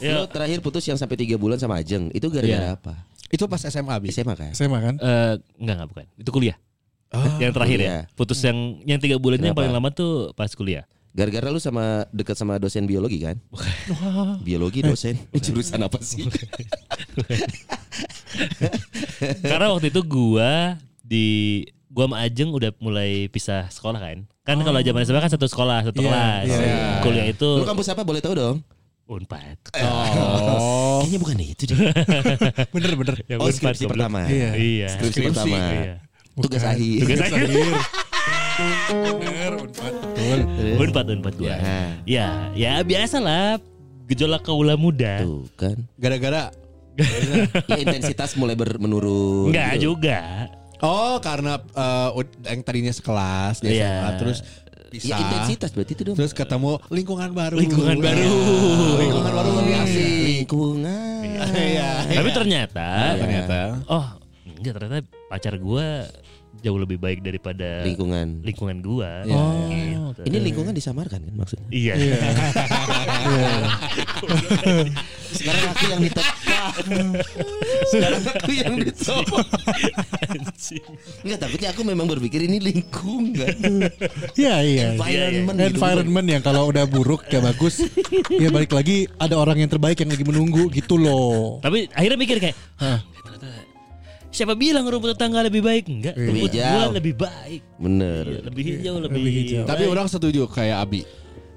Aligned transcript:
Lo 0.00 0.24
terakhir 0.26 0.58
putus 0.60 0.84
yang 0.84 0.94
sampai 0.94 1.16
tiga 1.16 1.34
bulan 1.34 1.56
sama 1.56 1.78
Ajeng 1.78 2.08
Itu 2.10 2.28
gara-gara 2.28 2.72
Iya. 2.72 2.78
apa? 2.78 2.94
Itu 3.28 3.44
pas 3.44 3.60
SMA 3.60 3.92
abis. 3.92 4.14
SMA 4.14 4.34
kan? 4.34 4.50
SMA 4.52 4.78
kan? 4.78 4.94
Eh, 4.96 5.34
enggak 5.58 5.74
enggak 5.76 5.88
bukan. 5.88 6.06
Itu 6.16 6.30
kuliah. 6.30 6.56
yang 7.36 7.52
terakhir 7.52 7.78
kuliah. 7.78 7.92
ya. 8.04 8.12
Putus 8.14 8.40
yang 8.40 8.56
yang 8.84 8.96
tiga 8.96 9.16
bulannya 9.16 9.48
yang 9.48 9.56
paling 9.56 9.72
lama 9.72 9.88
tuh 9.88 10.32
pas 10.32 10.48
kuliah. 10.50 10.84
Gara-gara 11.08 11.48
lu 11.48 11.58
sama 11.58 12.04
dekat 12.08 12.36
sama 12.36 12.56
dosen 12.56 12.84
biologi 12.84 13.18
kan? 13.18 13.40
Biologi 14.46 14.80
dosen 14.80 15.16
Jurusan 15.44 15.80
apa 15.82 15.98
sih? 15.98 16.24
Karena 19.42 19.72
waktu 19.72 19.88
itu 19.88 20.00
gua 20.04 20.76
di 21.00 21.26
gua 21.88 22.06
sama 22.06 22.16
Ajeng 22.22 22.52
udah 22.52 22.70
mulai 22.78 23.26
pisah 23.28 23.66
sekolah 23.68 23.98
kan. 23.98 24.18
Kan 24.44 24.60
kalau 24.60 24.80
zaman 24.80 25.02
SMA 25.04 25.20
kan 25.20 25.28
satu 25.28 25.44
sekolah, 25.44 25.84
satu 25.84 26.00
Iya, 26.00 26.08
kelas. 26.08 26.44
iya. 26.48 26.76
Kuliah 27.02 27.26
itu 27.28 27.48
Lu 27.56 27.66
kampus 27.66 27.88
apa 27.88 28.00
boleh 28.00 28.20
tahu 28.20 28.32
dong? 28.32 28.56
Unpad. 29.08 29.56
Oh. 29.80 31.00
Kayaknya 31.02 31.18
bukan 31.18 31.36
itu 31.40 31.62
deh 31.64 31.76
Bener 32.76 32.92
bener. 32.94 33.16
Yang 33.24 33.38
Oh 33.38 33.46
Unpad, 33.46 33.56
skripsi 33.56 33.84
pertama 33.86 34.18
Iya. 34.24 34.50
Iya. 34.52 34.88
Skripsi 34.94 35.20
pertama 35.24 35.56
Iya. 35.56 35.94
Tugas 36.36 36.62
akhir 36.62 36.98
Tugas 37.02 37.20
akhir. 37.24 37.48
Bener. 39.16 39.52
Betul. 39.58 40.38
Unpad 40.78 41.06
Unpad 41.10 41.34
gua. 41.36 41.48
Ya. 41.48 41.58
Ya, 42.04 42.28
ya 42.52 42.72
biasa 42.80 43.16
lah 43.16 43.56
gejolak 44.06 44.42
kaula 44.42 44.74
muda. 44.74 45.20
Tuh 45.20 45.48
kan 45.54 45.76
Gara-gara 45.96 46.52
Ya 47.70 47.78
intensitas 47.78 48.34
mulai 48.34 48.54
ber- 48.54 48.76
menurun 48.76 49.48
Enggak 49.48 49.78
gitu. 49.78 49.94
juga. 49.94 50.50
Oh 50.78 51.18
karena 51.18 51.58
ud- 52.12 52.38
yang 52.40 52.60
tadinya 52.60 52.90
sekelas 52.90 53.58
di 53.58 53.72
Iya. 53.72 53.88
SMA, 53.94 54.10
terus 54.16 54.38
Ya 54.88 55.00
pisah. 55.12 55.20
intensitas 55.20 55.70
berarti 55.76 55.92
itu 55.92 56.02
dong 56.08 56.16
Terus 56.16 56.32
ketemu 56.32 56.80
lingkungan 56.88 57.30
baru. 57.36 57.56
Lingkungan 57.60 57.96
baru. 58.00 58.32
lingkungan 59.04 59.32
baru 59.36 59.50
lebih 59.60 59.74
asik. 59.84 60.24
Lingkungan 60.48 61.22
Iya. 61.54 61.90
Tapi 62.08 62.30
ternyata 62.32 62.88
Ternyata. 63.20 63.60
oh 63.86 64.06
enggak 64.58 64.72
ternyata 64.74 64.98
pacar 65.28 65.54
gua 65.60 66.08
jauh 66.62 66.78
lebih 66.78 66.98
baik 66.98 67.22
daripada 67.22 67.82
Lingkungan 67.86 68.42
lingkungan 68.42 68.76
gua. 68.82 69.22
Iya, 69.24 69.98
Gitu. 70.18 70.34
Ini 70.34 70.38
lingkungan 70.50 70.72
disamarkan 70.74 71.20
kan 71.20 71.34
maksudnya 71.36 71.68
Iya. 71.70 71.94
Sekarang 75.28 75.64
aku 75.70 75.84
yang 75.92 76.00
ditepah 76.00 76.72
Sekarang 77.92 78.22
aku 78.24 78.50
yang 78.56 78.74
ditepah. 78.80 79.46
Enggak 81.22 81.38
takutnya 81.44 81.68
aku 81.76 81.82
memang 81.84 82.06
berpikir 82.08 82.40
ini 82.48 82.58
lingkungan 82.58 83.54
Iya 84.34 84.56
iya. 84.64 84.86
Environment 84.96 85.56
gitu. 85.60 85.76
Environment 85.78 86.26
yang 86.26 86.42
kalau 86.42 86.72
udah 86.72 86.84
buruk 86.88 87.28
gak 87.28 87.44
bagus, 87.44 87.84
ya 88.32 88.48
balik 88.50 88.72
lagi 88.72 89.06
ada 89.20 89.36
orang 89.36 89.60
yang 89.62 89.70
terbaik 89.70 90.00
yang 90.00 90.10
lagi 90.10 90.24
menunggu 90.24 90.72
gitu 90.72 90.96
loh. 90.96 91.60
Tapi 91.60 91.86
akhirnya 91.92 92.18
mikir 92.18 92.36
kayak, 92.40 92.56
"Hah, 92.80 92.98
ternyata 93.04 93.17
siapa 94.28 94.52
bilang 94.52 94.84
rumput 94.84 95.12
tetangga 95.12 95.40
lebih 95.40 95.60
baik? 95.60 95.84
Enggak, 95.86 96.14
Iya. 96.14 96.26
rumput 96.26 96.50
gua 96.50 96.62
hijau. 96.62 96.90
lebih 96.92 97.14
baik. 97.16 97.60
Bener 97.76 98.24
Iya, 98.24 98.40
lebih 98.44 98.62
hijau, 98.64 98.94
lebih, 98.98 99.18
Lebih 99.18 99.32
hijau. 99.34 99.64
Tapi 99.64 99.82
orang 99.84 100.06
setuju 100.06 100.42
kayak 100.46 100.78
Abi. 100.80 101.02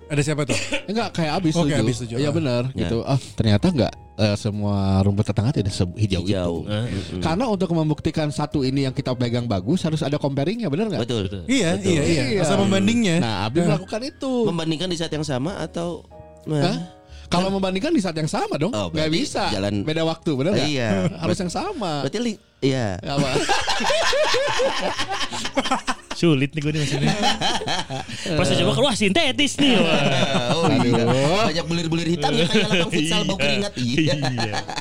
Ada 0.07 0.21
siapa 0.21 0.43
tuh? 0.43 0.57
Enggak 0.91 1.09
kayak 1.13 1.31
Abi 1.33 1.49
Oke, 1.49 1.57
setuju. 1.57 1.75
Abi 1.77 1.91
setuju. 1.93 2.13
Iya 2.17 2.27
Ah. 2.27 2.33
benar 2.33 2.63
Ya. 2.69 2.79
gitu. 2.81 2.97
Ah 3.01 3.19
ternyata 3.33 3.65
enggak 3.69 3.93
eh, 4.13 4.35
semua 4.35 4.75
rumput 5.01 5.23
tetangga 5.23 5.51
tidak 5.51 5.71
hijau, 5.71 6.21
Hijau 6.21 6.21
itu. 6.21 6.53
Eh, 6.67 6.85
Mm-mm. 6.85 7.21
Karena 7.21 7.45
untuk 7.47 7.71
membuktikan 7.71 8.27
satu 8.29 8.61
ini 8.61 8.83
yang 8.83 8.93
kita 8.93 9.15
pegang 9.15 9.47
bagus 9.47 9.81
harus 9.81 9.99
ada 9.99 10.15
comparingnya 10.15 10.67
benar 10.67 10.87
nggak? 10.87 11.01
Betul 11.01 11.25
Iya 11.47 11.73
Betul. 11.75 11.89
iya 11.89 12.01
iya. 12.27 12.39
Asal 12.39 12.59
membandingnya. 12.59 13.17
Nah 13.17 13.35
Abi 13.45 13.63
melakukan 13.63 14.01
itu. 14.03 14.31
Membandingkan 14.45 14.87
di 14.87 14.95
saat 14.95 15.09
yang 15.09 15.23
sama 15.23 15.57
atau 15.57 16.03
Hah? 16.43 16.77
Kalau 17.25 17.47
membandingkan 17.47 17.89
di 17.89 18.03
saat 18.03 18.13
yang 18.13 18.27
sama 18.27 18.59
dong, 18.59 18.75
Oh, 18.75 18.91
nggak 18.91 19.07
bisa. 19.07 19.47
jalan- 19.47 19.87
Beda 19.87 20.03
waktu, 20.03 20.35
benar 20.35 20.51
nggak? 20.51 20.67
Iya. 20.67 20.89
Harus 21.23 21.37
yang 21.39 21.47
sama. 21.47 22.03
Berarti 22.03 22.19
li- 22.19 22.39
Iya 22.61 23.01
Apa? 23.01 23.29
Sulit 26.21 26.53
nih 26.53 26.61
gue 26.61 26.71
nih 26.75 26.81
maksudnya. 26.85 27.09
Pas 28.37 28.45
coba 28.45 28.71
keluar 28.77 28.93
sintetis 28.93 29.57
nih. 29.57 29.73
Wah. 29.81 30.53
Oh 30.53 30.69
iya 30.69 31.03
Banyak 31.49 31.65
bulir-bulir 31.65 32.07
hitam 32.13 32.29
ya 32.37 32.45
Kayak 32.45 32.69
lapang 32.69 32.91
futsal 32.93 33.21
bau 33.25 33.37
keringat 33.41 33.73
Iya 33.73 34.13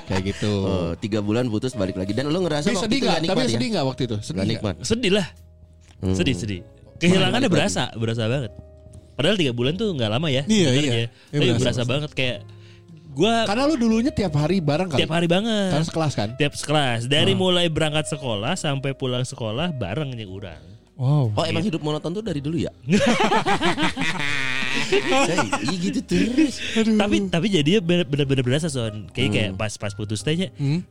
Kayak 0.05 0.23
gitu. 0.37 0.53
Oh, 0.69 0.93
tiga 1.01 1.25
bulan 1.25 1.49
putus 1.49 1.73
balik 1.73 1.97
lagi 1.97 2.13
dan 2.13 2.29
lo 2.29 2.45
ngerasa 2.45 2.69
Tapi 2.69 2.77
waktu 2.77 2.85
sedih 2.85 2.99
itu 3.01 3.07
nggak? 3.09 3.17
gak 3.17 3.25
Tapi 3.25 3.33
nikmat 3.33 3.49
ya? 3.49 3.55
sedih 3.57 3.69
nggak 3.73 3.85
waktu 3.89 4.03
itu? 4.05 4.17
Sedih 4.21 4.37
Gak 4.37 4.49
nikmat. 4.53 4.75
Sedih 4.85 5.13
lah. 5.17 5.27
Hmm. 6.05 6.17
Sedih, 6.17 6.35
sedih. 6.37 6.61
Kehilangannya 7.01 7.49
berasa, 7.49 7.89
berasa 7.97 8.29
banget. 8.29 8.53
Padahal 9.17 9.37
tiga 9.41 9.53
bulan 9.57 9.81
tuh 9.81 9.97
nggak 9.97 10.11
lama 10.13 10.29
ya. 10.29 10.45
Iya, 10.45 10.71
iya. 10.77 10.93
Iya, 10.93 11.07
Tapi 11.33 11.45
berasa, 11.57 11.61
berasa, 11.61 11.83
banget 11.89 12.11
kayak 12.13 12.39
gua 13.11 13.45
Karena 13.45 13.67
lu 13.67 13.77
dulunya 13.77 14.13
tiap 14.15 14.35
hari 14.39 14.63
bareng 14.63 14.89
kali. 14.91 15.01
tiap 15.03 15.13
hari 15.13 15.27
banget. 15.27 15.71
Karena 15.75 15.87
sekelas 15.87 16.13
kan? 16.15 16.29
tiap 16.39 16.53
kelas 16.55 17.11
dari 17.11 17.33
mulai 17.35 17.67
berangkat 17.67 18.11
sekolah 18.11 18.55
sampai 18.55 18.95
pulang 18.95 19.27
sekolah 19.27 19.75
bareng 19.75 20.15
nya 20.15 20.27
urang. 20.27 20.63
Wow. 21.01 21.33
Oh 21.33 21.45
emang 21.49 21.65
hidup 21.65 21.81
monoton 21.81 22.13
tuh 22.13 22.21
dari 22.21 22.45
dulu 22.45 22.61
ya? 22.61 22.73
Iya 24.71 25.77
gitu 25.83 26.01
terus. 26.07 26.63
Tapi 26.79 27.27
tapi 27.27 27.47
jadinya 27.51 27.81
bener-bener 27.83 28.45
berasa 28.47 28.71
son. 28.71 29.11
Kayak 29.11 29.31
kayak 29.35 29.51
pas 29.59 29.75
pas 29.75 29.91
putus 29.91 30.23
tehnya. 30.23 30.55
Hmm? 30.55 30.87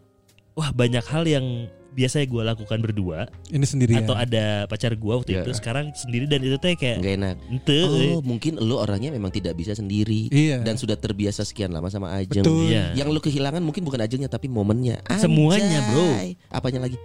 Wah 0.51 0.75
banyak 0.75 1.05
hal 1.07 1.23
yang 1.23 1.45
biasanya 1.91 2.25
gue 2.25 2.43
lakukan 2.45 2.79
berdua 2.79 3.19
Ini 3.47 3.65
sendirian. 3.65 4.01
atau 4.01 4.13
ada 4.13 4.65
pacar 4.65 4.93
gue 4.93 5.13
waktu 5.13 5.31
Iya. 5.33 5.41
itu 5.43 5.51
sekarang 5.53 5.91
sendiri 5.91 6.25
dan 6.25 6.39
itu 6.39 6.55
teh 6.55 6.73
kayak 6.73 6.99
Gak 6.99 7.13
enak. 7.17 7.35
ente 7.47 7.79
Oh 7.81 8.21
mungkin 8.21 8.57
lo 8.57 8.79
orangnya 8.79 9.09
memang 9.09 9.29
tidak 9.29 9.53
bisa 9.53 9.73
sendiri 9.73 10.29
Iya. 10.29 10.61
dan 10.61 10.75
sudah 10.75 10.95
terbiasa 10.95 11.41
sekian 11.41 11.69
lama 11.69 11.87
sama 11.87 12.13
Ajeng. 12.13 12.41
Betul. 12.41 12.69
Iya. 12.71 12.93
Yang 12.95 13.07
lo 13.09 13.19
kehilangan 13.19 13.59
mungkin 13.59 13.83
bukan 13.83 13.99
Ajengnya 13.99 14.27
tapi 14.27 14.47
momennya. 14.47 15.01
Semuanya, 15.17 15.83
bro. 15.87 16.03
Anjay. 16.03 16.29
Apanya 16.47 16.79
lagi? 16.81 16.97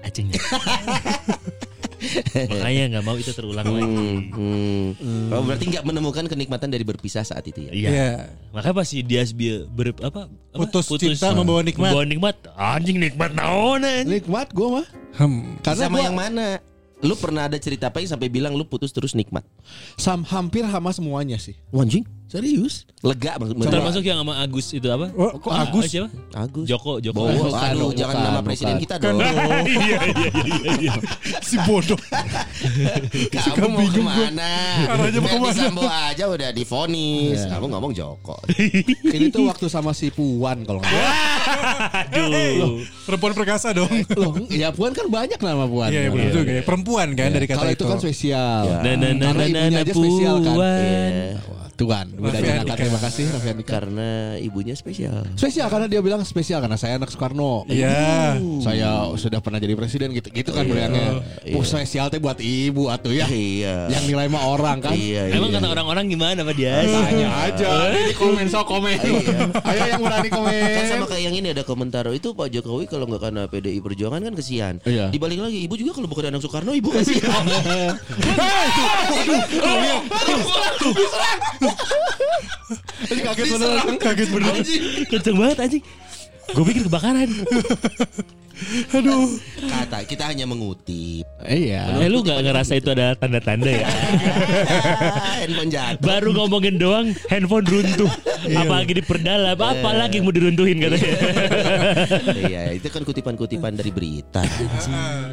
acengnya. 0.00 0.40
Makanya 2.50 2.82
nggak 2.96 3.04
mau 3.04 3.16
itu 3.16 3.32
terulang 3.36 3.66
lagi. 3.68 3.84
Hmm, 4.32 4.96
hmm. 4.96 5.26
Oh 5.32 5.44
berarti 5.44 5.64
nggak 5.68 5.84
menemukan 5.84 6.24
kenikmatan 6.26 6.68
dari 6.72 6.84
berpisah 6.84 7.22
saat 7.22 7.44
itu 7.44 7.68
ya? 7.68 7.72
Iya. 7.72 7.90
Iya. 7.90 8.10
Makanya 8.56 8.74
pas 8.74 8.86
si 8.88 9.04
Dias 9.04 9.30
Bia 9.36 9.68
ber 9.68 9.92
apa, 10.00 10.26
apa 10.28 10.58
Putus 10.64 10.88
cinta 10.96 11.32
membawa 11.36 11.60
nikmat. 11.60 11.92
Membawa 11.92 12.04
nikmat. 12.08 12.36
Anjing 12.56 12.96
nikmat 12.96 13.30
naon 13.36 13.84
anjing. 13.84 14.20
Nikmat 14.20 14.48
gue 14.52 14.68
mah. 14.80 14.86
Hmm. 15.16 15.60
Karena 15.60 15.84
Sama 15.86 15.96
gua 16.00 16.06
yang 16.08 16.16
mana? 16.16 16.46
Lu 17.00 17.16
pernah 17.16 17.48
ada 17.48 17.56
cerita 17.56 17.88
apa 17.88 18.04
yang 18.04 18.12
sampai 18.12 18.28
bilang 18.28 18.52
lu 18.52 18.64
putus 18.68 18.92
terus 18.92 19.16
nikmat? 19.16 19.40
sam, 19.96 20.20
hampir 20.28 20.68
sama 20.68 20.92
semuanya 20.92 21.40
sih. 21.40 21.56
Wanjing? 21.72 22.04
Serius? 22.30 22.86
Lega 23.02 23.34
maksudnya. 23.42 23.66
Termasuk 23.66 24.06
yang 24.06 24.22
sama 24.22 24.38
Agus 24.38 24.70
itu 24.70 24.86
apa? 24.86 25.10
Oh, 25.18 25.34
kok 25.34 25.50
Ah, 25.50 25.66
Agus? 25.66 25.90
siapa? 25.90 26.08
Agus. 26.30 26.62
Joko, 26.62 27.02
Joko. 27.02 27.26
Bowo, 27.26 27.50
aduh 27.50 27.90
bukan, 27.90 27.98
jangan 27.98 28.14
nama 28.14 28.30
bukan. 28.30 28.46
presiden 28.46 28.74
kita 28.78 28.94
Kan 29.02 29.18
dong. 29.18 29.20
iya 29.66 29.98
iya 30.06 30.28
iya 30.30 30.72
iya. 30.78 30.92
si 31.42 31.58
bodoh. 31.66 31.98
Kamu 33.58 33.68
mau 33.74 33.82
ke 33.82 33.98
mana? 33.98 34.50
Arahnya 34.86 35.18
mau 35.18 35.26
ke 35.26 35.38
mana? 35.42 35.58
Sambo 35.58 35.82
aja 35.82 36.24
udah 36.30 36.50
difonis. 36.54 37.38
Iya. 37.42 37.50
Kamu 37.50 37.66
ngomong 37.66 37.92
Joko. 37.92 38.38
Ini 39.18 39.26
tuh 39.28 39.50
waktu 39.50 39.66
sama 39.66 39.90
si 39.90 40.14
Puan 40.14 40.62
kalau 40.62 40.78
nggak. 40.78 40.94
Aduh. 42.14 42.78
Perempuan 43.04 43.34
perkasa 43.34 43.74
dong. 43.74 43.90
Loh, 44.14 44.38
ya 44.46 44.70
Puan 44.70 44.94
kan 44.94 45.10
banyak 45.10 45.42
nama 45.42 45.66
Puan. 45.66 45.90
Iya, 45.90 46.06
iya, 46.06 46.10
benar 46.14 46.30
juga 46.30 46.52
ya. 46.54 46.62
Perempuan 46.62 47.08
kan 47.18 47.34
dari 47.34 47.46
kata 47.50 47.58
Kalau 47.58 47.72
itu. 47.74 47.82
itu 47.82 47.90
kan 47.90 47.98
spesial. 47.98 48.62
Nah, 48.86 48.94
nah, 48.94 49.10
nah, 49.10 49.26
Karena 49.34 49.42
nah, 49.42 49.48
ibunya 49.50 49.70
nah, 49.74 49.82
aja 49.82 49.92
spesial 49.92 50.36
kan. 50.38 50.54
Puan. 50.54 51.58
Iya. 51.80 51.88
Tuan, 51.88 52.06
Bunda 52.12 52.38
Janaka 52.44 52.74
terima 52.76 52.98
kasih 53.00 53.24
Raffi 53.32 53.48
Andika. 53.56 53.70
Karena 53.80 54.36
ibunya 54.36 54.76
spesial. 54.76 55.24
Spesial 55.32 55.72
karena 55.72 55.88
dia 55.88 56.00
bilang 56.04 56.20
spesial 56.28 56.60
karena 56.60 56.76
saya 56.76 57.00
anak 57.00 57.08
Soekarno. 57.08 57.64
Iya. 57.72 58.36
Saya 58.60 59.08
sudah 59.16 59.40
pernah 59.40 59.56
jadi 59.56 59.72
presiden 59.72 60.12
gitu 60.12 60.28
gitu 60.28 60.52
kan 60.52 60.68
bilangnya. 60.68 61.24
Oh, 61.56 61.64
spesial 61.64 62.12
teh 62.12 62.20
buat 62.20 62.36
ibu 62.36 62.92
atuh 62.92 63.16
ya. 63.16 63.24
Iya. 63.32 63.88
Yang 63.96 64.04
nilai 64.12 64.28
mah 64.28 64.44
orang 64.44 64.84
kan. 64.84 64.92
Iya. 64.92 65.32
Emang 65.32 65.48
iya. 65.48 65.56
kata 65.56 65.68
orang-orang 65.72 66.04
gimana 66.12 66.44
Pak 66.44 66.54
Dias? 66.54 66.84
Tanya 66.84 67.28
aja 67.48 67.70
di 67.96 68.14
komen 68.14 68.46
so 68.52 68.60
komen. 68.68 69.00
Ayo 69.64 69.82
yang 69.88 70.02
berani 70.04 70.28
komen. 70.28 70.68
Kan 70.76 70.84
sama 70.84 71.06
kayak 71.08 71.22
yang 71.32 71.34
ini 71.40 71.56
ada 71.56 71.64
komentar 71.64 72.04
itu 72.12 72.36
Pak 72.36 72.52
Jokowi 72.52 72.84
kalau 72.92 73.08
nggak 73.08 73.22
karena 73.24 73.42
PDI 73.48 73.80
Perjuangan 73.80 74.20
kan 74.20 74.34
kesian. 74.36 74.74
Iya. 74.84 75.08
Dibalik 75.08 75.40
lagi 75.40 75.64
ibu 75.64 75.80
juga 75.80 75.96
kalau 75.96 76.08
bukan 76.12 76.28
anak 76.28 76.44
Soekarno 76.44 76.76
ibu 76.76 76.92
kasihan. 76.92 77.40
Tadi 83.08 83.20
kaget 83.24 83.46
bener. 83.56 83.70
Kaget 83.98 84.28
bener. 84.30 84.54
Kenceng 85.10 85.36
banget 85.38 85.58
anjing. 85.58 85.82
Gue 86.50 86.64
pikir 86.66 86.82
kebakaran. 86.90 87.28
Kata 89.70 90.04
kita 90.04 90.28
hanya 90.28 90.44
mengutip. 90.44 91.24
Iya. 91.40 91.96
Eh 91.96 92.12
lu 92.12 92.20
gak 92.20 92.44
ngerasa 92.44 92.76
itu 92.76 92.92
ada 92.92 93.16
tanda-tanda 93.16 93.72
ya? 93.72 93.88
Handphone 95.40 95.70
jatuh. 95.72 96.04
Baru 96.04 96.30
ngomongin 96.36 96.76
doang 96.76 97.16
handphone 97.32 97.64
runtuh. 97.64 98.10
Apalagi 98.52 99.00
diperdalam. 99.00 99.56
Apalagi 99.56 100.20
yang 100.20 100.28
mau 100.28 100.34
diruntuhin 100.34 100.76
katanya. 100.76 101.08
Iya, 102.50 102.62
itu 102.76 102.88
kan 102.92 103.02
kutipan-kutipan 103.04 103.76
dari 103.76 103.92
berita. 103.92 104.44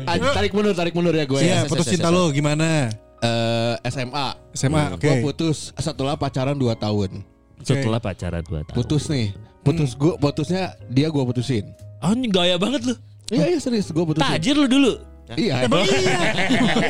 Ah, 0.08 0.16
tarik 0.36 0.56
mundur, 0.56 0.76
tarik 0.76 0.94
mundur 0.96 1.16
ya 1.16 1.28
gue. 1.28 1.40
Iya, 1.40 1.66
Ses, 1.66 1.72
putus 1.72 1.88
cinta 1.88 2.08
lo 2.12 2.32
gimana? 2.32 2.92
Eh, 3.18 3.76
SMA. 3.90 4.28
SMA, 4.54 4.84
oke. 4.94 5.02
Gue 5.02 5.16
putus 5.26 5.74
setelah 5.78 6.14
pacaran 6.14 6.54
2 6.54 6.70
tahun. 6.78 7.26
Setelah 7.66 7.98
pacaran 7.98 8.44
2 8.46 8.68
tahun. 8.70 8.78
Putus 8.78 9.10
nih. 9.10 9.34
Putus 9.66 9.98
gue, 9.98 10.14
putusnya 10.22 10.78
dia 10.88 11.10
gue 11.10 11.24
putusin. 11.26 11.66
Anjing 12.00 12.30
gaya 12.30 12.56
banget 12.62 12.86
lu. 12.88 12.96
Iya 13.34 13.58
iya 13.58 13.60
serius 13.60 13.90
gue 13.90 14.06
putusin. 14.06 14.24
Tajir 14.24 14.56
lu 14.56 14.70
dulu. 14.70 14.94
Iya. 15.36 15.60
Emang 15.66 15.84
iya. 15.84 16.20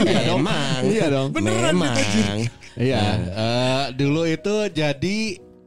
Iya 0.04 0.20
dong. 0.30 0.40
Memang. 0.44 0.82
Iya 0.86 1.06
dong. 1.10 1.28
Memang. 1.34 1.96
Iya. 2.78 3.02
Eh, 3.34 3.86
dulu 3.98 4.22
itu 4.28 4.56
jadi 4.70 5.18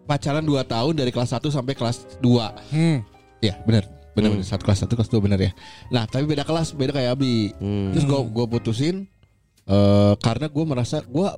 pacaran 0.06 0.44
2 0.44 0.60
tahun 0.66 0.92
dari 0.94 1.10
kelas 1.10 1.34
1 1.34 1.50
sampai 1.50 1.74
kelas 1.74 2.20
2. 2.20 2.74
Hmm. 2.74 2.98
Iya 3.40 3.56
benar. 3.64 3.88
Benar 4.14 4.28
benar. 4.36 4.46
Satu 4.46 4.62
kelas 4.68 4.84
1 4.84 4.92
kelas 4.94 5.10
2 5.10 5.24
benar 5.24 5.40
ya. 5.40 5.50
Nah, 5.88 6.04
tapi 6.04 6.28
beda 6.28 6.44
kelas, 6.44 6.76
beda 6.76 6.92
kayak 6.94 7.16
Abi. 7.16 7.50
Hmm. 7.58 7.90
Terus 7.96 8.04
gue 8.06 8.20
gue 8.28 8.46
putusin 8.46 8.96
eh 9.70 10.12
karena 10.18 10.46
gue 10.50 10.64
merasa 10.66 10.98
gue 11.00 11.28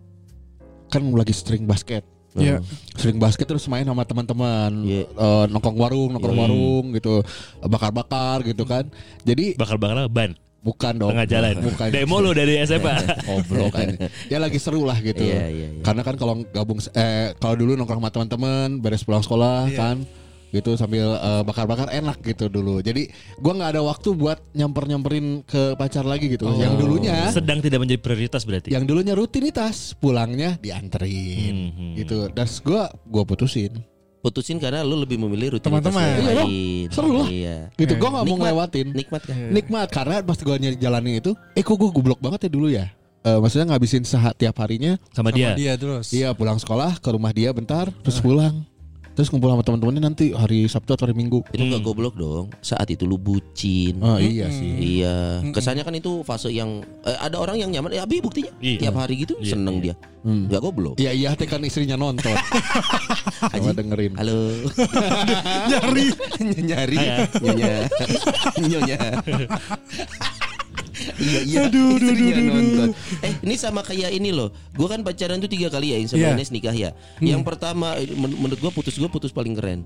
kan 0.88 1.02
lagi 1.12 1.32
string 1.32 1.64
basket. 1.64 2.04
Iya. 2.32 2.64
Sering 2.96 3.20
basket 3.20 3.44
terus 3.44 3.68
main 3.68 3.84
sama 3.84 4.08
teman-teman, 4.08 4.72
Iya. 4.88 5.04
Eh, 5.04 5.44
nongkrong 5.52 5.76
warung, 5.76 6.16
nongkrong 6.16 6.38
warung 6.40 6.84
gitu, 6.96 7.20
bakar-bakar 7.60 8.40
gitu 8.40 8.64
kan. 8.64 8.88
Jadi 9.20 9.52
Bakal-bakal 9.52 10.08
ban. 10.08 10.32
bukan 10.64 10.94
dong, 10.96 11.10
Tengah 11.12 11.28
jalan. 11.28 11.54
bukan. 11.68 11.88
Demo 11.92 12.24
lu 12.24 12.32
dari 12.32 12.56
SMA. 12.64 13.04
Goblok 13.28 13.76
kan. 13.76 14.00
Ya 14.32 14.40
lagi 14.40 14.56
seru 14.56 14.88
lah 14.88 14.96
gitu. 15.02 15.20
Iya, 15.20 15.44
iya, 15.50 15.68
iya. 15.76 15.82
Karena 15.84 16.00
kan 16.06 16.16
kalau 16.16 16.40
gabung 16.56 16.80
eh 16.96 17.36
kalau 17.36 17.52
dulu 17.58 17.76
nongkrong 17.76 18.00
sama 18.00 18.08
teman-teman, 18.14 18.80
beres 18.80 19.04
pulang 19.04 19.20
sekolah 19.20 19.68
kan 19.76 20.00
gitu 20.52 20.76
sambil 20.76 21.16
eh, 21.16 21.42
bakar-bakar 21.42 21.88
enak 21.88 22.20
gitu 22.20 22.46
dulu. 22.46 22.78
Jadi 22.78 23.08
gua 23.40 23.56
nggak 23.56 23.70
ada 23.72 23.82
waktu 23.82 24.12
buat 24.12 24.38
nyamper-nyamperin 24.52 25.42
ke 25.42 25.72
pacar 25.74 26.04
lagi 26.04 26.28
gitu. 26.28 26.44
Yang 26.46 26.76
dulunya 26.76 27.32
Sedang 27.32 27.58
tidak 27.58 27.80
menjadi 27.80 27.98
prioritas 27.98 28.44
berarti. 28.44 28.68
yang 28.68 28.84
dulunya 28.84 29.16
rutinitas, 29.16 29.96
pulangnya 29.96 30.60
dianterin 30.60 31.72
Hmm. 31.72 31.92
gitu. 31.96 32.28
Dan 32.28 32.46
gua 32.62 32.92
gua 33.02 33.24
putusin. 33.24 33.80
Putusin 34.20 34.62
karena 34.62 34.86
lu 34.86 34.94
lebih 34.94 35.18
memilih 35.18 35.58
rutinitas 35.58 35.82
Teman-teman. 35.82 36.06
yang 36.06 36.22
Iya 36.22 36.34
lain. 36.46 36.86
Seru 36.92 37.10
lah. 37.16 37.26
Iya. 37.26 37.56
Gitu 37.74 37.92
gua 37.96 38.08
nggak 38.12 38.24
mau 38.24 38.36
ngelewatin. 38.38 38.86
Nikmat 38.92 39.22
kan? 39.24 39.36
Nikmat 39.50 39.88
karena 39.90 40.16
pas 40.20 40.38
gua 40.38 40.56
nyari 40.56 40.76
jalannya 40.76 41.12
itu, 41.18 41.32
eh 41.52 41.62
kok 41.62 41.74
gua 41.74 41.90
goblok 41.90 42.20
banget 42.20 42.46
ya 42.46 42.50
dulu 42.52 42.68
ya. 42.68 42.86
Eh, 43.22 43.38
maksudnya 43.38 43.70
ngabisin 43.70 44.02
sehat 44.02 44.34
tiap 44.34 44.58
harinya 44.58 44.98
Sama 45.10 45.30
dia. 45.30 45.54
Dia 45.54 45.74
terus. 45.74 46.10
Iya 46.10 46.34
pulang 46.34 46.58
sekolah 46.58 46.98
ke 46.98 47.08
rumah 47.08 47.30
dia 47.30 47.50
bentar 47.50 47.86
terus 48.02 48.18
pulang 48.18 48.66
terus 49.12 49.28
ngumpul 49.28 49.48
sama 49.48 49.60
teman-temannya 49.60 50.02
nanti 50.02 50.32
hari 50.32 50.64
Sabtu 50.64 50.96
atau 50.96 51.04
hari 51.04 51.12
Minggu. 51.12 51.44
Itu 51.52 51.62
nggak 51.62 51.82
goblok 51.84 52.14
dong. 52.16 52.48
Saat 52.60 52.88
itu 52.88 53.04
lu 53.04 53.16
bucin. 53.16 54.00
Oh 54.00 54.16
iya 54.16 54.48
sih. 54.48 55.00
Iya, 55.00 55.44
kesannya 55.52 55.84
kan 55.84 55.92
itu 55.92 56.24
fase 56.24 56.48
yang 56.48 56.80
eh, 57.04 57.18
ada 57.20 57.36
orang 57.36 57.60
yang 57.60 57.70
nyaman. 57.70 57.92
Ya, 57.92 58.02
Abi 58.04 58.24
buktinya 58.24 58.50
Iya. 58.58 58.88
tiap 58.88 58.96
hari 58.96 59.22
gitu 59.22 59.36
Iya, 59.38 59.54
seneng 59.54 59.78
dia. 59.84 59.94
Nggak 60.22 60.60
goblok. 60.62 60.94
Iya 60.96 61.10
iya 61.12 61.30
teh 61.34 61.44
kan 61.44 61.60
istrinya 61.62 61.98
nonton. 61.98 62.32
Sama 63.52 63.74
dengerin. 63.74 64.14
Halo. 64.16 64.54
Nyari. 65.70 66.06
Nyari 66.62 66.98
nyonya. 67.42 67.74
nyonya. 68.62 68.98
Iya 71.18 71.40
iya. 71.42 71.58
Aduh, 71.66 71.96
aduh, 71.96 72.08
aduh, 72.08 72.26
aduh, 72.28 72.44
nonton. 72.48 72.90
Eh 73.20 73.32
ini 73.40 73.54
sama 73.54 73.80
kayak 73.80 74.10
ini 74.10 74.30
loh. 74.30 74.50
Gue 74.72 74.86
kan 74.86 75.00
pacaran 75.00 75.38
tuh 75.38 75.46
tiga 75.46 75.68
kali 75.68 75.90
ya, 75.90 75.98
sama 76.04 76.20
Iya. 76.22 76.34
Ines 76.34 76.50
nikah 76.50 76.72
ya. 76.72 76.90
Yang 77.18 77.42
pertama 77.42 77.94
eh, 77.96 78.08
men- 78.08 78.36
menurut 78.36 78.58
gue 78.58 78.72
putus 78.72 78.94
gue 78.94 79.06
putus 79.06 79.30
paling 79.30 79.52
keren. 79.52 79.82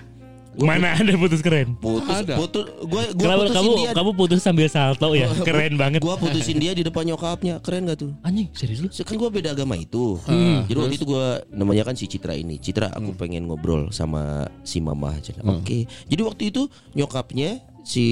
Gua 0.56 0.72
Mana 0.72 0.96
ada 0.96 1.12
putus 1.20 1.44
keren? 1.44 1.76
Putus, 1.76 2.08
Ada. 2.08 2.32
putus, 2.32 2.64
gue 2.64 3.02
Kenapa 3.12 3.44
putusin 3.44 3.56
kamu 3.60 3.70
dia. 3.76 3.90
kamu 3.92 4.10
putus 4.16 4.40
sambil 4.40 4.68
salto 4.72 5.12
ya? 5.12 5.28
Keren 5.44 5.76
banget. 5.76 6.00
Gue 6.00 6.16
putusin 6.16 6.56
dia 6.56 6.72
di 6.72 6.80
depan 6.80 7.04
nyokapnya, 7.04 7.60
keren 7.60 7.84
gak 7.84 8.00
tuh? 8.00 8.16
Anjing, 8.24 8.48
serius 8.56 8.80
lu? 8.80 8.88
Kan 8.88 9.20
gue 9.20 9.28
beda 9.30 9.52
agama 9.52 9.76
itu. 9.76 10.16
Jadi 10.64 10.72
waktu 10.72 10.96
itu 10.96 11.04
gue 11.04 11.26
namanya 11.52 11.84
kan 11.84 11.92
si 11.92 12.08
Citra 12.08 12.32
ini. 12.32 12.56
Citra 12.56 12.88
aku 12.88 13.12
pengen 13.12 13.44
ngobrol 13.44 13.92
sama 13.92 14.48
si 14.64 14.80
mama 14.80 15.12
aja. 15.12 15.36
Oke. 15.44 15.84
Jadi 16.08 16.22
waktu 16.24 16.48
itu 16.48 16.72
nyokapnya 16.96 17.60
si 17.84 18.04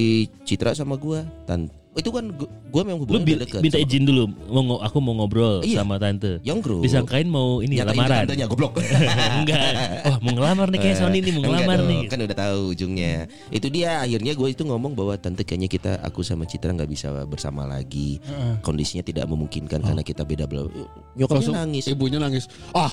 Citra 0.44 0.76
sama 0.76 1.00
gue. 1.00 1.24
Tan 1.48 1.72
itu 1.94 2.10
kan 2.10 2.24
gue 2.28 2.82
memang 2.82 2.98
Lu 2.98 3.04
hubungan 3.06 3.22
bi- 3.22 3.32
udah 3.32 3.42
dekat. 3.42 3.60
minta 3.60 3.76
sama- 3.76 3.86
izin 3.86 4.02
dulu, 4.02 4.22
mau 4.50 4.76
aku 4.78 4.98
mau 4.98 5.14
ngobrol 5.14 5.62
Iya. 5.62 5.80
sama 5.80 5.94
tante. 5.96 6.42
Yang 6.42 6.58
bro. 6.60 6.78
Disangkain 6.80 7.24
mau 7.24 7.58
ini 7.58 7.78
Nyatain 7.78 7.86
ke 7.86 7.94
lamaran. 7.96 8.18
tantenya, 8.26 8.46
goblok. 8.46 8.72
Enggak. 9.38 9.62
Wah, 10.02 10.18
mau 10.18 10.32
ngelamar 10.32 10.66
nih 10.68 10.80
kayak 10.80 10.96
Sony 10.96 11.18
nih, 11.20 11.32
mau 11.32 11.42
ngelamar 11.48 11.78
dong, 11.78 11.88
nih. 11.88 12.02
Kan 12.06 12.18
udah 12.20 12.36
tahu 12.36 12.58
ujungnya. 12.70 13.14
Itu 13.48 13.66
dia 13.68 14.00
akhirnya 14.00 14.32
gue 14.32 14.48
itu 14.48 14.62
ngomong 14.62 14.92
bahwa 14.92 15.14
tante 15.14 15.42
kayaknya 15.42 15.68
kita 15.68 15.90
aku 16.00 16.20
sama 16.20 16.44
Citra 16.44 16.72
nggak 16.72 16.88
bisa 16.88 17.08
bersama 17.24 17.62
lagi. 17.64 18.18
Kondisinya 18.60 19.00
tidak 19.00 19.24
memungkinkan 19.24 19.78
karena 19.80 20.02
kita 20.02 20.22
beda 20.22 20.44
bela. 20.44 20.66
Nyokapnya 21.14 21.30
Langsung 21.40 21.54
nangis. 21.56 21.84
Ibunya 21.86 22.18
nangis. 22.18 22.50
Ah, 22.70 22.90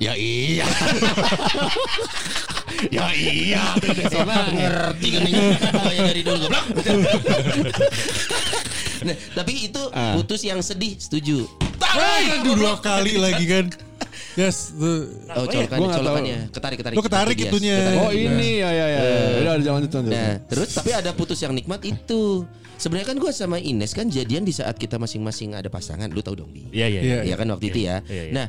ya 0.00 0.12
iya. 0.16 0.64
ya 2.96 3.06
iya. 3.12 3.64
ngerti 4.52 5.08
kan 5.12 5.22
ini 5.28 5.42
kayak 5.60 6.02
dari 6.08 6.20
dulu 6.24 6.36
goblok. 6.48 6.64
nah, 9.06 9.16
tapi 9.36 9.52
itu 9.70 9.82
Ah. 9.92 10.16
putus 10.16 10.40
yang 10.42 10.64
sedih, 10.64 10.96
setuju. 10.96 11.44
Aduh 11.78 12.56
dua 12.56 12.80
kali 12.80 13.20
lagi 13.20 13.44
kan. 13.44 13.68
Yes. 14.32 14.72
tuh. 14.72 15.12
Oh, 15.36 15.44
colokannya, 15.44 15.68
Gua 15.68 15.86
nggak 15.92 16.00
colokannya. 16.00 16.38
Ketarik, 16.48 16.76
ketarik. 16.80 16.96
Lu 16.96 17.02
ketarik 17.04 17.36
Itu 17.36 17.44
dia, 17.44 17.50
itunya. 17.52 17.76
ketarik. 17.76 18.00
Oh 18.00 18.12
ini 18.16 18.48
ya 18.64 18.70
ya 18.72 18.86
ya. 18.88 19.00
Udah 19.44 19.52
ada 19.52 19.62
jangan 19.62 19.80
lanjut. 19.84 19.92
Nah, 20.08 20.32
terus 20.48 20.68
tapi 20.72 20.90
ada 20.96 21.10
putus 21.12 21.38
yang 21.44 21.52
nikmat 21.52 21.84
itu. 21.84 22.48
Sebenarnya 22.80 23.14
kan 23.14 23.16
gue 23.22 23.30
sama 23.30 23.62
Ines 23.62 23.94
kan 23.94 24.10
jadian 24.10 24.42
di 24.42 24.50
saat 24.50 24.74
kita 24.74 24.98
masing-masing 24.98 25.54
ada 25.54 25.70
pasangan. 25.70 26.10
Lu 26.10 26.18
tahu 26.18 26.42
dong, 26.42 26.50
Bi. 26.50 26.66
Iya, 26.74 26.86
iya. 26.90 27.00
Iya. 27.04 27.18
Ya 27.30 27.34
kan 27.38 27.46
waktu 27.52 27.70
itu 27.70 27.78
ya. 27.86 28.02
Iya, 28.10 28.22
iya. 28.26 28.32
Nah, 28.34 28.46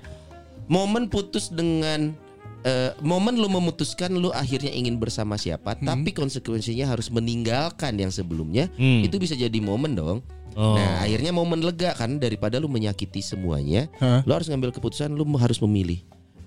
momen 0.68 1.08
putus 1.08 1.50
dengan 1.50 2.16
eh, 2.64 2.96
momen 3.04 3.36
lu 3.36 3.52
memutuskan 3.52 4.16
lu 4.16 4.32
akhirnya 4.32 4.72
ingin 4.72 4.96
bersama 4.96 5.36
siapa, 5.36 5.76
tapi 5.76 6.16
konsekuensinya 6.16 6.88
harus 6.88 7.12
meninggalkan 7.12 8.00
yang 8.00 8.08
sebelumnya, 8.08 8.72
Hmm. 8.80 9.04
itu 9.04 9.20
bisa 9.20 9.36
jadi 9.36 9.60
momen 9.60 10.00
dong. 10.00 10.24
Oh. 10.56 10.78
Nah, 10.78 11.02
akhirnya 11.04 11.34
momen 11.34 11.60
lega 11.66 11.92
kan 11.98 12.22
daripada 12.22 12.62
lu 12.62 12.70
menyakiti 12.70 13.20
semuanya, 13.20 13.90
Hah? 14.00 14.22
lu 14.24 14.32
harus 14.32 14.48
ngambil 14.48 14.72
keputusan 14.72 15.12
lu 15.12 15.26
harus 15.36 15.60
memilih. 15.60 16.00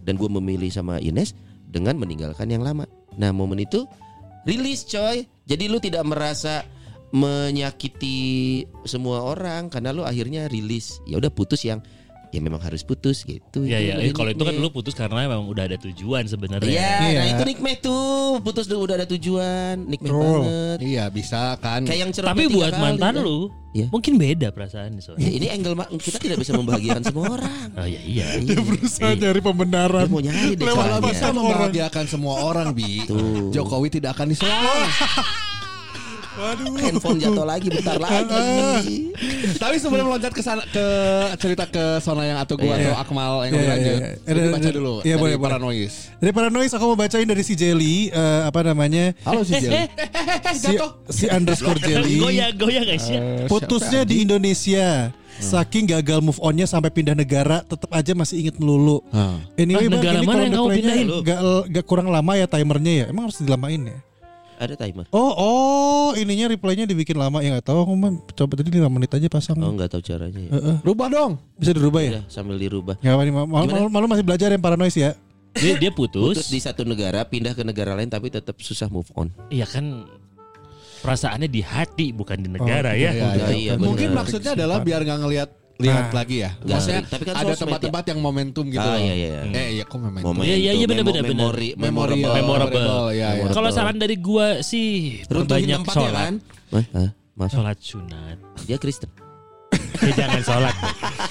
Dan 0.07 0.15
gue 0.15 0.31
memilih 0.31 0.71
sama 0.71 1.03
Ines 1.03 1.35
dengan 1.67 1.99
meninggalkan 1.99 2.47
yang 2.47 2.63
lama. 2.63 2.87
Nah, 3.19 3.35
momen 3.35 3.59
itu 3.67 3.85
rilis 4.47 4.87
coy. 4.87 5.27
Jadi 5.51 5.67
lu 5.67 5.83
tidak 5.83 6.07
merasa 6.07 6.63
menyakiti 7.11 8.17
semua 8.87 9.27
orang 9.27 9.67
karena 9.69 9.91
lu 9.91 10.07
akhirnya 10.07 10.47
rilis. 10.47 11.03
Ya 11.11 11.19
udah 11.19 11.31
putus 11.31 11.67
yang 11.67 11.83
ya 12.35 12.41
memang 12.43 12.59
harus 12.59 12.83
putus 12.83 13.23
gitu. 13.23 13.63
Iya, 13.65 13.79
iya. 13.79 13.95
lebih 13.97 14.13
Kalau 14.13 14.31
itu 14.35 14.43
kan 14.43 14.55
lu 14.57 14.69
putus 14.69 14.93
karena 14.93 15.25
memang 15.27 15.47
udah 15.47 15.65
ada 15.67 15.79
tujuan 15.79 16.27
sebenarnya. 16.27 16.69
Iya, 16.69 16.91
Iya. 17.07 17.19
nah 17.23 17.27
itu 17.33 17.43
nikmat 17.47 17.79
tuh. 17.81 18.43
Putus 18.43 18.67
udah 18.69 18.95
ada 18.99 19.07
tujuan, 19.07 19.87
nikmat 19.87 20.11
banget. 20.13 20.79
Iya 20.83 21.05
bisa 21.09 21.57
kan. 21.63 21.87
Kayak 21.87 22.01
yang 22.07 22.11
cerita 22.13 22.31
Tapi 22.35 22.45
buat 22.51 22.73
kali, 22.75 22.83
mantan 22.83 23.15
kan. 23.17 23.25
lu, 23.25 23.39
Iya. 23.73 23.87
mungkin 23.93 24.13
beda 24.19 24.49
perasaan 24.53 24.99
soalnya. 25.01 25.23
Ya, 25.23 25.31
ini 25.33 25.47
angle 25.53 25.75
kita 25.97 26.19
tidak 26.19 26.39
bisa 26.43 26.53
membahagiakan 26.57 27.03
semua 27.05 27.25
orang. 27.41 27.69
Oh 27.77 27.87
iya 27.87 28.01
iya. 28.05 28.27
Dia 28.43 28.61
berusaha 28.61 29.13
nyari 29.15 29.41
pembenaran. 29.41 30.05
Dia 30.07 30.13
mau 30.13 30.21
nyari 30.21 30.53
deh 30.57 30.67
Lewat 30.67 30.89
bisa 31.09 31.27
membahagiakan 31.33 32.05
semua 32.11 32.35
orang 32.43 32.69
bi. 32.77 33.05
Tuh. 33.07 33.53
Jokowi 33.55 33.89
tidak 33.89 34.17
akan 34.19 34.33
diserang. 34.33 34.89
Handphone 36.37 37.17
jatuh 37.17 37.43
lagi 37.43 37.69
bentar 37.69 37.97
lagi. 38.05 39.09
Tapi 39.57 39.77
sebelum 39.77 40.05
loncat 40.07 40.29
ke 40.31 40.43
sana 40.45 40.63
ke 40.63 40.85
cerita 41.37 41.65
ke 41.65 41.97
Sona 41.99 42.23
yang 42.23 42.37
atau 42.37 42.55
gua 42.55 42.77
Iya. 42.77 42.93
atau 42.93 42.95
Akmal 42.99 43.33
yang 43.49 43.53
Iya, 43.53 43.57
iya, 43.57 43.71
lanjut. 43.73 43.97
Jadi 44.21 44.39
Ada- 44.39 44.53
baca 44.53 44.71
dulu. 44.71 44.95
iya, 45.01 45.17
boleh, 45.17 45.35
boleh. 45.35 45.53
Paranoid. 45.57 45.91
Dari 46.21 46.33
Paranoid 46.33 46.71
aku 46.71 46.85
mau 46.85 46.99
bacain 46.99 47.25
dari 47.25 47.41
si 47.41 47.55
Jelly 47.55 47.97
eh, 48.11 48.41
apa 48.45 48.61
namanya? 48.63 49.17
Halo 49.25 49.41
si 49.43 49.57
Jelly. 49.57 49.89
Si, 50.53 50.75
si 51.11 51.25
underscore 51.27 51.81
Jelly. 51.81 52.21
Goyang 52.21 52.53
goyang 52.55 52.85
guys 52.85 53.07
ya. 53.07 53.21
Putusnya 53.47 54.05
di 54.05 54.23
Indonesia. 54.23 55.13
Saking 55.37 55.85
gagal 55.87 56.25
move 56.25 56.41
onnya 56.41 56.65
sampai 56.65 56.89
pindah 56.89 57.13
negara, 57.13 57.61
tetap 57.61 57.93
aja 57.93 58.17
masih 58.17 58.41
inget 58.41 58.57
melulu. 58.57 59.05
Ah. 59.13 59.37
Anyway, 59.55 59.85
Ah, 59.85 59.93
Bang, 59.93 60.01
negara 60.01 60.17
ini 60.17 60.25
mana 60.27 60.41
yang 60.41 60.49
kamu 60.49 60.65
replaynya 60.65 60.81
pindahin? 60.97 61.07
Gak, 61.21 61.39
gak 61.77 61.85
kurang 61.85 62.09
lama 62.09 62.33
ya 62.33 62.49
timernya 62.49 62.93
ya. 62.93 63.07
Emang 63.13 63.29
harus 63.29 63.37
dilamain 63.37 63.81
ya? 63.85 63.99
Ada 64.57 64.75
timer. 64.77 65.05
Oh, 65.13 65.33
oh, 65.37 66.09
ininya 66.17 66.49
replaynya 66.49 66.89
dibikin 66.89 67.21
lama 67.21 67.45
ya 67.45 67.57
nggak 67.57 67.67
tahu. 67.69 67.79
Aku 67.85 67.93
mah 67.93 68.13
coba 68.33 68.53
tadi 68.57 68.73
5 68.73 68.89
menit 68.89 69.11
aja 69.13 69.29
pasang. 69.29 69.57
Oh 69.61 69.73
nggak 69.73 69.93
tahu 69.93 70.03
caranya 70.03 70.41
ya. 70.41 70.51
Heeh. 70.57 70.77
Rubah 70.81 71.09
dong. 71.13 71.33
Bisa 71.61 71.77
dirubah 71.77 72.01
ya? 72.01 72.11
Udah 72.17 72.25
sambil 72.33 72.57
dirubah. 72.57 72.97
Apa 73.01 73.23
nih, 73.23 73.33
malu, 73.33 73.47
malu, 73.69 73.89
malu 73.93 74.07
masih 74.09 74.25
belajar 74.25 74.49
yang 74.49 74.63
paranoid 74.65 74.97
ya. 74.97 75.13
Dia 75.57 75.81
dia 75.81 75.89
Putus 75.89 76.37
putus. 76.37 76.49
di 76.53 76.61
satu 76.61 76.85
negara 76.85 77.25
pindah 77.25 77.57
ke 77.57 77.65
negara 77.65 77.97
lain 77.97 78.13
tapi 78.13 78.29
tetap 78.29 78.61
susah 78.61 78.93
move 78.93 79.09
on. 79.17 79.33
Iya 79.49 79.65
kan 79.65 80.05
perasaannya 81.01 81.49
di 81.49 81.65
hati 81.65 82.13
bukan 82.13 82.45
di 82.45 82.49
negara 82.53 82.93
ya. 82.93 83.13
Iya, 83.13 83.27
iya, 83.37 83.47
iya, 83.53 83.73
Mungkin 83.81 84.13
maksudnya 84.13 84.53
adalah 84.53 84.85
biar 84.85 85.05
nggak 85.05 85.21
ngelihat 85.25 85.51
lihat 85.79 86.05
Nah. 86.07 86.15
lagi 86.15 86.37
ya. 86.41 86.51
Maksudnya 86.59 87.01
tapi 87.03 87.23
kan 87.23 87.35
ada 87.37 87.53
tempat-tempat 87.53 88.05
yang 88.07 88.19
momentum 88.19 88.65
gitu. 88.67 88.81
Ah, 88.81 88.95
loh. 88.95 88.99
iya, 88.99 89.15
iya. 89.15 89.41
Eh 89.47 89.69
iya 89.75 89.85
kok 89.85 89.97
momentum. 89.97 90.33
Momen 90.33 90.43
Iya, 90.43 90.57
iya, 90.57 90.73
iya, 90.75 90.87
benar, 90.87 91.05
benar, 91.05 91.23
benar. 91.23 91.35
memori, 91.53 91.69
Memori 91.73 92.17
memorable. 92.17 92.33
Memorable. 92.35 92.95
Ya, 93.13 93.29
ya. 93.35 93.45
Kalau 93.51 93.69
saran 93.71 93.97
dari 93.97 94.17
gua 94.17 94.61
sih 94.61 95.21
Runtuhin 95.27 95.49
banyak 95.69 95.79
tempatnya 95.83 96.01
sholat. 96.03 96.17
kan? 96.17 96.35
Hah? 96.93 97.09
Mas, 97.35 97.51
Sholat 97.51 97.77
sunat. 97.79 98.37
dia 98.65 98.77
Kristen. 98.77 99.11
Ya 99.99 100.13
jangan 100.15 100.41
sholat. 100.41 100.77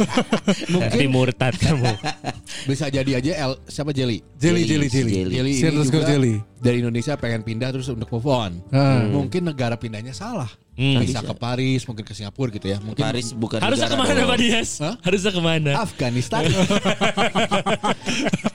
Nanti 0.73 1.05
murtad 1.07 1.53
kamu. 1.55 1.85
Bisa 2.69 2.89
jadi 2.89 3.11
aja 3.15 3.31
El, 3.39 3.51
siapa 3.63 3.89
Jelly? 3.89 4.21
Jelly, 4.35 4.65
jelly, 4.65 4.87
Jelly, 4.87 4.89
jelly. 4.89 5.11
jelly. 5.13 5.31
Jelly 5.31 5.51
Si 5.51 5.59
ini 5.59 5.69
underscore 5.71 6.01
juga 6.01 6.11
jelly. 6.11 6.35
dari 6.57 6.77
Indonesia 6.79 7.13
pengen 7.15 7.41
pindah 7.41 7.69
terus 7.69 7.87
untuk 7.87 8.09
move 8.09 8.25
on. 8.25 8.51
Ah. 8.69 9.05
Mungkin 9.05 9.45
negara 9.45 9.75
pindahnya 9.75 10.11
salah. 10.11 10.49
Hmm. 10.75 10.99
Bisa 10.99 11.23
ke 11.23 11.31
Paris, 11.31 11.87
mungkin 11.87 12.03
ke 12.03 12.11
Singapura 12.11 12.51
gitu 12.51 12.67
ya. 12.67 12.83
Mungkin 12.83 12.99
Paris 12.99 13.31
bukan 13.31 13.63
Harusnya 13.63 13.87
ke 13.87 13.95
mana. 13.95 14.27
Pak 14.27 14.37
Dias? 14.37 14.69
Hah? 14.83 14.95
Harusnya 14.99 15.31
ke 15.31 15.39
mana? 15.39 15.71
Afghanistan. 15.79 16.43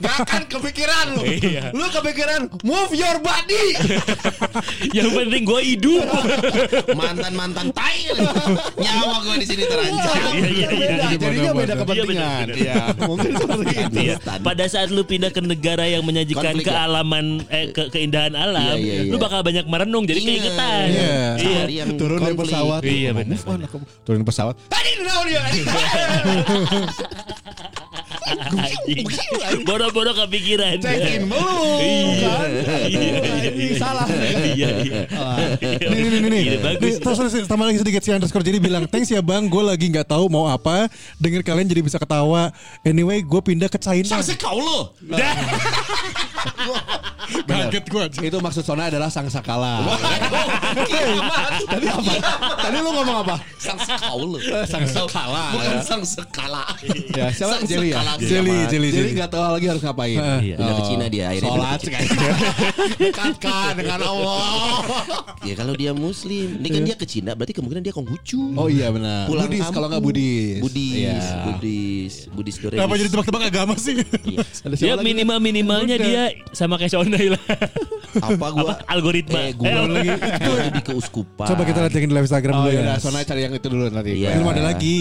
Gak 0.01 0.15
akan 0.25 0.41
kepikiran 0.45 1.05
lu. 1.17 1.21
Iya. 1.25 1.63
Lu 1.73 1.85
kepikiran 1.89 2.41
move 2.61 2.93
your 2.93 3.17
body. 3.21 3.65
Yang 4.97 5.09
penting 5.17 5.41
gua 5.45 5.61
hidup. 5.65 6.05
Mantan-mantan 6.99 7.73
tai. 7.73 8.05
Nyawa 8.77 9.17
gue 9.25 9.35
di 9.41 9.47
sini 9.49 9.63
terancam. 9.65 10.13
Iya, 10.37 10.45
iya, 10.45 10.67
iya. 10.69 10.87
Beda, 10.91 11.05
jadinya 11.17 11.51
beda 11.53 11.73
Iya, 11.73 11.79
kepentingan. 11.81 12.45
Iya, 12.53 12.75
mungkin 13.07 13.31
seperti 13.33 13.73
itu. 13.73 13.97
Iya. 14.01 14.15
Pada 14.21 14.65
saat 14.67 14.89
lu 14.91 15.01
pindah 15.05 15.31
ke 15.31 15.41
negara 15.41 15.85
yang 15.87 16.03
menyajikan 16.05 16.53
Konflik 16.53 16.67
ya? 16.67 16.73
kealaman 16.75 17.25
eh 17.49 17.71
ke 17.71 17.83
keindahan 17.89 18.33
alam, 18.35 18.77
Iya, 18.77 18.81
iya, 18.81 18.95
iya. 19.07 19.11
lu 19.11 19.17
bakal 19.17 19.41
banyak 19.41 19.65
merenung 19.65 20.03
jadi 20.05 20.19
Iya. 20.21 20.27
keingetan. 20.27 20.85
Iya. 20.85 21.17
Iya. 21.41 21.63
Yang 21.71 21.89
Turun 22.11 22.27
dari 22.27 22.35
pesawat. 22.35 22.81
Iya, 22.83 23.11
benar, 23.15 23.39
Turun 24.03 24.21
pesawat. 24.27 24.55
Tadi 24.67 24.91
naon 24.99 25.25
dia. 25.31 25.39
Bodoh-bodoh 29.65 30.13
kepikiran. 30.13 30.77
Check 30.81 31.17
in 31.17 31.23
belum. 31.27 31.79
Iya. 31.81 32.33
kan? 32.33 32.49
Iya, 32.87 33.73
salah. 33.77 34.05
Iya, 34.07 34.69
iya. 34.85 35.01
Nih, 35.61 36.01
nih, 36.07 36.29
nih. 36.29 36.41
Iya, 36.41 36.57
bagus. 36.61 36.95
Terus, 37.01 37.17
terus 37.33 37.47
tambah 37.49 37.65
lagi 37.65 37.79
sedikit 37.81 38.01
si 38.05 38.09
underscore 38.13 38.45
jadi 38.45 38.57
bilang 38.61 38.85
thanks 38.87 39.09
ya 39.09 39.21
bang, 39.21 39.49
gue 39.49 39.63
lagi 39.63 39.85
nggak 39.89 40.07
tahu 40.09 40.29
mau 40.29 40.47
apa. 40.49 40.87
Dengar 41.17 41.41
kalian 41.41 41.67
jadi 41.67 41.81
bisa 41.81 41.97
ketawa. 41.97 42.53
Anyway, 42.85 43.21
gue 43.25 43.41
pindah 43.41 43.69
ke 43.69 43.77
China. 43.81 44.21
Sang 44.21 44.23
kau 44.37 44.57
lo. 44.57 44.79
Kaget 47.31 47.85
gue. 47.87 48.03
Itu 48.27 48.37
maksud 48.43 48.63
Sona 48.65 48.91
adalah 48.91 49.07
sang 49.07 49.27
sakala. 49.31 49.81
Kiamat. 50.87 51.51
Tadi 51.71 51.87
apa? 51.87 52.13
Tadi 52.59 52.77
lu 52.81 52.89
ngomong 52.91 53.17
apa? 53.27 53.35
Sang 53.57 53.79
kau 53.79 54.19
lo. 54.35 54.39
Sang 54.67 54.83
sekala. 54.83 55.55
Bukan 55.55 55.77
sang 55.85 56.03
skala. 56.03 56.65
Ya, 57.15 57.31
siapa 57.31 57.61
Sang 57.61 57.65
Jelly 57.69 57.95
ya? 57.95 58.01
Jelly, 58.17 58.57
Jadi 58.67 58.89
jelly. 58.89 59.09
nggak 59.13 59.29
tahu 59.29 59.43
lagi 59.51 59.65
harus 59.67 59.81
ngapain. 59.81 60.17
Iya. 60.41 60.55
Pindah 60.55 60.73
ke 60.73 60.83
Cina 60.83 61.05
dia 61.07 61.23
akhirnya. 61.29 61.51
Sholat. 61.51 61.79
Dekatkan 63.01 63.71
dengan 63.75 63.99
Allah. 64.01 64.41
Ya 65.41 65.53
kalau 65.53 65.73
dia 65.73 65.91
muslim, 65.91 66.57
ini 66.57 66.67
kan 66.67 66.81
dia 66.83 66.95
ke 66.95 67.05
Cina 67.05 67.31
berarti 67.33 67.53
kemungkinan 67.53 67.81
dia 67.81 67.91
Konghucu. 67.91 68.55
Oh 68.55 68.67
iya 68.67 68.89
benar. 68.89 69.25
Pulang 69.25 69.47
Budis 69.47 69.67
kalau 69.69 69.87
nggak 69.87 70.01
Budis. 70.01 70.59
Budis, 70.59 70.93
Iya. 70.93 71.19
Budis, 71.47 72.13
Budis 72.29 72.55
Doremis. 72.57 72.79
Kenapa 72.79 72.93
jadi 72.95 73.09
tebak-tebak 73.09 73.43
agama 73.47 73.73
sih? 73.75 73.93
Ya 74.81 74.95
lagi? 74.95 75.05
minimal 75.05 75.37
minimalnya 75.39 75.95
Udah. 75.95 76.05
dia 76.05 76.23
sama 76.51 76.75
kayak 76.75 76.91
Sonai 76.91 77.27
lah. 77.29 77.41
Apa 78.17 78.47
gua? 78.51 78.73
Apa? 78.73 78.73
Algoritma. 78.89 79.39
Eh, 79.41 79.53
gua 79.53 79.67
Eh, 79.67 79.87
lagi 79.87 80.09
itu 80.41 80.51
di 80.69 80.81
keuskupan. 80.83 81.47
Coba 81.47 81.61
kita 81.63 81.79
lihat 81.81 81.93
yang 81.93 82.05
di 82.05 82.13
live 82.13 82.25
Instagram 82.25 82.53
Oh 82.53 82.63
dulu 82.63 82.71
iya, 82.73 82.81
ya. 82.83 82.95
Sona 82.97 83.21
cari 83.21 83.41
yang 83.41 83.53
itu 83.53 83.67
dulu 83.67 83.83
nanti. 83.87 84.11
Iya. 84.15 84.35
Belum 84.35 84.49
ada 84.49 84.63
lagi. 84.65 84.97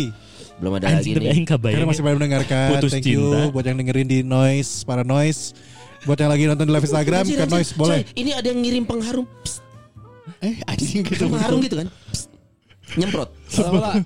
Belum 0.61 0.73
ada 0.77 0.93
lagi 0.93 1.17
Anjing 1.17 1.17
tapi 1.17 1.25
nih. 1.25 1.73
Karena 1.75 1.87
masih 1.89 2.03
pada 2.05 2.15
mendengarkan. 2.21 2.69
Putus 2.77 2.93
Thank 2.93 3.09
you 3.09 3.25
cinta. 3.33 3.49
buat 3.51 3.65
yang 3.65 3.77
dengerin 3.81 4.07
di 4.07 4.19
Noise, 4.21 4.85
para 4.85 5.01
Noise. 5.01 5.57
Buat 6.05 6.21
yang 6.21 6.31
lagi 6.33 6.45
nonton 6.45 6.65
di 6.69 6.73
live 6.73 6.85
Instagram 6.85 7.25
Anjir, 7.25 7.37
ke 7.37 7.45
anjir. 7.45 7.57
Noise 7.57 7.71
boleh. 7.77 8.01
Coy, 8.05 8.21
ini 8.21 8.31
ada 8.37 8.47
yang 8.49 8.61
ngirim 8.61 8.85
pengharum. 8.85 9.25
Psst, 9.41 9.61
Eh 10.41 10.57
anjing 10.65 11.01
gitu. 11.05 11.29
pengharum 11.29 11.59
gitu 11.61 11.77
kan. 11.81 11.89
Psst, 12.13 12.29
Nyemprot. 12.97 13.31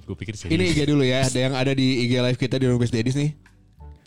Gue 0.07 0.17
pikir 0.19 0.35
sih. 0.39 0.47
Ini 0.51 0.63
IG 0.75 0.79
dulu 0.87 1.03
ya. 1.03 1.27
Ada 1.27 1.39
yang 1.39 1.55
ada 1.55 1.73
di 1.75 2.07
IG 2.07 2.13
live 2.23 2.39
kita 2.39 2.59
di 2.59 2.67
Rumpis 2.71 2.91
Dedis 2.95 3.15
nih. 3.19 3.35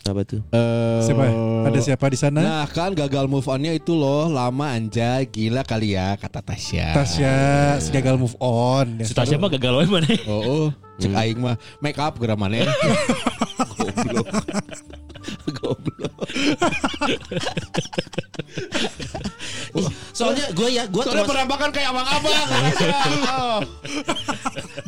Apa 0.06 0.22
tuh? 0.22 0.40
Eh, 0.54 1.00
Siapa? 1.02 1.26
Ada 1.66 1.78
siapa 1.82 2.06
di 2.08 2.16
sana? 2.16 2.40
Nah 2.40 2.64
kan 2.66 2.94
gagal 2.94 3.26
move 3.26 3.44
onnya 3.44 3.72
itu 3.72 3.92
loh 3.92 4.30
lama 4.30 4.70
anja 4.70 5.20
gila 5.22 5.60
kali 5.62 5.98
ya 5.98 6.14
kata 6.14 6.38
Tasya. 6.40 6.94
Tasya 6.94 7.34
si 7.82 7.90
gagal 7.90 8.16
move 8.16 8.38
on. 8.38 9.02
Ya. 9.02 9.04
Si 9.04 9.12
Tasya 9.12 9.36
mah 9.36 9.50
gagal 9.50 9.84
mana? 9.84 10.08
Oh, 10.24 10.40
oh 10.40 10.66
cek 10.98 11.14
aing 11.14 11.38
mah 11.38 11.54
make 11.78 11.98
up 11.98 12.18
geura 12.18 12.34
mana 12.34 12.66
Goblok. 13.78 14.26
Goblok. 15.58 16.14
Soalnya 20.14 20.46
gue 20.50 20.68
ya, 20.72 20.84
gue 20.90 21.02
Soalnya 21.02 21.26
penampakan 21.28 21.70
kayak 21.70 21.88
abang-abang. 21.94 22.34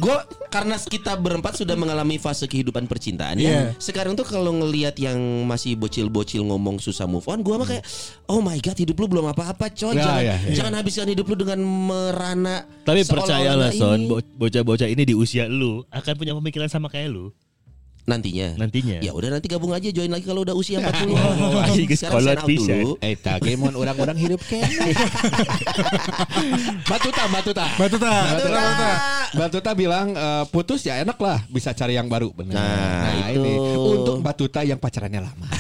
gue 0.02 0.16
karena 0.50 0.76
kita 0.80 1.12
berempat 1.14 1.60
sudah 1.60 1.76
mengalami 1.78 2.16
fase 2.18 2.48
kehidupan 2.50 2.90
percintaan 2.90 3.38
Iya. 3.38 3.50
ya. 3.50 3.62
Sekarang 3.78 4.18
tuh 4.18 4.26
kalau 4.26 4.50
ngelihat 4.50 4.98
yang 4.98 5.18
masih 5.46 5.78
bocil-bocil 5.78 6.42
ngomong 6.42 6.82
susah 6.82 7.06
move 7.06 7.26
on, 7.30 7.44
gue 7.44 7.54
mah 7.54 7.68
kayak, 7.68 7.84
oh 8.26 8.42
my 8.42 8.58
god, 8.58 8.74
hidup 8.74 8.96
lu 8.98 9.06
belum 9.06 9.30
apa-apa, 9.30 9.70
coy. 9.70 9.94
Ya, 9.94 10.02
jangan, 10.02 10.22
ya, 10.22 10.36
ya. 10.42 10.54
jangan 10.56 10.72
habiskan 10.82 11.06
hidup 11.06 11.26
lu 11.30 11.36
dengan 11.38 11.60
merana. 11.62 12.66
Tapi 12.82 13.06
percayalah 13.06 13.70
Son, 13.70 14.10
bocah-bocah 14.34 14.88
ini 14.90 15.06
di 15.06 15.14
usia 15.14 15.46
lu 15.46 15.86
akan 15.94 16.14
punya 16.18 16.34
pemikiran 16.34 16.66
sama 16.66 16.90
kayak 16.90 17.12
lu 17.12 17.30
nantinya. 18.08 18.56
nantinya. 18.56 18.98
Ya 19.00 19.12
udah 19.12 19.36
nanti 19.36 19.46
gabung 19.48 19.72
aja 19.72 19.88
join 19.90 20.10
lagi 20.10 20.24
kalau 20.24 20.42
udah 20.44 20.56
usia 20.56 20.80
40 20.84 21.12
Oh, 21.12 21.62
Sekarang 21.90 22.20
sign 22.22 22.38
out 22.38 22.46
dulu. 22.46 22.90
Eh 23.00 23.14
tage 23.16 23.52
mun 23.56 23.74
orang-orang 23.76 24.16
hidup 24.16 24.40
kene. 24.44 24.68
Batuta, 26.90 27.22
Batuta. 27.30 27.66
Batuta, 27.76 28.10
Batuta, 28.10 28.60
Batuta. 28.60 28.90
Batuta 29.36 29.70
bilang 29.74 30.12
eh, 30.14 30.44
putus 30.50 30.82
ya 30.84 30.98
enak 31.00 31.18
lah 31.20 31.38
bisa 31.46 31.70
cari 31.72 31.94
yang 31.94 32.08
baru 32.10 32.32
benar. 32.34 32.54
Nah, 32.56 33.30
itu. 33.30 33.40
ini 33.42 33.52
untuk 34.00 34.16
Batuta 34.20 34.60
yang 34.66 34.78
pacarannya 34.80 35.20
lama. 35.24 35.46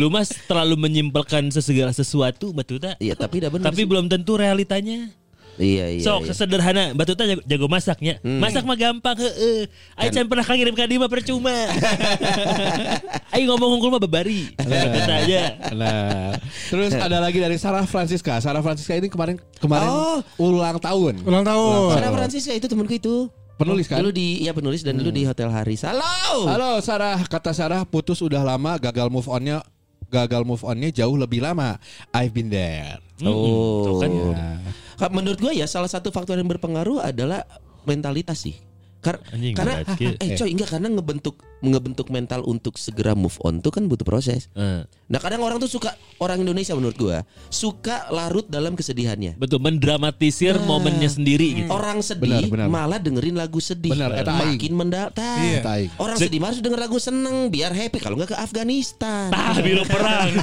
Lu 0.00 0.08
mas 0.08 0.32
terlalu 0.48 0.88
menyimpulkan 0.88 1.52
sesegala 1.52 1.92
sesuatu 1.92 2.52
Batuta. 2.56 2.96
Iya 2.96 3.12
tapi 3.12 3.44
udah 3.44 3.50
benar. 3.52 3.64
Tapi 3.72 3.84
sih. 3.84 3.88
belum 3.88 4.08
tentu 4.08 4.40
realitanya. 4.40 5.12
Iya 5.60 5.84
iya. 5.92 6.00
Sok 6.00 6.28
iya. 6.28 6.32
sederhana 6.32 6.84
Batuta 6.96 7.28
jago, 7.28 7.42
jago 7.44 7.66
masaknya. 7.68 8.16
Masak 8.24 8.64
mah 8.64 8.76
gampang 8.76 9.16
heeh. 9.20 9.68
Aing 10.00 10.12
can 10.12 10.24
pernah 10.24 10.44
kangirim 10.46 10.72
ka 10.72 10.88
mah 10.88 11.10
percuma. 11.12 11.52
Aing 13.36 13.46
ngomong 13.48 13.76
hungkul 13.76 13.92
mah 13.92 14.00
babari. 14.00 14.48
Batuta 14.56 15.12
aja. 15.12 15.42
Nah, 15.76 16.32
terus 16.72 16.96
ada 16.96 17.20
lagi 17.20 17.36
dari 17.36 17.60
Sarah 17.60 17.84
Francisca. 17.84 18.40
Sarah 18.40 18.64
Francisca 18.64 18.96
ini 18.96 19.12
kemarin 19.12 19.36
kemarin 19.60 19.88
Oh. 19.92 20.18
ulang 20.40 20.80
tahun. 20.80 21.20
Ulang 21.24 21.44
tahun. 21.44 22.00
Sarah 22.00 22.10
Francisca 22.16 22.52
itu 22.56 22.66
temanku 22.68 22.96
itu. 22.96 23.28
Penulis 23.60 23.86
kan? 23.86 24.00
Dulu 24.00 24.10
di 24.10 24.42
ya 24.42 24.56
penulis 24.56 24.80
dan 24.80 24.96
dulu 24.96 25.12
di 25.12 25.28
Hotel 25.28 25.52
Haris. 25.52 25.84
Halo. 25.84 26.48
Halo 26.48 26.80
Sarah, 26.80 27.20
kata 27.28 27.52
Sarah 27.52 27.84
putus 27.84 28.24
udah 28.24 28.40
lama, 28.40 28.80
gagal 28.80 29.12
move 29.12 29.28
onnya 29.28 29.60
gagal 30.08 30.42
move 30.44 30.64
onnya 30.64 30.88
jauh 30.90 31.14
lebih 31.14 31.44
lama. 31.44 31.76
I've 32.10 32.32
been 32.32 32.48
there. 32.48 32.98
Oh. 33.22 33.84
Tuh 33.86 33.94
kan. 34.02 34.10
Ka- 34.10 34.81
Menurut 35.10 35.40
gue 35.40 35.52
ya 35.56 35.66
salah 35.66 35.90
satu 35.90 36.12
faktor 36.14 36.38
yang 36.38 36.46
berpengaruh 36.46 37.02
adalah 37.02 37.42
mentalitas 37.82 38.38
sih. 38.46 38.54
Kar- 39.02 39.18
Anjing, 39.34 39.58
karena 39.58 39.82
berat, 39.82 39.98
Ki. 39.98 40.14
eh 40.14 40.38
coy 40.38 40.50
enggak 40.54 40.78
karena 40.78 40.86
ngebentuk 40.94 41.34
ngebentuk 41.62 42.10
mental 42.10 42.42
untuk 42.42 42.74
segera 42.74 43.14
move 43.14 43.38
on 43.40 43.58
tuh 43.58 43.70
kan 43.70 43.86
butuh 43.86 44.02
proses. 44.02 44.50
Eh, 44.52 44.82
Nah 45.06 45.20
kadang 45.20 45.44
orang 45.44 45.60
tuh 45.60 45.68
suka 45.68 45.92
orang 46.18 46.40
Indonesia 46.40 46.72
menurut 46.72 46.96
gua 46.96 47.18
suka 47.46 48.08
larut 48.08 48.48
dalam 48.48 48.72
kesedihannya. 48.72 49.36
betul 49.36 49.60
mendramatisir 49.60 50.56
momennya 50.58 51.06
sendiri 51.06 51.52
gitu. 51.54 51.68
Orang 51.68 52.00
sedih 52.00 52.48
Benar, 52.48 52.64
benar. 52.64 52.68
malah 52.68 52.96
dengerin 52.96 53.36
lagu 53.36 53.60
sedih. 53.60 53.92
Benar. 53.92 54.24
Makin 54.24 54.72
mendatar. 54.72 55.36
Iya. 55.38 55.60
Eta 55.60 55.70
aing. 55.76 55.90
Orang 55.96 56.16
sedih 56.16 56.40
mah 56.40 56.48
harus 56.48 56.64
denger 56.64 56.80
lagu 56.80 56.96
seneng 56.96 57.52
biar 57.52 57.70
happy 57.70 58.00
kalau 58.00 58.16
nggak 58.16 58.32
ke 58.32 58.38
Afghanistan. 58.38 59.28
Tah 59.28 59.52
biru 59.60 59.84
perang. 59.84 60.32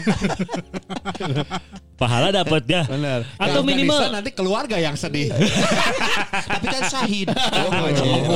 Pahala 1.99 2.31
dapat 2.31 2.63
ya. 2.63 2.87
Benar. 2.87 3.27
Atau 3.35 3.59
minimal 3.59 4.07
nanti 4.07 4.31
keluarga 4.31 4.79
yang 4.79 4.95
sedih. 4.95 5.35
Tapi 6.53 6.65
kan 6.65 6.81
syahid. 6.87 7.27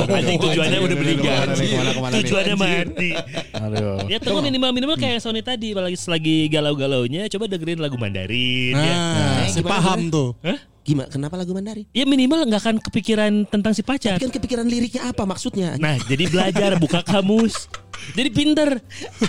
anjing 0.04 0.36
tujuannya 0.36 0.78
udah 0.82 0.96
meninggal. 0.98 1.32
Ke 1.32 1.48
mana 1.48 1.54
nih, 1.56 1.64
ke 1.64 1.76
mana, 1.78 1.90
ke 1.90 2.00
mana 2.02 2.12
nih? 2.12 2.20
Tujuannya 2.20 2.56
mati. 2.82 3.10
Aduh. 3.54 3.98
Ya 4.10 4.18
tunggu 4.18 4.40
minimal 4.42 4.70
minimal 4.74 4.96
kayak 4.98 5.22
Sony 5.22 5.44
tadi 5.44 5.70
lagi 5.76 5.98
selagi 5.98 6.50
galau-galaunya 6.50 7.30
coba 7.30 7.44
dengerin 7.46 7.78
lagu 7.78 7.94
Mandarin 7.94 8.74
ya. 8.74 8.94
Nah, 8.96 9.46
si 9.46 9.60
gimana, 9.62 9.72
paham 9.78 9.98
tuh. 10.10 10.34
Hah? 10.42 10.58
Gimana? 10.84 11.08
Kenapa 11.08 11.34
lagu 11.40 11.56
Mandarin? 11.56 11.88
Ya 11.96 12.04
minimal 12.04 12.44
nggak 12.44 12.60
akan 12.60 12.76
kepikiran 12.82 13.32
tentang 13.48 13.72
si 13.72 13.80
pacar. 13.80 14.20
Kan 14.20 14.28
kepikiran 14.28 14.68
liriknya 14.68 15.08
apa 15.08 15.24
maksudnya? 15.24 15.80
Nah, 15.80 15.96
jadi 16.04 16.28
belajar 16.28 16.76
buka 16.76 17.00
kamus. 17.00 17.72
Jadi 18.14 18.28
pinter. 18.30 18.68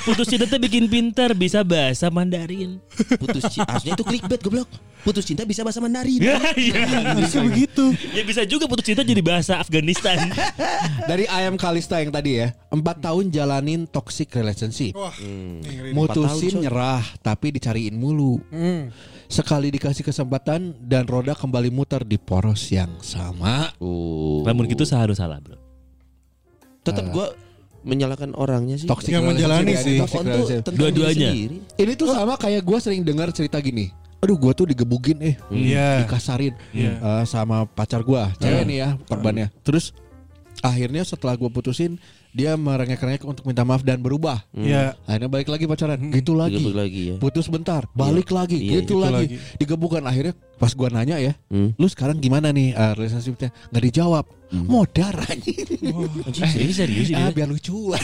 Putus 0.05 0.27
cinta 0.29 0.45
tuh 0.45 0.59
bikin 0.61 0.85
pinter, 0.91 1.33
bisa 1.33 1.65
bahasa 1.65 2.11
Mandarin. 2.13 2.77
Putus 3.17 3.47
cinta. 3.49 3.77
Harusnya 3.77 3.93
itu 3.97 4.03
clickbait 4.05 4.41
goblok. 4.43 4.69
Putus 5.05 5.25
cinta 5.25 5.45
bisa 5.45 5.61
bahasa 5.61 5.77
Mandarin. 5.81 6.17
Ya, 6.17 6.37
iya. 6.57 7.13
Harusnya 7.13 7.45
begitu. 7.45 7.93
Ya 8.13 8.25
bisa 8.25 8.41
juga 8.45 8.65
putus 8.65 8.85
cinta 8.85 9.05
jadi 9.05 9.21
bahasa 9.21 9.61
Afghanistan. 9.61 10.17
Dari 11.05 11.29
ayam 11.29 11.61
Kalista 11.61 12.01
yang 12.01 12.09
tadi 12.09 12.41
ya, 12.41 12.57
empat 12.73 13.05
tahun 13.05 13.29
jalanin 13.29 13.85
toxic 13.85 14.33
relationship. 14.33 14.97
Wah, 14.97 15.13
ngeri. 15.13 15.93
Mutusin 15.93 16.65
nyerah 16.65 17.05
tapi 17.21 17.53
dicariin 17.53 17.93
mulu. 17.93 18.41
Hmm. 18.49 18.89
Sekali 19.25 19.73
dikasih 19.73 20.05
kesempatan 20.05 20.77
dan 20.85 21.09
roda 21.09 21.33
kembali 21.33 21.73
muter 21.73 22.05
di 22.05 22.17
poros 22.17 22.69
yang 22.69 22.89
sama. 23.01 23.73
Oh. 23.81 24.45
Namun 24.45 24.69
gitu 24.69 24.85
seharus 24.85 25.17
salah, 25.17 25.41
Bro. 25.41 25.57
Tetap 26.85 27.09
gua 27.09 27.33
menyalahkan 27.85 28.33
orangnya 28.33 28.75
sih. 28.75 28.89
Toxic 28.89 29.13
Yang 29.13 29.23
menjalani 29.29 29.71
ya, 29.71 29.79
sih. 29.79 29.97
Dua-duanya. 30.73 31.29
Ini 31.77 31.93
tuh 31.93 32.09
sama 32.09 32.35
kayak 32.35 32.65
gue 32.65 32.77
sering 32.81 33.05
dengar 33.05 33.29
cerita 33.29 33.61
gini. 33.61 33.93
Aduh 34.25 34.41
gue 34.41 34.53
tuh 34.57 34.65
digebugin 34.65 35.21
eh 35.21 35.35
Iya. 35.53 36.01
Dikasarin 36.01 36.57
Iya. 36.73 36.97
eh, 36.97 37.23
Sama 37.29 37.69
pacar 37.69 38.01
gue 38.01 38.17
Cewek 38.41 38.63
nih 38.65 38.77
ya 38.81 38.89
korbannya 39.05 39.53
Terus 39.61 39.93
Akhirnya 40.65 41.05
setelah 41.05 41.37
gue 41.37 41.45
putusin 41.51 42.01
Dia 42.35 42.59
merengek-rengek 42.59 43.23
untuk 43.23 43.47
minta 43.47 43.63
maaf 43.63 43.79
dan 43.79 44.03
berubah. 44.03 44.43
Iya. 44.51 44.99
Akhirnya 45.07 45.31
balik 45.31 45.47
lagi 45.47 45.63
pacaran. 45.63 45.95
Gitu 46.11 46.35
lagi. 46.35 46.59
Digebuk 46.59 46.75
lagi 46.75 47.01
ya. 47.07 47.15
Putus 47.15 47.47
bentar 47.47 47.87
Balik 47.95 48.27
lagi. 48.29 48.59
Iya, 48.59 48.83
Gitu 48.83 48.83
gitu 48.83 48.95
lagi. 48.99 49.15
lagi. 49.15 49.35
Digebukan. 49.55 50.03
Akhirnya 50.03 50.35
pas 50.55 50.71
gue 50.71 50.87
nanya 50.91 51.15
ya 51.17 51.31
Hmm. 51.47 51.71
Lu 51.79 51.87
sekarang 51.87 52.19
gimana 52.19 52.51
nih 52.51 52.75
eh, 52.75 52.91
Relationshipnya? 52.93 53.55
Gak 53.71 53.83
dijawab. 53.87 54.27
Modar 54.51 55.15
anjing. 55.25 55.63
Anjing, 56.27 56.43
ini 56.63 56.73
serius 56.75 57.07
ini. 57.09 57.17
Ah 57.17 57.31
biar 57.31 57.47
lucu 57.47 57.95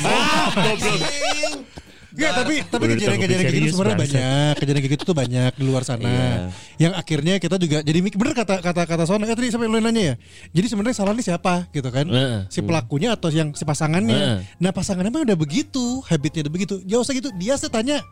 Enggak, 2.11 2.31
tapi 2.33 2.53
tapi 2.61 2.83
kejadian-kejadian 2.89 3.39
kayak 3.41 3.55
gitu 3.57 3.71
sebenarnya 3.71 3.99
banyak. 3.99 4.53
Kejadian 4.59 4.79
kayak 4.79 4.93
gitu 4.93 5.03
tuh 5.07 5.15
banyak 5.15 5.51
di 5.53 5.63
luar 5.63 5.83
sana. 5.83 6.03
Iya. 6.03 6.31
Yang 6.77 6.93
akhirnya 6.97 7.33
kita 7.37 7.55
juga 7.55 7.77
jadi 7.79 7.99
mik- 7.99 8.19
bener 8.19 8.33
kata 8.33 8.59
kata 8.59 8.83
kata 8.83 9.03
Sona 9.05 9.23
eh, 9.23 9.31
tadi 9.31 9.47
sampai 9.47 9.65
lu 9.65 9.79
nanya 9.79 10.03
ya. 10.03 10.15
Jadi 10.51 10.65
sebenarnya 10.67 10.95
salah 10.97 11.11
nih 11.11 11.25
siapa 11.25 11.71
gitu 11.71 11.87
kan? 11.87 12.05
Heeh. 12.05 12.39
Si 12.47 12.59
pelakunya 12.59 13.15
atau 13.15 13.29
yang 13.29 13.51
si 13.51 13.63
pasangannya. 13.63 14.11
Heeh. 14.13 14.37
Nah, 14.57 14.69
pasangannya 14.69 15.07
mah 15.09 15.23
udah 15.23 15.37
begitu, 15.37 16.03
habitnya 16.05 16.45
udah 16.45 16.53
begitu. 16.53 16.75
Jauh 16.83 16.99
usah 16.99 17.13
gitu. 17.13 17.31
Dia 17.33 17.55
saya 17.55 17.71
tanya 17.71 18.03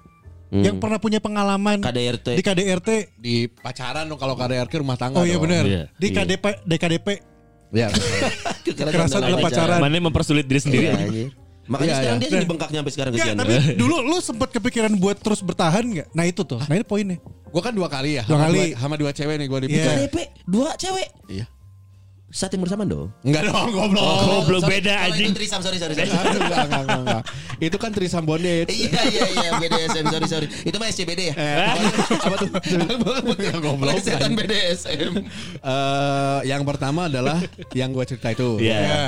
Hmm. 0.50 0.66
yang 0.66 0.76
pernah 0.78 0.98
punya 0.98 1.22
pengalaman 1.22 1.78
KDRT. 1.78 2.34
di 2.34 2.42
KDRT. 2.42 2.90
Di 3.16 3.36
pacaran 3.46 4.10
dong 4.10 4.18
Kalau 4.18 4.34
KDRT 4.34 4.82
rumah 4.82 4.98
tangga 4.98 5.22
Oh 5.22 5.26
iya 5.28 5.38
benar. 5.38 5.62
Iya. 5.62 5.94
Di 5.94 6.10
KDP 6.10 6.66
DKDP 6.66 7.08
Iya 7.70 7.94
Kekerasan 8.66 9.22
dalam 9.22 9.38
pacaran. 9.40 9.78
Mana 9.78 9.94
yang 9.94 10.10
mempersulit 10.10 10.50
diri 10.50 10.58
sendiri. 10.58 10.90
Makanya 11.70 11.86
Iya, 11.86 11.98
sekarang 12.02 12.18
iya. 12.18 12.24
dia 12.24 12.34
jadi 12.34 12.46
bengkaknya 12.46 12.78
sampai 12.82 12.94
sekarang 12.94 13.12
kesian. 13.14 13.36
tapi 13.38 13.54
dulu 13.78 13.96
lu 14.02 14.18
sempat 14.20 14.50
kepikiran 14.50 14.92
buat 14.98 15.16
terus 15.16 15.40
bertahan 15.40 15.86
nggak? 15.86 16.08
Nah 16.12 16.26
itu 16.26 16.42
tuh. 16.42 16.58
Nah 16.60 16.74
ini 16.74 16.84
poinnya. 16.84 17.22
Gue 17.48 17.62
kan 17.62 17.72
dua 17.72 17.86
kali 17.88 18.18
ya 18.18 18.24
Dua 18.26 18.36
sama 18.36 18.46
kali. 18.48 18.62
Sama 18.74 18.96
dua 18.96 19.12
cewek 19.12 19.36
nih 19.38 19.48
gue 19.48 19.60
di 19.64 19.68
Iya. 19.72 19.86
KDP 19.88 20.16
dua 20.44 20.70
cewek. 20.76 21.10
Iya 21.30 21.46
Saat 22.28 22.54
yang 22.54 22.62
bersamaan 22.62 22.86
dong. 22.86 23.10
Enggak 23.22 23.42
dong 23.44 23.70
goblok 23.76 24.06
Goblok 24.22 24.62
sorry, 24.62 24.74
beda, 24.78 24.94
kalau 24.94 25.06
anjing. 25.10 25.26
Itu 25.26 25.34
trisam, 25.34 25.62
sorry, 25.62 25.78
sorry, 25.78 25.94
sorry. 25.94 26.10
enggak, 26.10 26.30
enggak, 26.38 26.42
enggak, 26.62 26.82
enggak, 26.86 27.00
enggak. 27.02 27.24
Itu 27.60 27.78
kan 27.78 27.90
trisam 27.90 28.24
bondage 28.24 28.70
Iya 28.70 29.02
iya 29.04 29.26
iya 29.30 29.50
BDSM 29.56 30.06
sorry 30.08 30.28
sorry 30.28 30.48
itu 30.62 30.76
mah 30.78 30.88
SCBD 30.88 31.22
ya 31.28 31.34
Apa 32.18 32.36
tuh? 32.38 32.50
Goblok 33.66 33.98
Setan 33.98 34.34
BDSM 34.34 35.26
Eh, 35.60 36.40
Yang 36.46 36.62
pertama 36.66 37.06
adalah 37.06 37.42
Yang 37.74 37.90
gue 37.92 38.06
cerita 38.08 38.28
itu 38.32 38.50
Iya. 38.60 38.78
Ya. 38.80 39.06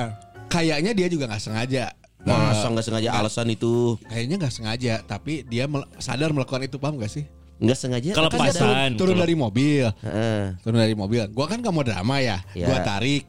Kayaknya 0.48 0.92
dia 0.92 1.08
juga 1.08 1.30
gak 1.30 1.42
sengaja 1.42 1.94
masa 2.24 2.68
nggak 2.68 2.84
sengaja 2.84 3.10
alasan 3.14 3.48
itu 3.48 3.98
Kayaknya 4.04 4.36
gak 4.40 4.54
sengaja 4.54 4.94
Tapi 5.02 5.42
dia 5.44 5.66
mel- 5.66 5.90
sadar 5.98 6.30
melakukan 6.30 6.62
itu 6.62 6.78
Paham 6.78 6.98
gak 6.98 7.10
sih? 7.10 7.26
nggak 7.58 7.78
sengaja 7.78 8.10
Kalau 8.12 8.26
kan 8.28 8.40
pasan. 8.44 8.94
Turun 8.94 9.16
dari 9.16 9.34
mobil 9.34 9.86
Heeh. 10.02 10.58
Turun 10.60 10.78
dari 10.78 10.94
mobil 10.94 11.22
Gua 11.28 11.46
kan 11.46 11.58
gak 11.58 11.70
mau 11.70 11.82
drama 11.82 12.18
ya 12.18 12.42
Iya. 12.52 12.66
Gua 12.66 12.78
tarik 12.80 13.26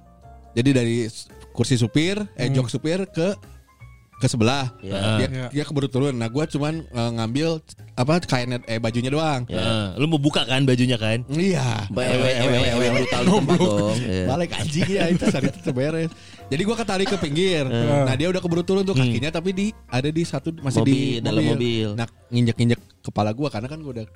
Jadi 0.53 0.71
dari 0.71 0.97
kursi 1.51 1.77
supir 1.77 2.17
Eh 2.35 2.49
jok 2.49 2.69
supir 2.69 3.05
ke 3.07 3.37
ke 4.23 4.31
sebelah 4.31 4.71
Iya. 4.79 4.95
dia, 5.19 5.27
Iya. 5.27 5.47
dia 5.51 5.63
keburu 5.65 5.87
turun 5.87 6.15
nah 6.15 6.27
gua 6.27 6.47
cuman 6.47 6.87
eh, 6.87 7.11
ngambil 7.13 7.59
apa 7.93 8.23
kainnya 8.23 8.63
eh 8.65 8.79
bajunya 8.79 9.11
doang 9.11 9.43
Heeh. 9.45 9.99
Lu 9.99 10.07
mau 10.07 10.17
buka 10.17 10.47
kan 10.47 10.63
bajunya 10.63 10.95
kan? 10.95 11.27
iya 11.29 11.91
ewe 11.91 12.87
brutal 12.95 13.23
di 13.23 13.31
dong 13.59 13.97
Iya. 13.99 14.25
balik 14.25 14.51
anjing 14.55 14.87
ya 14.89 15.05
itu 15.09 15.25
saat 15.27 15.45
itu 15.45 15.71
beres 15.71 16.11
jadi 16.47 16.63
gua 16.63 16.77
ketarik 16.77 17.09
ke 17.09 17.19
pinggir 17.19 17.67
nah 17.67 18.15
dia 18.15 18.31
udah 18.31 18.39
keburu 18.39 18.63
turun 18.63 18.87
tuh 18.87 18.95
kakinya 18.95 19.29
tapi 19.29 19.51
di 19.51 19.67
ada 19.87 20.07
di 20.07 20.23
satu 20.23 20.55
masih 20.57 20.81
di 20.83 21.19
Mobil, 21.19 21.21
dalam 21.21 21.43
mobil. 21.43 21.89
nah 21.93 22.07
nginjek 22.31 22.55
nginjek 22.55 22.81
kepala 23.03 23.35
gua 23.35 23.51
karena 23.51 23.67
kan 23.67 23.83
gua 23.83 23.93
udah 23.93 24.07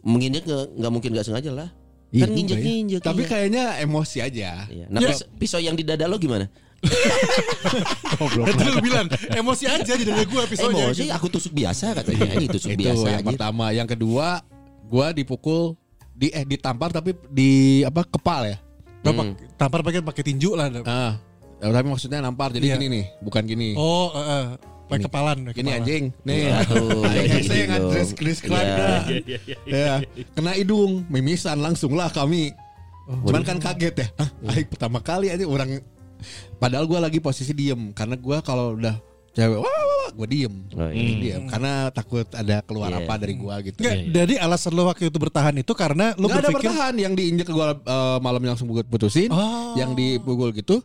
menginjak 0.00 0.48
nggak 0.48 0.90
mungkin 0.90 1.10
nggak 1.12 1.26
sengaja 1.26 1.52
lah 1.52 1.68
Iya 2.10 2.26
kan 2.26 2.34
ya. 2.34 2.58
nginjek 2.58 3.00
tapi 3.04 3.22
iya. 3.22 3.28
kayaknya 3.28 3.62
emosi 3.78 4.18
aja 4.18 4.50
Iya. 4.66 4.86
nah 4.90 4.98
Ya. 4.98 5.14
pisau 5.38 5.62
yang 5.62 5.78
di 5.78 5.86
dada 5.86 6.10
lo 6.10 6.18
gimana 6.18 6.50
Itu 6.80 8.62
lu 8.66 8.80
bilang 8.80 9.06
emosi 9.30 9.64
aja 9.68 9.92
di 9.94 10.04
dada 10.04 10.24
gue 10.24 10.40
episodenya. 10.44 10.84
emosi 10.90 11.04
aku 11.12 11.26
tusuk 11.28 11.52
biasa 11.52 11.92
katanya. 11.94 12.24
Ini 12.36 12.46
tusuk 12.48 12.70
itu 12.72 12.80
biasa 12.80 13.06
yang 13.06 13.20
aja. 13.22 13.28
pertama. 13.32 13.66
Yang 13.70 13.88
kedua 13.96 14.40
gua 14.88 15.12
dipukul 15.12 15.76
di 16.12 16.28
eh 16.32 16.44
ditampar 16.44 16.90
tapi 16.90 17.14
di 17.28 17.80
apa 17.84 18.04
kepal 18.04 18.48
ya? 18.48 18.56
Bapak 19.00 19.24
tampar 19.56 19.80
pakai 19.80 20.00
pakai 20.04 20.22
tinju 20.24 20.52
lah. 20.56 20.68
ah. 20.84 21.16
Tapi 21.60 21.86
maksudnya 21.88 22.24
nampar. 22.24 22.52
Jadi 22.52 22.68
Iya. 22.68 22.76
gini 22.80 22.86
nih 22.88 23.04
bukan 23.20 23.42
gini. 23.44 23.68
Oh, 23.76 24.12
eh, 24.12 24.24
eh, 24.24 24.44
pakai 24.88 25.04
kepalan. 25.04 25.38
gini 25.52 25.68
kepalan. 25.68 25.76
anjing. 25.76 26.04
Nih. 26.24 26.36
Iya, 26.48 26.56
tuh, 26.64 26.88
kayak 27.04 27.12
Anjing, 27.12 27.28
gini 27.30 27.48
saya 27.48 27.62
nggak 27.64 27.80
dong. 27.80 27.90
dress 27.92 28.10
dress 28.16 28.38
Iya. 28.40 28.64
ya 29.68 29.94
kena 30.32 30.52
hidung 30.56 31.04
mimisan 31.08 31.60
langsung 31.60 31.92
lah 31.92 32.08
kami. 32.08 32.52
Cuman 33.10 33.42
kan 33.42 33.58
kaget 33.58 33.94
ya. 33.96 34.08
Hah, 34.16 34.30
pertama 34.64 34.98
kali 35.00 35.28
aja 35.28 35.42
orang 35.44 35.80
padahal 36.56 36.84
gua 36.84 37.00
lagi 37.00 37.18
posisi 37.18 37.50
diem 37.50 37.90
karena 37.90 38.14
gua 38.14 38.40
kalau 38.40 38.74
udah 38.74 38.96
cewek 39.30 39.56
wah, 39.56 39.70
wah, 39.70 39.86
wah 39.96 40.10
gue 40.10 40.26
diem 40.26 40.50
Oh, 40.74 40.90
iya. 40.90 41.14
diem 41.16 41.42
karena 41.46 41.72
takut 41.88 42.26
ada 42.30 42.58
keluar 42.60 42.90
Iya. 42.90 42.98
apa 43.00 43.14
dari 43.14 43.34
gua 43.34 43.62
gitu 43.62 43.78
Nggak, 43.78 43.94
Iya, 43.94 44.02
iya. 44.02 44.10
jadi 44.12 44.34
alasan 44.42 44.72
lo 44.72 44.82
waktu 44.84 45.06
itu 45.06 45.14
bertahan 45.16 45.54
itu 45.54 45.70
karena 45.70 46.18
lo 46.18 46.26
Gak 46.26 46.34
ada 46.34 46.48
berpikir 46.50 46.66
bertahan 46.66 46.94
yang 46.96 47.14
diinjek 47.14 47.46
gua 47.46 47.78
eh, 47.78 48.18
malam 48.18 48.42
langsung 48.42 48.66
gua 48.66 48.82
putusin 48.82 49.30
Oh. 49.30 49.78
yang 49.78 49.94
dipukul 49.94 50.50
gitu 50.50 50.82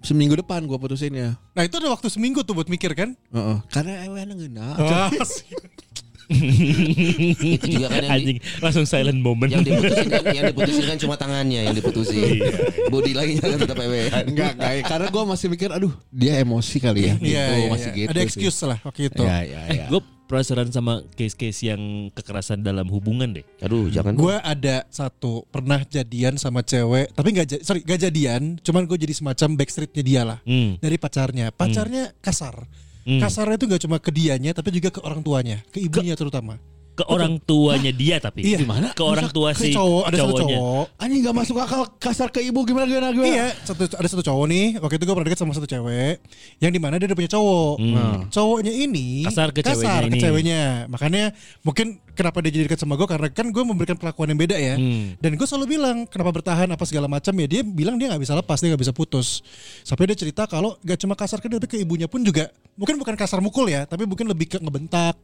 seminggu 0.00 0.38
depan 0.38 0.62
gua 0.64 0.78
putusinnya 0.78 1.34
Nah 1.50 1.62
itu 1.62 1.74
ada 1.76 1.90
waktu 1.90 2.06
seminggu 2.06 2.40
tuh 2.40 2.54
buat 2.54 2.70
mikir 2.70 2.94
kan? 2.94 3.18
Heeh. 3.34 3.58
karena 3.68 4.06
ewe 4.06 4.22
ngeuna 4.22 4.66
Ah, 4.78 5.10
itu 7.54 7.66
juga 7.68 7.86
kan 7.88 8.00
yang, 8.00 8.12
di- 8.12 8.16
Anjing, 8.16 8.38
langsung 8.58 8.84
silent 8.84 9.18
moment. 9.18 9.50
yang 9.50 9.60
diputusin 9.60 10.06
kan, 10.06 10.22
yang 10.26 10.44
diputusin 10.46 10.84
kan 10.84 10.96
cuma 10.96 11.14
tangannya 11.14 11.60
yang 11.64 11.74
diputusin 11.74 12.38
body 12.86 13.12
lagi 13.12 13.32
kan 13.36 13.56
tetap 13.56 13.78
ewe 13.82 14.06
enggak 14.24 14.54
enggak 14.54 14.72
karena 14.84 15.06
gua 15.08 15.24
masih 15.26 15.46
mikir 15.46 15.68
aduh 15.68 15.90
dia 16.08 16.38
emosi 16.38 16.76
kali 16.78 17.00
ya 17.02 17.14
Iya, 17.14 17.18
gitu 17.18 17.54
iya, 17.56 17.68
masih 17.68 17.88
iya. 17.88 17.98
gitu 17.98 18.08
Ada 18.08 18.18
sih. 18.18 18.26
excuse 18.26 18.58
lah 18.62 18.78
waktu 18.80 19.00
itu. 19.04 19.20
ya 19.20 19.38
ya 19.42 19.60
ya 19.68 19.86
Gue 19.88 20.00
penasaran 20.24 20.70
sama 20.70 21.02
case-case 21.10 21.66
yang 21.66 21.82
kekerasan 22.08 22.60
dalam 22.60 22.86
hubungan 22.86 23.26
deh. 23.32 23.42
aduh 23.58 23.90
jangan 23.90 24.14
Gue 24.14 24.36
ada 24.36 24.86
satu 24.86 25.42
pernah 25.44 25.82
jadian 25.82 26.38
sama 26.38 26.62
cewek, 26.62 27.10
tapi 27.10 27.28
nggak 27.32 27.60
sorry 27.60 27.82
nggak 27.82 27.98
jadian, 28.00 28.54
cuman 28.56 28.86
gue 28.86 28.94
jadi 28.96 29.10
semacam 29.10 29.58
backstreetnya 29.58 30.02
dia 30.02 30.22
lah 30.22 30.38
Hmm. 30.40 30.78
dari 30.78 30.94
pacarnya. 30.96 31.50
Pacarnya 31.50 32.14
kasar, 32.16 32.62
Hmm. 33.02 33.16
kasarnya 33.18 33.56
itu 33.56 33.64
nggak 33.64 33.82
cuma 33.82 33.96
ke 33.96 34.10
dianya, 34.10 34.50
tapi 34.52 34.68
juga 34.70 34.90
ke 34.90 35.00
orang 35.00 35.20
tuanya, 35.20 35.64
ke 35.68 35.80
ibunya 35.80 36.12
terutama. 36.14 36.60
ke 36.90 37.06
orang 37.06 37.40
tuanya 37.40 37.88
dia 37.90 38.20
tapi 38.20 38.44
Iya. 38.44 38.60
Gimana? 38.60 38.92
ke 38.92 39.00
orang 39.00 39.32
tua 39.32 39.56
Si 39.56 39.62
si 39.62 39.72
cowok 39.72 40.04
ada 40.04 40.16
satu 40.20 40.36
cowoknya. 40.36 40.52
cowok. 40.52 40.84
Anjing 41.00 41.20
gak 41.22 41.32
masuk 41.32 41.56
akal 41.56 41.82
kasar 41.96 42.28
ke 42.28 42.44
ibu 42.44 42.60
gimana 42.60 42.84
gimana 42.84 43.08
gimana. 43.08 43.30
Iya, 43.30 43.46
satu 43.64 43.88
ada 43.88 44.04
satu 44.04 44.20
cowok 44.20 44.44
nih. 44.44 44.66
Waktu 44.76 44.94
itu 44.94 45.04
gue 45.08 45.14
pernah 45.16 45.26
deket 45.26 45.40
sama 45.40 45.56
satu 45.56 45.64
cewek 45.64 46.20
yang 46.60 46.68
di 46.68 46.76
mana 46.76 47.00
dia 47.00 47.08
udah 47.08 47.16
punya 47.16 47.30
cowok. 47.30 47.74
Hmm. 47.80 48.16
Cowoknya 48.28 48.72
ini 48.74 49.24
Kasar 49.24 49.48
ke 49.48 49.64
ceweknya 49.64 49.80
kasar 49.80 50.02
ke 50.04 50.12
ini. 50.12 50.20
ceweknya. 50.20 50.62
Makanya 50.92 51.24
mungkin 51.64 51.86
kenapa 52.20 52.44
dia 52.44 52.52
jadi 52.52 52.64
dekat 52.68 52.84
sama 52.84 53.00
gue 53.00 53.08
karena 53.08 53.32
kan 53.32 53.48
gue 53.48 53.64
memberikan 53.64 53.96
perlakuan 53.96 54.28
yang 54.36 54.40
beda 54.44 54.56
ya. 54.60 54.76
Hmm. 54.76 55.16
Dan 55.16 55.40
gue 55.40 55.46
selalu 55.48 55.80
bilang 55.80 56.04
kenapa 56.04 56.36
bertahan 56.36 56.68
apa 56.68 56.84
segala 56.84 57.08
macam 57.08 57.32
ya. 57.32 57.46
Dia 57.48 57.64
bilang 57.64 57.96
dia 57.96 58.12
nggak 58.12 58.20
bisa 58.20 58.36
lepas, 58.36 58.60
dia 58.60 58.68
nggak 58.76 58.82
bisa 58.84 58.92
putus. 58.92 59.40
Sampai 59.80 60.04
dia 60.12 60.16
cerita 60.20 60.44
kalau 60.44 60.76
gak 60.84 61.00
cuma 61.00 61.16
kasar 61.16 61.40
ke 61.40 61.48
dia 61.48 61.56
tapi 61.56 61.72
ke 61.72 61.78
ibunya 61.80 62.04
pun 62.04 62.20
juga 62.20 62.52
mungkin 62.76 63.00
bukan 63.00 63.16
kasar 63.16 63.40
mukul 63.40 63.72
ya, 63.72 63.88
tapi 63.88 64.04
mungkin 64.04 64.28
lebih 64.28 64.56
ke 64.56 64.58
ngebentak, 64.60 65.16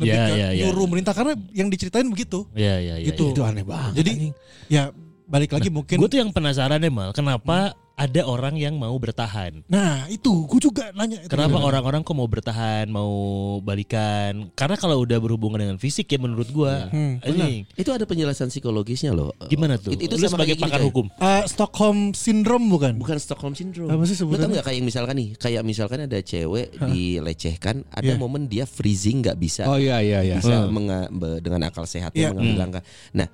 lebih 0.00 0.16
ya, 0.16 0.24
ke 0.24 0.34
ya, 0.36 0.48
ya. 0.56 0.60
nyuruh 0.68 0.86
merintah 0.88 1.12
karena 1.12 1.36
yang 1.52 1.68
diceritain 1.68 2.08
begitu. 2.08 2.48
Iya 2.56 2.80
iya 2.80 2.94
iya. 3.00 3.06
gitu. 3.12 3.36
Itu 3.36 3.44
aneh 3.44 3.64
banget. 3.64 4.00
Jadi 4.00 4.32
ya 4.72 4.88
balik 5.28 5.52
lagi 5.52 5.68
mungkin 5.68 6.00
Gue 6.00 6.08
tuh 6.08 6.24
yang 6.24 6.32
penasaran 6.32 6.80
deh 6.80 6.88
mal, 6.88 7.12
kenapa 7.12 7.76
ada 7.98 8.22
orang 8.22 8.54
yang 8.54 8.78
mau 8.78 8.94
bertahan? 8.94 9.66
Nah 9.66 10.06
itu 10.06 10.46
gue 10.46 10.60
juga 10.62 10.94
nanya 10.94 11.18
itu. 11.18 11.28
Kenapa 11.28 11.58
orang-orang 11.58 12.00
kok 12.00 12.14
mau 12.14 12.24
bertahan, 12.24 12.86
mau 12.86 13.10
balikan? 13.58 14.54
Karena 14.54 14.78
kalau 14.78 15.02
udah 15.02 15.18
berhubungan 15.18 15.58
dengan 15.58 15.76
fisik 15.76 16.06
ya 16.06 16.16
menurut 16.16 16.46
gua, 16.48 16.86
Hmm, 16.88 17.18
anjing. 17.20 17.66
Itu 17.74 17.90
ada 17.90 18.06
penjelasan 18.06 18.48
psikologisnya 18.48 19.10
loh. 19.10 19.34
Gimana 19.44 19.76
tuh? 19.76 19.90
Itu, 19.92 20.06
itu 20.06 20.14
Lu 20.14 20.22
sama 20.24 20.38
sebagai 20.38 20.54
kayak 20.54 20.64
pakar 20.70 20.80
coy. 20.80 20.86
hukum. 20.86 21.06
Eh, 21.12 21.42
Stockholm 21.44 21.98
Syndrome 22.14 22.66
bukan? 22.68 22.92
Bukan 22.96 23.18
Stockholm 23.18 23.58
Syndrome. 23.58 23.90
Apa 23.90 24.06
sih 24.06 24.14
Lu 24.14 24.22
sebutannya? 24.24 24.46
tau 24.54 24.58
gak 24.62 24.66
kayak 24.70 24.82
misalkan 24.86 25.14
nih, 25.18 25.28
kayak 25.34 25.62
misalkan 25.66 25.98
ada 26.06 26.18
cewek 26.22 26.68
dilecehkan, 26.78 27.82
ada 27.90 28.14
Iya. 28.14 28.16
momen 28.16 28.46
dia 28.46 28.62
freezing 28.62 29.20
nggak 29.20 29.34
bisa, 29.36 29.66
Oh 29.66 29.74
iya 29.74 29.98
iya 29.98 30.22
iya. 30.22 30.36
bisa 30.38 30.70
be- 31.10 31.40
dengan 31.42 31.66
akal 31.66 31.82
sehatnya 31.82 32.30
Iya. 32.30 32.30
mengambil 32.30 32.56
langkah. 32.60 32.82
Nah, 33.10 33.26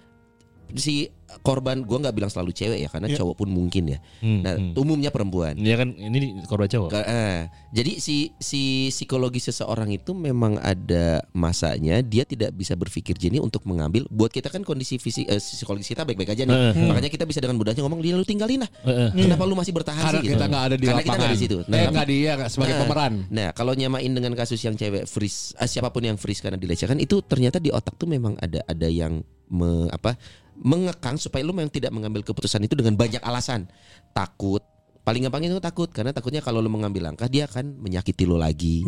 si 0.73 1.07
korban 1.41 1.81
gua 1.81 1.99
nggak 2.01 2.15
bilang 2.15 2.29
selalu 2.29 2.51
cewek 2.51 2.79
ya, 2.79 2.89
karena 2.89 3.09
Iya. 3.09 3.19
cowok 3.19 3.35
pun 3.37 3.49
mungkin 3.49 3.85
ya. 3.89 3.99
Hmm, 4.19 4.41
Nah, 4.41 4.55
hmm. 4.55 4.73
umumnya 4.75 5.09
perempuan. 5.09 5.55
Ini 5.55 5.75
kan 5.75 5.89
ini 5.91 6.19
korban 6.45 6.67
cowok. 6.67 6.89
Ke- 6.91 7.07
eh, 7.07 7.39
jadi 7.71 7.93
si 7.97 8.17
si 8.37 8.63
psikologi 8.89 9.39
seseorang 9.39 9.91
itu 9.91 10.13
memang 10.13 10.57
ada 10.57 11.25
masanya 11.31 11.99
dia 12.01 12.23
tidak 12.23 12.53
bisa 12.53 12.73
berpikir 12.73 13.15
jernih 13.15 13.39
untuk 13.39 13.65
mengambil. 13.65 14.05
Buat 14.09 14.31
kita 14.31 14.49
kan 14.49 14.61
kondisi 14.61 14.97
fisik 14.97 15.25
eh, 15.25 15.37
psikologis 15.37 15.87
kita 15.87 16.03
baik-baik 16.03 16.31
aja 16.31 16.43
nih. 16.43 16.55
Eh, 16.55 16.73
eh. 16.75 16.87
Makanya 16.87 17.09
kita 17.09 17.25
bisa 17.25 17.39
dengan 17.39 17.57
mudahnya 17.57 17.81
ngomong 17.81 17.99
dia 17.99 18.13
lu 18.13 18.23
tinggalin 18.23 18.63
lah. 18.63 18.71
Heeh. 18.83 19.09
Kenapa 19.17 19.43
lu 19.43 19.55
masih 19.55 19.73
bertahan 19.73 20.01
Karena 20.01 20.15
sih 20.15 20.25
gitu? 20.25 20.35
kita 20.35 20.45
nggak 20.47 20.65
ada 20.65 20.75
di 20.75 20.85
Karena 20.85 20.95
lapangan. 20.97 21.09
kita 21.11 21.19
nggak 21.21 21.33
di 21.33 21.41
situ. 21.41 21.57
Nah, 21.65 21.77
eh 21.77 21.87
nggak 21.89 22.07
dia 22.07 22.31
nggak 22.35 22.51
sebagai 22.51 22.75
Nah, 22.75 22.81
pemeran. 22.83 23.13
Nah, 23.29 23.49
kalau 23.53 23.73
nyamain 23.73 24.11
dengan 24.11 24.33
kasus 24.35 24.61
yang 24.61 24.75
cewek 24.75 25.05
freeze, 25.05 25.55
ah, 25.57 25.65
siapa 25.65 25.89
pun 25.89 26.03
yang 26.03 26.17
freeze 26.17 26.39
karena 26.39 26.57
dilecehkan 26.57 26.99
itu 26.99 27.21
ternyata 27.21 27.57
di 27.57 27.69
otak 27.69 27.95
tuh 27.95 28.07
memang 28.07 28.35
ada 28.37 28.61
ada 28.65 28.87
yang 28.87 29.21
me, 29.47 29.87
apa 29.89 30.17
mengekang 30.59 31.19
supaya 31.19 31.43
lu 31.43 31.53
memang 31.55 31.73
tidak 31.73 31.91
mengambil 31.91 32.23
keputusan 32.23 32.63
itu 32.63 32.75
dengan 32.79 32.95
banyak 32.95 33.23
alasan. 33.23 33.67
Takut. 34.15 34.63
Paling 35.05 35.29
gampang 35.29 35.45
itu 35.45 35.61
takut 35.61 35.93
karena 35.93 36.17
takutnya 36.17 36.41
kalau 36.41 36.65
lu 36.65 36.73
mengambil 36.73 37.13
langkah 37.13 37.29
dia 37.29 37.45
akan 37.45 37.77
menyakiti 37.77 38.25
lu 38.25 38.41
lagi. 38.41 38.81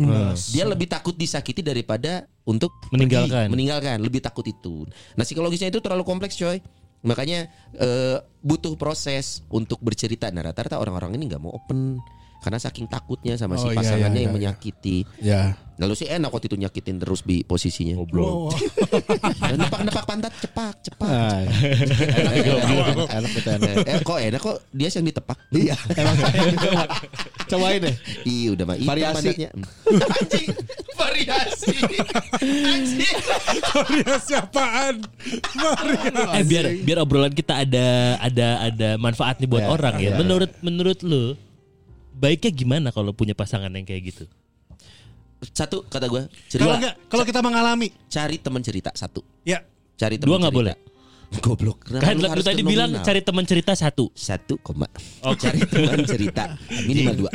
Dia 0.49 0.65
lebih 0.65 0.89
takut 0.89 1.13
disakiti 1.13 1.61
daripada 1.61 2.25
untuk 2.41 2.73
Meninggalkan. 2.89 3.45
pergi, 3.45 3.53
meninggalkan, 3.53 3.97
lebih 4.01 4.25
takut 4.25 4.41
itu. 4.49 4.89
Nah, 5.13 5.21
psikologisnya 5.21 5.69
itu 5.69 5.77
terlalu 5.77 6.01
kompleks, 6.01 6.33
coy. 6.33 6.57
Makanya 7.05 7.45
eh, 7.77 8.17
butuh 8.41 8.73
proses 8.81 9.45
untuk 9.53 9.77
bercerita. 9.85 10.33
Nah, 10.33 10.41
rata-rata 10.41 10.81
orang-orang 10.81 11.13
ini 11.21 11.29
nggak 11.29 11.41
mau 11.43 11.53
open 11.53 12.01
karena 12.47 12.63
saking 12.63 12.87
takutnya 12.87 13.35
sama 13.35 13.59
si 13.59 13.67
Oh, 13.67 13.75
iya, 13.75 13.77
pasangannya 13.83 14.15
iya, 14.15 14.23
yang 14.23 14.31
iya, 14.31 14.39
menyakiti. 14.39 14.97
Ya. 15.19 15.41
Lalu 15.77 15.93
sih 15.93 16.07
enak 16.07 16.31
waktu 16.31 16.47
itu 16.47 16.57
nyakitin 16.57 16.97
terus 16.97 17.21
di 17.21 17.43
posisinya. 17.43 17.99
Oh, 17.99 18.49
nepak-nepak 19.61 20.03
pantat 20.07 20.33
cepak, 20.39 20.73
cepak. 20.81 21.05
Ah, 21.05 21.43
enak, 21.45 23.05
enak 23.05 23.31
kita 23.35 23.49
enak. 23.59 23.75
eh, 23.85 23.99
kok 24.01 24.17
enak 24.17 24.39
kok 24.41 24.57
dia 24.71 24.89
yang 24.89 25.05
ditepak. 25.05 25.37
Iya, 25.53 25.75
emang 25.93 26.15
cobain 27.45 27.79
deh. 27.83 27.95
Iya 28.23 28.47
udah 28.53 28.65
mah 28.65 28.75
Variasi. 28.79 29.15
pantatnya. 29.19 29.49
Anjing, 30.17 30.47
variasi. 30.93 31.75
Anjing. 32.41 33.17
Maria 33.75 34.15
siapaan? 34.17 34.95
Maria. 35.53 36.21
Eh 36.33 36.43
biar 36.43 36.65
biar 36.81 36.97
obrolan 37.01 37.33
kita 37.33 37.61
ada 37.61 37.85
ada 38.17 38.47
ada 38.65 38.89
manfaat 38.97 39.37
nih 39.37 39.45
buat 39.45 39.61
Ya, 39.61 39.69
orang 39.69 39.95
ya. 39.99 40.09
ya. 40.09 40.17
Menurut 40.17 40.51
menurut 40.59 40.99
lu 41.03 41.37
baiknya 42.17 42.51
gimana 42.51 42.89
kalau 42.89 43.13
punya 43.13 43.37
pasangan 43.37 43.69
yang 43.69 43.85
kayak 43.85 44.11
gitu? 44.13 44.25
Satu 45.53 45.85
kata 45.85 46.09
gue 46.09 46.25
Kalau 46.57 46.73
enggak, 46.81 46.97
kalau 47.13 47.23
kita 47.23 47.45
mengalami, 47.45 47.93
Cari 48.09 48.41
teman 48.41 48.65
cerita 48.65 48.89
satu. 48.97 49.21
ya 49.45 49.61
Cari 49.93 50.17
teman 50.17 50.29
Dua 50.33 50.37
nggak 50.41 50.53
cerita. 50.53 50.75
Goblok. 51.43 51.83
Kenapa 51.83 52.03
Kan 52.07 52.15
lu 52.23 52.39
tadi 52.39 52.63
nominal? 52.63 52.71
bilang 52.71 52.91
cari 53.03 53.19
teman 53.19 53.43
cerita 53.43 53.75
satu. 53.75 54.07
satu 54.15 54.55
koma. 54.63 54.87
Oke. 55.27 55.43
Cari 55.43 55.59
teman 55.67 55.99
cerita 56.07 56.43
minimal 56.87 57.27
dua. 57.27 57.31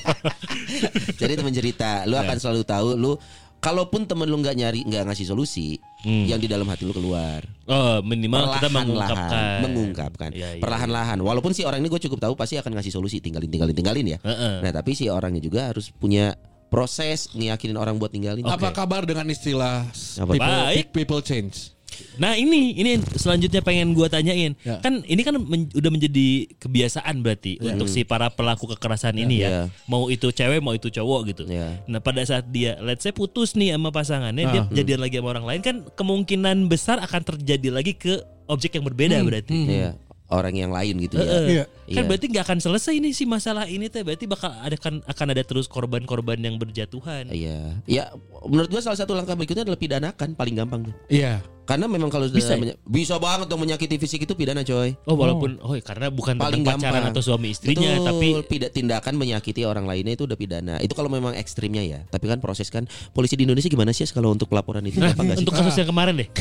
Cari 1.20 1.34
teman 1.34 1.50
cerita. 1.50 2.06
Lu 2.06 2.14
akan 2.14 2.36
selalu 2.38 2.62
tahu 2.62 2.88
lu 2.94 3.18
kalaupun 3.60 4.08
temen 4.08 4.24
lu 4.24 4.40
nggak 4.40 4.56
nyari 4.56 4.80
nggak 4.88 5.04
ngasih 5.06 5.28
solusi, 5.28 5.76
yang 6.02 6.40
di 6.40 6.48
dalam 6.48 6.64
hati 6.66 6.88
lu 6.88 6.96
keluar. 6.96 7.44
Oh 7.68 8.00
minimal 8.00 8.50
kita 8.56 8.66
Perlahan-lahan 8.66 8.86
mengungkapkan. 8.88 9.44
mengungkapkan. 9.62 10.30
Iya, 10.32 10.48
iya. 10.58 10.62
Perlahan-lahan. 10.64 11.18
Walaupun 11.20 11.52
si 11.52 11.62
orang 11.62 11.84
ini 11.84 11.88
gue 11.88 12.00
cukup 12.00 12.18
tahu 12.18 12.34
pasti 12.34 12.56
akan 12.56 12.72
ngasih 12.74 12.90
solusi 12.90 13.20
tinggalin 13.20 13.46
tinggalin 13.46 13.76
tinggalin 13.76 14.06
ya. 14.16 14.18
Heeh. 14.24 14.64
Nah, 14.64 14.72
tapi 14.72 14.96
si 14.96 15.06
orangnya 15.06 15.38
juga 15.38 15.70
harus 15.70 15.92
punya 15.92 16.34
proses 16.70 17.28
ngiyakinin 17.34 17.76
orang 17.76 17.98
buat 17.98 18.10
tinggalin. 18.10 18.46
Apa 18.46 18.70
kabar 18.70 19.02
dengan 19.04 19.26
istilah 19.28 19.84
Apa? 20.16 20.32
people, 20.32 20.56
Baik. 20.64 20.86
people 20.94 21.20
change? 21.20 21.74
Nah 22.16 22.34
ini 22.34 22.72
ini 22.72 22.96
selanjutnya 23.14 23.60
pengen 23.60 23.92
gua 23.92 24.06
tanyain. 24.06 24.52
Ya. 24.60 24.78
Kan 24.78 25.02
ini 25.04 25.20
kan 25.20 25.36
men- 25.36 25.70
udah 25.70 25.90
menjadi 25.90 26.28
kebiasaan 26.56 27.20
berarti 27.20 27.56
untuk 27.58 27.86
si 27.86 28.02
para 28.02 28.28
pelaku 28.28 28.68
kekerasan 28.72 29.16
ini 29.16 29.42
ya. 29.42 29.48
Ya. 29.48 29.62
Mau 29.84 30.06
itu 30.06 30.28
cewek 30.28 30.60
mau 30.60 30.72
itu 30.72 30.88
cowok 30.88 31.20
gitu. 31.30 31.42
Ya. 31.46 31.80
Nah 31.84 31.98
pada 31.98 32.20
saat 32.22 32.48
dia 32.48 32.76
let's 32.78 33.02
say 33.02 33.10
putus 33.10 33.52
nih 33.52 33.72
sama 33.72 33.90
pasangannya 33.90 34.44
dia 34.46 34.62
jadian 34.72 35.00
lagi 35.00 35.16
sama 35.16 35.32
orang 35.32 35.46
lain 35.46 35.60
kan 35.60 35.76
kemungkinan 35.92 36.66
besar 36.66 37.00
akan 37.00 37.22
terjadi 37.24 37.68
lagi 37.70 37.92
ke 37.92 38.18
objek 38.46 38.74
yang 38.74 38.84
berbeda 38.84 39.22
berarti. 39.22 39.54
Iya, 39.70 39.90
orang 40.26 40.54
yang 40.54 40.70
lain 40.70 40.94
gitu 41.00 41.18
ya. 41.18 41.22
Heeh. 41.22 41.44
Iya. 41.46 41.64
Kan 41.90 41.94
Iya. 41.94 42.02
berarti 42.06 42.26
nggak 42.30 42.44
akan 42.46 42.58
selesai 42.60 42.94
nih 42.98 43.12
si 43.12 43.24
masalah 43.26 43.66
ini 43.66 43.86
teh 43.86 44.02
berarti 44.02 44.26
bakal 44.26 44.50
ada 44.50 44.74
kan 44.74 45.02
akan 45.02 45.26
ada 45.30 45.42
terus 45.42 45.66
korban-korban 45.66 46.38
yang 46.38 46.54
berjatuhan. 46.54 47.30
Iya. 47.30 47.82
Ya, 47.86 48.10
menurut 48.42 48.70
gua 48.70 48.78
salah 48.80 48.98
satu 48.98 49.14
langkah 49.14 49.34
berikutnya 49.34 49.62
adalah 49.62 49.78
pidanakan 49.78 50.34
paling 50.34 50.54
gampang 50.54 50.80
tuh. 50.86 50.94
Iya. 51.06 51.42
Karena 51.70 51.86
memang 51.86 52.10
kalau 52.10 52.26
Bisa 52.26 52.58
ya? 52.58 52.74
bisa 52.82 53.14
banget 53.16 53.46
dong 53.46 53.60
menyakiti 53.60 53.94
fisik 53.96 54.26
itu 54.26 54.34
pidana 54.34 54.60
coy. 54.60 54.98
Oh 55.04 55.14
walaupun 55.14 55.62
oh, 55.62 55.78
karena 55.78 56.10
bukan 56.10 56.34
Paling 56.34 56.66
pacaran 56.66 56.82
gampang. 56.98 57.14
atau 57.14 57.22
suami 57.22 57.48
istrinya 57.48 57.94
Betul, 57.94 58.04
tapi 58.04 58.26
pida- 58.44 58.70
tindakan 58.70 59.14
menyakiti 59.14 59.62
orang 59.62 59.86
lainnya 59.86 60.12
itu 60.12 60.26
udah 60.26 60.34
pidana. 60.34 60.74
Itu 60.78 60.92
kalau 60.92 61.06
memang 61.06 61.32
ekstrimnya 61.32 61.80
ya. 61.80 62.00
Tapi 62.04 62.26
kan 62.26 62.38
proses 62.38 62.66
kan 62.68 62.84
polisi 63.10 63.34
di 63.34 63.46
Indonesia 63.46 63.66
gimana 63.66 63.90
sih 63.90 64.02
kalau 64.04 64.30
untuk 64.30 64.50
pelaporan 64.50 64.82
itu 64.82 64.98
Nah, 64.98 65.14
apa 65.14 65.22
enggak 65.22 65.36
sih? 65.36 65.46
untuk 65.46 65.54
kasus 65.54 65.76
yang 65.76 65.88
kemarin 65.88 66.14
deh. 66.16 66.28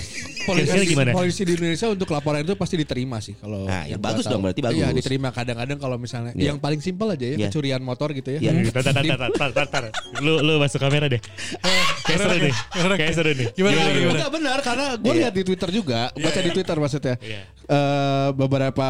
Kira-kira 0.49 0.81
gimana? 0.83 1.11
polisi 1.13 1.45
di 1.45 1.53
Indonesia 1.53 1.87
untuk 1.87 2.09
laporan 2.09 2.41
itu 2.41 2.57
pasti 2.57 2.73
diterima 2.75 3.17
sih 3.19 3.37
kalau 3.37 3.69
Nah, 3.69 3.85
ya 3.85 3.95
bagus 3.95 4.25
dong, 4.25 4.41
berarti 4.41 4.59
bagus. 4.59 4.81
Iya 4.81 4.89
diterima 4.89 5.29
kadang-kadang 5.29 5.77
kalau 5.77 5.95
misalnya 5.95 6.33
Iya. 6.33 6.49
yang 6.49 6.57
paling 6.57 6.81
simpel 6.81 7.05
aja 7.07 7.21
ya 7.21 7.37
Iya. 7.37 7.47
kecurian 7.47 7.79
motor 7.79 8.09
gitu 8.11 8.33
ya. 8.33 8.39
Iya. 8.41 8.65
Tar, 8.71 8.81
tar, 8.81 8.93
tar, 8.95 9.05
tar, 9.05 9.29
tar, 9.31 9.51
tar, 9.53 9.67
tar. 9.69 9.83
Lu 10.19 10.41
lu 10.41 10.57
masuk 10.57 10.81
kamera 10.81 11.05
deh. 11.05 11.21
Kayak 12.09 12.19
seru 12.19 12.37
nih. 12.41 12.53
Kayak 12.97 13.13
seru 13.13 13.31
nih. 13.31 13.47
Gimana, 13.53 13.77
gimana, 13.93 14.25
benar 14.27 14.57
karena 14.59 14.85
gue 14.97 15.13
lihat 15.19 15.34
di 15.34 15.43
Twitter 15.43 15.69
juga, 15.69 15.99
baca 16.10 16.39
di 16.39 16.51
Twitter 16.51 16.75
maksudnya. 16.75 17.15
Iya. 17.19 17.41
Eh, 17.69 18.29
beberapa 18.34 18.88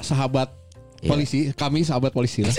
sahabat 0.00 0.48
Iya. 0.96 1.08
polisi, 1.12 1.38
kami 1.52 1.84
sahabat 1.84 2.10
polisi 2.10 2.40
lah. 2.40 2.56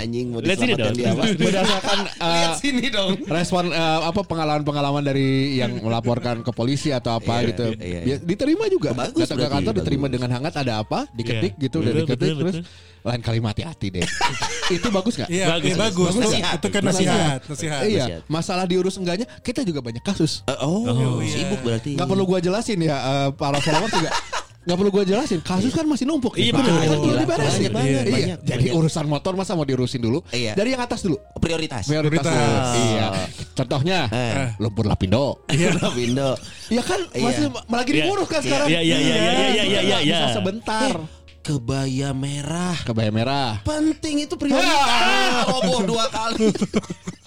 Anjing 0.00 0.26
mau 0.28 0.40
diselamatkan 0.40 0.80
dong. 0.82 0.96
dia 0.96 1.08
apa? 1.10 1.24
Berdasarkan 1.40 1.98
Lihat 2.34 2.52
sini 2.56 2.84
dong. 2.88 3.10
respon 3.26 3.64
eh, 3.68 4.00
apa 4.02 4.20
pengalaman-pengalaman 4.22 5.02
dari 5.02 5.28
yang 5.54 5.76
melaporkan 5.78 6.40
ke 6.40 6.50
polisi 6.50 6.90
atau 6.90 7.16
apa 7.16 7.34
Iya, 7.38 7.48
gitu. 7.48 7.66
iya, 7.76 8.00
iya. 8.00 8.00
Ya, 8.04 8.16
diterima 8.18 8.64
juga. 8.66 8.90
Bagus 8.92 9.24
Datang 9.24 9.38
ke 9.38 9.46
kantor 9.50 9.72
diterima 9.76 10.06
dengan 10.06 10.30
hangat 10.32 10.54
ada 10.56 10.80
apa? 10.80 11.04
Diketik 11.10 11.54
gitu 11.56 11.78
udah 11.78 11.92
diketik 11.94 12.16
betul, 12.30 12.40
terus 12.40 12.56
lain 13.00 13.20
kali 13.20 13.40
hati-hati 13.40 13.86
deh. 13.90 14.04
Itu 14.76 14.88
bagus 14.88 15.16
nggak? 15.16 15.28
Iya, 15.28 15.46
Bagus, 15.48 15.72
bagus, 15.72 15.80
bagus. 15.80 15.96
bagus. 15.96 16.12
Itu- 16.12 16.20
Nasihat. 16.22 16.56
Itu 16.56 16.68
kan 16.68 16.82
nasihat, 16.84 17.40
nasihat. 17.42 17.80
Iya, 17.82 18.04
Nasihat. 18.04 18.22
masalah 18.28 18.64
diurus 18.64 18.94
enggaknya 18.94 19.26
kita 19.40 19.64
juga 19.64 19.80
banyak 19.80 20.00
kasus. 20.00 20.44
Eh, 20.44 20.56
oh, 20.60 20.84
Oh, 20.84 21.18
sibuk 21.22 21.60
berarti. 21.60 21.96
Nggak 21.96 22.06
perlu 22.06 22.24
gua 22.24 22.38
jelasin 22.38 22.78
ya 22.78 22.96
eh, 22.96 23.28
para 23.32 23.56
followers 23.58 23.90
juga. 23.90 24.12
Nggak 24.60 24.76
perlu 24.76 24.90
gua 24.90 25.04
jelasin, 25.04 25.40
kasus 25.40 25.72
kan 25.72 25.82
masih 25.82 26.04
numpuk. 26.04 26.36
Iya, 26.36 26.52
Banyak 26.52 26.60
betul. 26.62 26.76
kan 26.76 26.84
perlu 26.86 27.00
Gila, 27.02 27.16
diberesin. 27.18 27.48
banyak 27.56 27.72
banget, 27.72 27.90
Iya, 27.90 28.04
banyak, 28.04 28.38
Jadi 28.44 28.60
banyak. 28.62 28.76
urusan 28.76 29.04
motor 29.06 29.32
masa 29.32 29.52
mau 29.52 29.64
diurusin 29.64 30.00
dulu? 30.00 30.18
Iya. 30.28 30.52
Dari 30.52 30.68
yang 30.70 30.82
atas 30.82 31.00
dulu. 31.00 31.16
prioritas. 31.34 31.84
Prioritas. 31.84 32.20
Prioritas. 32.20 32.68
dulu. 32.68 32.84
Iya. 32.86 33.06
Contohnya 33.50 33.98
Eh. 34.06 34.48
lumpur 34.58 34.84
lapindo. 34.84 35.42
Iya, 35.46 35.72
Indo. 36.04 36.30
Ya 36.68 36.82
kan 36.82 37.00
Iya. 37.10 37.24
masih 37.24 37.42
lagi 37.66 37.90
Iya. 37.90 38.04
diurus 38.04 38.28
kan 38.28 38.36
Iya, 38.36 38.46
sekarang. 38.46 38.68
iya, 38.68 38.80
iya, 38.80 38.96
iya, 38.96 39.14
iya, 39.14 39.32
iya, 39.32 39.44
iya, 39.48 39.64
iya, 39.64 39.98
iya. 39.98 40.18
Bisa 40.22 40.36
sebentar. 40.36 40.92
Kebaya 41.40 42.12
merah. 42.12 42.76
Kebaya 42.84 43.08
merah. 43.08 43.64
Penting 43.64 44.28
itu 44.28 44.36
prioritas. 44.36 45.48
Roboh 45.48 45.88
dua 45.88 46.04
kali. 46.06 46.52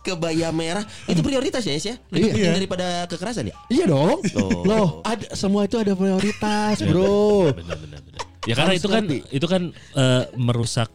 kebaya 0.00 0.48
merah 0.50 0.80
itu 1.04 1.20
prioritas 1.20 1.60
ya, 1.60 1.74
ya? 1.74 1.94
Lebih 2.08 2.20
Iya. 2.22 2.32
penting 2.32 2.52
daripada 2.56 2.86
kekerasan 3.06 3.44
ya? 3.48 3.54
Iya 3.68 3.84
dong. 3.86 4.18
Oh. 4.34 4.64
Loh, 4.64 4.88
ada 5.02 5.26
semua 5.34 5.64
itu 5.64 5.76
ada 5.76 5.92
prioritas, 5.92 6.80
Bro. 6.80 7.52
benar 7.54 7.76
benar 7.78 8.00
benar. 8.00 8.20
Ya 8.42 8.54
karena 8.54 8.72
Harus 8.72 8.80
itu 8.80 8.88
kan 8.88 9.02
ngerti. 9.04 9.18
itu 9.30 9.46
kan 9.46 9.62
eh, 9.94 10.24
merusak 10.34 10.88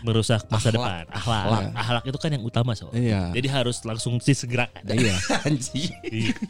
merusak 0.00 0.44
masa 0.46 0.68
Akhlak. 0.68 0.76
depan. 0.76 1.04
Akhlak. 1.10 1.62
Akhlak 1.74 2.04
itu 2.04 2.18
kan 2.20 2.30
yang 2.30 2.44
utama 2.44 2.76
soal. 2.76 2.92
Iya. 2.92 3.32
Jadi 3.32 3.48
harus 3.48 3.80
langsung 3.82 4.20
disegerakan. 4.20 4.84
Iya. 4.84 5.16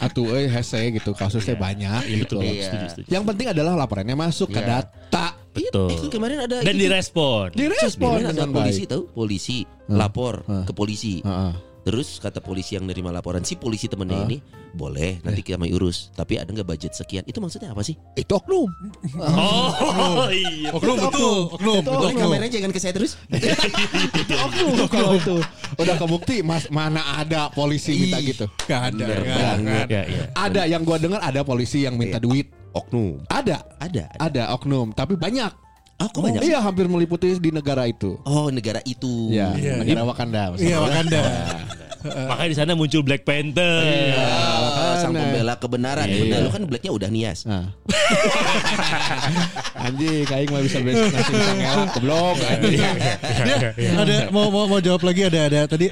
Atuh 0.01 0.27
euy 0.29 0.51
hese 0.51 0.91
gitu 0.91 1.15
kasusnya 1.15 1.55
banyak 1.55 2.03
gitu. 2.05 2.37
Betul, 2.37 2.51
Iya. 2.51 2.67
setuju, 2.67 2.87
setuju. 2.91 3.07
Yang 3.09 3.25
penting 3.25 3.47
adalah 3.49 3.73
laporannya 3.77 4.17
masuk 4.19 4.51
ke 4.51 4.59
Iya. 4.59 4.83
data. 4.83 5.27
Betul. 5.55 5.87
Eh, 5.89 6.11
kemarin 6.11 6.39
ada 6.43 6.57
Dan 6.61 6.75
itu 6.75 6.83
direspon. 6.83 7.55
Direspon 7.55 8.27
dengan 8.27 8.51
polisi 8.51 8.83
baik. 8.83 8.91
tahu, 8.91 9.03
polisi 9.15 9.57
lapor 9.87 10.35
ke 10.67 10.73
polisi. 10.75 11.23
Heeh. 11.23 11.53
Terus 11.85 12.17
kata 12.17 12.41
polisi 12.41 12.81
yang 12.81 12.89
nerima 12.89 13.13
laporan 13.13 13.45
si 13.45 13.61
polisi 13.61 13.93
temennya 13.93 14.25
ini 14.25 14.41
boleh 14.73 15.21
nanti 15.21 15.45
kami 15.45 15.69
urus, 15.77 16.09
tapi 16.17 16.41
ada 16.41 16.49
nggak 16.49 16.65
budget 16.65 16.97
sekian? 16.97 17.23
Itu 17.29 17.45
maksudnya 17.45 17.77
apa 17.77 17.85
sih? 17.85 17.93
Itu 18.17 18.41
oknum. 18.41 18.73
Oh, 19.21 20.27
iya. 20.33 20.73
Oknum 20.73 20.97
betul, 20.97 21.39
oknum, 21.53 21.81
Boleh 21.85 22.11
oknum. 22.17 22.23
kameranya 22.25 22.51
jangan 22.57 22.73
ke 22.73 22.81
saya 22.81 22.97
terus. 22.97 23.21
itu 24.25 24.35
oknum 24.35 24.89
kalau 24.89 25.13
itu. 25.15 25.37
Udah 25.77 25.95
kebukti 26.01 26.41
mas 26.41 26.73
mana 26.73 27.21
ada 27.21 27.53
polisi 27.53 28.09
minta 28.09 28.19
gitu. 28.25 28.49
Gak 28.65 28.97
ada, 28.97 29.05
gak 29.05 29.49
ada. 29.61 29.77
Ya, 29.87 30.03
ya. 30.09 30.25
Ada 30.33 30.63
yang 30.65 30.83
gua 30.89 30.97
dengar 30.97 31.21
ada 31.21 31.45
polisi 31.45 31.85
yang 31.85 32.01
minta 32.01 32.17
duit. 32.17 32.49
Oknum. 32.75 33.23
Ada. 33.31 33.63
Ada. 33.79 34.11
Ada 34.19 34.51
oknum, 34.57 34.91
tapi 34.97 35.15
banyak. 35.15 35.53
Aku 35.95 36.19
banyak. 36.21 36.43
Iya, 36.43 36.59
hampir 36.59 36.87
meliputi 36.87 37.39
di 37.39 37.51
negara 37.51 37.87
itu. 37.87 38.19
Oh 38.23 38.51
negara 38.51 38.83
itu. 38.83 39.31
Ya, 39.31 39.55
Iya. 39.55 39.79
negara 39.79 40.03
Wakanda. 40.03 40.53
Iya, 40.59 40.83
Wakanda. 40.83 41.23
Makanya 42.05 42.51
di 42.53 42.57
sana 42.59 42.73
muncul 42.77 43.01
Black 43.01 43.25
Panther. 43.25 43.81
Ah, 44.13 45.01
sang 45.01 45.17
Makanya. 45.17 45.25
pembela 45.25 45.55
kebenaran. 45.57 46.05
Iya. 46.05 46.21
Benar, 46.21 46.39
lu 46.45 46.51
kan 46.53 46.63
blacknya 46.69 46.93
udah 46.93 47.09
nias. 47.09 47.49
Nah. 47.49 47.73
Anjing, 49.85 50.25
kayak 50.29 50.53
mah 50.53 50.61
bisa 50.61 50.79
beli 50.81 50.95
nasi 51.01 51.33
anjing. 51.33 52.77
Dia 53.75 53.91
ada 53.97 54.17
mau 54.29 54.53
mau 54.53 54.69
mau 54.69 54.81
jawab 54.81 55.01
lagi 55.03 55.25
ada 55.25 55.41
ada 55.49 55.61
tadi 55.65 55.89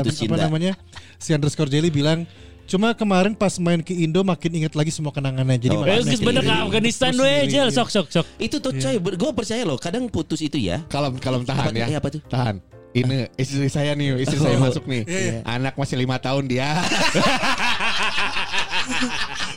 Putus 0.00 0.16
apa 0.22 0.36
namanya? 0.38 0.72
Si 1.16 1.32
underscore 1.32 1.68
Jelly 1.68 1.88
bilang 1.88 2.24
Cuma 2.64 2.92
kemarin 2.92 3.32
pas 3.32 3.52
main 3.58 3.78
ke 3.78 3.92
Indo 3.94 4.20
makin 4.20 4.50
ingat 4.56 4.72
lagi 4.72 4.88
semua 4.88 5.10
kenangannya. 5.10 5.56
Jadi 5.58 5.74
Oh, 5.74 5.84
Eh, 5.84 6.00
makanya 6.00 6.16
bener 6.18 6.42
ke. 6.42 6.52
Afghanistan 6.64 7.12
we, 7.12 7.32
Jel. 7.46 7.68
iya. 7.68 7.70
Sok 7.70 7.88
sok 7.88 8.06
sok. 8.08 8.26
Itu 8.38 8.56
tuh 8.58 8.72
coy, 8.72 8.94
gue 8.96 9.30
percaya 9.32 9.62
loh. 9.62 9.76
Kadang 9.76 10.08
putus 10.08 10.40
itu 10.40 10.56
ya. 10.56 10.80
Kalem 10.86 11.16
kalem 11.16 11.42
tahan 11.42 11.70
Apa- 11.70 11.76
ya. 11.76 11.86
eh, 11.86 11.96
apa 11.96 12.08
tuh? 12.08 12.24
Tahan. 12.24 12.56
Ini 12.94 13.26
istri 13.34 13.66
saya 13.66 13.90
nih, 13.92 14.16
istri 14.18 14.38
saya 14.38 14.54
masuk 14.56 14.86
nih. 14.86 15.02
Anak 15.44 15.74
masih 15.74 15.98
lima 15.98 16.16
tahun 16.16 16.46
dia. 16.46 16.78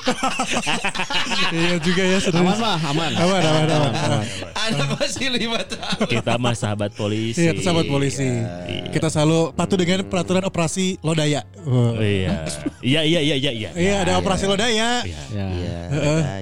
Iya 1.57 1.79
juga 1.79 2.03
ya 2.03 2.17
serius. 2.19 2.43
aman 2.43 2.57
mah, 2.59 2.77
aman. 2.79 3.11
Aman, 3.15 3.41
aman, 3.41 3.65
aman. 3.71 3.91
aman. 3.93 4.25
Anak 4.67 4.87
masih 4.99 5.27
lima 5.31 5.61
tahun. 5.63 6.07
Kita 6.07 6.33
mah 6.35 6.55
sahabat 6.55 6.91
polisi. 6.93 7.39
Iya, 7.39 7.55
sahabat 7.63 7.87
polisi. 7.87 8.27
Kita 8.91 9.07
selalu 9.07 9.55
patuh 9.55 9.77
dengan 9.79 10.03
peraturan 10.07 10.43
operasi 10.43 10.99
Lodaya. 11.03 11.47
Oh, 11.63 11.95
Iya. 11.97 12.47
Iya 12.83 13.01
iya 13.03 13.19
iya 13.23 13.35
iya 13.35 13.51
iya. 13.51 13.69
Iya, 13.75 13.95
ada 14.03 14.13
operasi 14.19 14.45
Lodaya. 14.47 15.03
Ya. 15.07 15.23
Iya, 15.31 15.45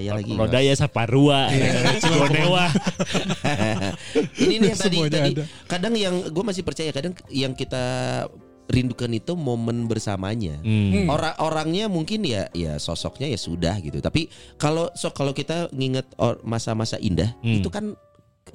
ya 0.01 0.12
lagi. 0.15 0.34
Rodaya 0.34 0.73
Saparua, 0.73 1.51
Gonewa. 2.01 2.65
ini 4.39 4.56
nih 4.62 4.69
yang 4.73 4.80
tadi, 4.80 4.97
tadi 5.12 5.32
ada. 5.38 5.43
kadang 5.67 5.93
yang 5.95 6.15
gue 6.32 6.43
masih 6.43 6.63
percaya 6.63 6.91
kadang 6.91 7.13
yang 7.30 7.54
kita 7.54 7.84
rindukan 8.65 9.12
itu 9.13 9.34
momen 9.34 9.86
bersamanya. 9.86 10.58
Hmm. 10.62 11.06
Orang-orangnya 11.06 11.86
mungkin 11.86 12.25
ya 12.25 12.49
ya 12.51 12.78
sosoknya 12.78 13.30
ya 13.30 13.38
sudah 13.38 13.78
gitu. 13.80 14.01
Tapi 14.01 14.28
kalau 14.58 14.89
so 14.97 15.13
kalau 15.13 15.32
kita 15.32 15.69
nginget 15.69 16.10
or- 16.17 16.41
masa-masa 16.41 16.97
indah 16.97 17.34
Hmm. 17.41 17.62
itu 17.62 17.69
kan 17.69 17.93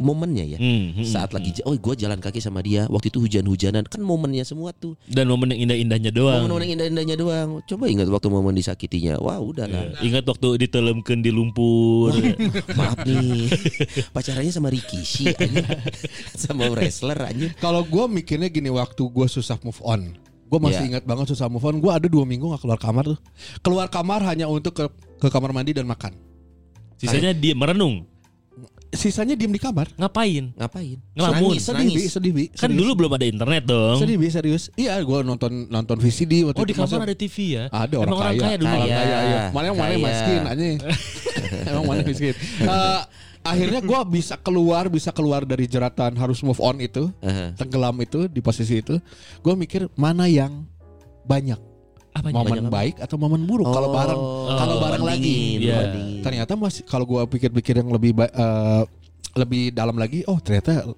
momennya 0.00 0.44
ya. 0.44 0.58
Hmm, 0.58 0.96
hmm, 0.96 1.04
Saat 1.04 1.30
lagi 1.30 1.52
oh 1.62 1.76
gue 1.76 1.94
jalan 1.94 2.18
kaki 2.18 2.40
sama 2.40 2.64
dia 2.64 2.88
waktu 2.88 3.12
itu 3.12 3.20
hujan-hujanan 3.20 3.84
kan 3.84 4.00
momennya 4.00 4.42
semua 4.42 4.72
tuh. 4.72 4.96
Dan 5.04 5.28
momen 5.28 5.52
yang 5.52 5.68
indah-indahnya 5.68 6.10
doang. 6.10 6.48
Momen-momen 6.48 6.64
yang 6.64 6.74
indah-indahnya 6.80 7.16
doang. 7.20 7.48
Coba 7.68 7.84
ingat 7.86 8.08
waktu 8.08 8.28
momen 8.32 8.56
disakitinya. 8.56 9.20
Wah, 9.20 9.38
udah 9.38 9.68
lah. 9.68 9.84
Ingat 10.00 10.24
waktu 10.24 10.66
ditelemkeun 10.66 11.20
di 11.20 11.30
lumpur. 11.30 12.16
Maaf 12.74 13.04
nih. 13.04 13.52
Pacarannya 14.10 14.50
sama 14.50 14.72
Ricky 14.72 15.04
sih 15.04 15.28
sama 16.34 16.72
wrestler 16.72 17.20
aja. 17.20 17.46
Kalau 17.60 17.84
gue 17.84 18.04
mikirnya 18.08 18.48
gini 18.48 18.72
waktu 18.72 19.02
gue 19.04 19.26
susah 19.28 19.60
move 19.60 19.78
on. 19.84 20.16
Gue 20.50 20.58
masih 20.58 20.82
Iya. 20.82 20.88
ingat 20.98 21.04
banget 21.06 21.30
susah 21.30 21.46
move 21.46 21.62
on. 21.62 21.78
Gue 21.78 21.92
ada 21.94 22.10
dua 22.10 22.26
minggu 22.26 22.50
gak 22.50 22.66
keluar 22.66 22.80
kamar 22.80 23.04
tuh. 23.14 23.20
Keluar 23.62 23.86
kamar 23.86 24.24
hanya 24.26 24.50
untuk 24.50 24.74
ke, 24.74 24.84
ke 25.22 25.28
kamar 25.30 25.54
mandi 25.54 25.70
dan 25.70 25.86
makan. 25.86 26.10
Sisanya 26.98 27.30
dia 27.30 27.54
merenung. 27.54 28.09
Sisanya 28.90 29.33
diem 29.33 29.48
di 29.48 29.57
kamar. 29.57 29.87
Ngapain? 29.94 30.50
Ngapain? 30.53 30.98
Ngelamun. 31.14 31.48
Nangis, 31.48 31.62
Sedih 31.62 31.79
bi, 31.81 31.94
nangis. 31.94 32.11
sedih 32.11 32.33
bi. 32.33 32.44
Kan 32.48 32.59
serius. 32.66 32.79
dulu 32.79 32.90
belum 32.96 33.12
ada 33.14 33.22
internet 33.24 33.62
dong. 33.64 33.96
Sedih 33.96 34.16
bi, 34.16 34.26
serius. 34.26 34.62
Iya, 34.74 34.98
gue 34.98 35.18
nonton 35.22 35.53
nonton 35.66 35.96
VCD 35.96 36.42
waktu 36.42 36.59
Oh 36.59 36.66
di 36.66 36.74
kamar 36.74 36.90
Masa- 36.90 37.07
ada 37.07 37.14
TV 37.14 37.37
ya? 37.53 37.64
Ada 37.68 37.94
orang 37.96 38.09
Emang 38.09 38.18
orang 38.18 38.35
kaya. 38.35 38.42
kaya 38.42 38.57
dulu. 38.57 38.66
Orang 38.68 38.83
Kaya. 38.83 38.96
kaya, 38.98 39.18
iya. 39.22 39.40
Mana 39.48 39.64
yang 39.64 39.76
mana 39.76 39.90
yang 39.90 40.03
Kaya. 40.03 40.11
miskin 40.11 40.40
anjing. 40.44 40.79
Emang 41.70 41.85
mana 41.87 41.98
yang 41.98 42.09
miskin. 42.09 42.35
Eh, 42.61 43.00
akhirnya 43.40 43.81
gue 43.81 44.00
bisa 44.11 44.35
keluar, 44.37 44.85
bisa 44.87 45.11
keluar 45.11 45.40
dari 45.44 45.64
jeratan 45.64 46.12
harus 46.12 46.42
move 46.42 46.59
on 46.59 46.76
itu, 46.76 47.14
Aha. 47.20 47.55
tenggelam 47.55 47.94
itu 47.96 48.26
di 48.26 48.42
posisi 48.42 48.83
itu. 48.83 48.98
Gue 49.38 49.55
mikir 49.55 49.87
mana 49.94 50.26
yang 50.26 50.66
banyak 51.22 51.62
Apa 52.10 52.26
momen 52.28 52.50
Banyak 52.50 52.64
apa? 52.64 52.74
baik 52.74 52.94
atau 52.98 53.16
momen 53.16 53.42
buruk 53.42 53.66
kalau 53.66 53.88
Oh, 53.88 53.94
bareng 53.94 54.20
kalau 54.52 54.74
bareng 54.78 55.02
lagi. 55.04 55.22
bandingin, 55.22 55.58
Iya. 55.62 55.76
bandingin. 55.80 56.20
Ternyata 56.20 56.52
masih 56.54 56.82
kalau 56.82 57.04
gue 57.04 57.22
pikir-pikir 57.28 57.74
yang 57.76 57.88
lebih 57.88 58.10
eh, 58.18 58.82
lebih 59.32 59.70
dalam 59.70 59.94
lagi, 59.94 60.26
oh 60.26 60.36
ternyata 60.36 60.90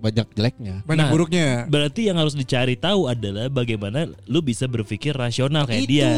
banyak 0.00 0.26
jeleknya. 0.32 0.74
Banyak 0.82 0.98
Nah, 0.98 1.08
buruknya. 1.08 1.46
Berarti 1.66 2.08
yang 2.08 2.16
harus 2.16 2.32
dicari 2.32 2.74
tahu 2.74 3.06
adalah 3.06 3.46
bagaimana 3.46 4.04
lu 4.24 4.40
bisa 4.40 4.64
berpikir 4.64 5.12
rasional 5.12 5.64
kayak 5.64 5.84
itu. 5.84 5.92
dia. 5.94 6.10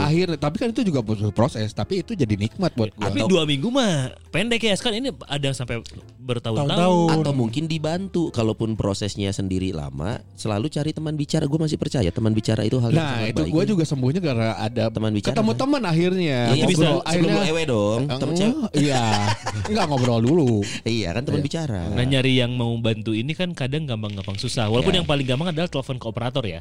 Akhir, 0.00 0.34
tapi 0.36 0.56
kan 0.56 0.68
itu 0.70 0.82
juga 0.82 1.00
butuh 1.00 1.30
proses, 1.30 1.70
tapi 1.70 2.00
itu 2.00 2.14
jadi 2.14 2.34
nikmat 2.34 2.72
buat 2.72 2.90
gue. 2.90 3.02
Tapi 3.02 3.26
dua 3.26 3.42
minggu 3.42 3.68
mah 3.68 4.10
pendek 4.28 4.62
ya. 4.62 4.74
Kan 4.74 4.94
ini 4.94 5.10
ada 5.22 5.44
yang 5.44 5.52
sampai 5.52 5.82
bertahun-tahun. 6.18 6.68
Tahun-tahun. 6.68 7.20
Atau 7.20 7.32
mungkin 7.32 7.64
dibantu 7.64 8.30
kalaupun 8.30 8.74
prosesnya 8.74 9.28
sendiri 9.28 9.70
lama, 9.70 10.18
selalu 10.34 10.68
cari 10.68 10.90
teman 10.90 11.14
bicara. 11.14 11.44
Gue 11.44 11.58
masih 11.58 11.76
percaya 11.76 12.08
teman 12.08 12.30
bicara 12.30 12.62
itu 12.62 12.78
hal 12.78 12.88
yang 12.88 12.98
Nah 12.98 13.10
sangat 13.18 13.30
itu 13.30 13.42
baik. 13.42 13.52
gue 13.52 13.64
juga 13.68 13.84
sembuhnya 13.84 14.20
karena 14.20 14.48
ada 14.56 14.84
Teman 14.88 15.12
bicara. 15.12 15.32
ketemu 15.32 15.52
teman 15.54 15.82
akhirnya. 15.82 16.38
Iya, 16.48 16.52
Nanti 16.54 16.66
bisa 16.66 16.80
sebelum, 16.80 17.00
sebelum 17.04 17.30
lu 17.30 17.40
ewe 17.46 17.62
dong. 17.64 18.00
Cewek. 18.08 18.70
Iya, 18.74 19.02
nggak 19.66 19.84
ngobrol 19.86 20.20
dulu. 20.20 20.52
Iya 20.88 21.08
kan 21.12 21.22
teman 21.22 21.40
bicara. 21.40 21.80
Nah 21.88 22.04
nyari 22.04 22.32
yang 22.34 22.52
mau 22.52 22.70
bantu 22.76 23.07
ini 23.10 23.32
kan 23.32 23.52
kadang 23.52 23.84
gampang-gampang 23.84 24.34
susah. 24.34 24.66
Walaupun 24.66 24.92
Ya. 24.92 24.98
yang 25.00 25.06
paling 25.06 25.24
gampang 25.24 25.48
adalah 25.48 25.66
telepon 25.66 25.96
ke 25.96 26.06
operator 26.06 26.42
ya. 26.42 26.60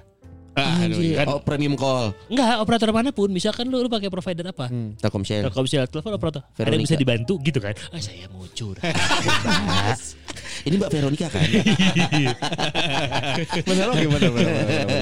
Anjir. 0.58 1.14
kan- 1.16 1.30
Oh 1.30 1.38
premium 1.38 1.78
call. 1.78 2.18
Enggak, 2.28 2.58
operator 2.58 2.90
mana 2.90 3.10
pun. 3.12 3.30
Misalkan 3.30 3.70
lu, 3.70 3.78
lu 3.78 3.88
pakai 3.88 4.10
provider 4.10 4.42
apa? 4.48 4.66
Telkomsel. 4.98 5.46
Telkomsel 5.46 5.86
telepon 5.86 6.12
operator. 6.12 6.42
Ada 6.52 6.68
yang 6.68 6.82
bisa 6.82 6.98
dibantu 6.98 7.38
gitu 7.40 7.62
kan? 7.62 7.78
Ah 7.90 8.02
saya 8.02 8.26
mau 8.28 8.42
curhat. 8.50 8.90
Ini 10.68 10.76
Mbak 10.76 10.92
Veronica 10.92 11.28
kan. 11.32 11.48
Benar 13.64 13.86
oke 13.96 14.06
benar 14.12 14.30
benar. 14.36 14.54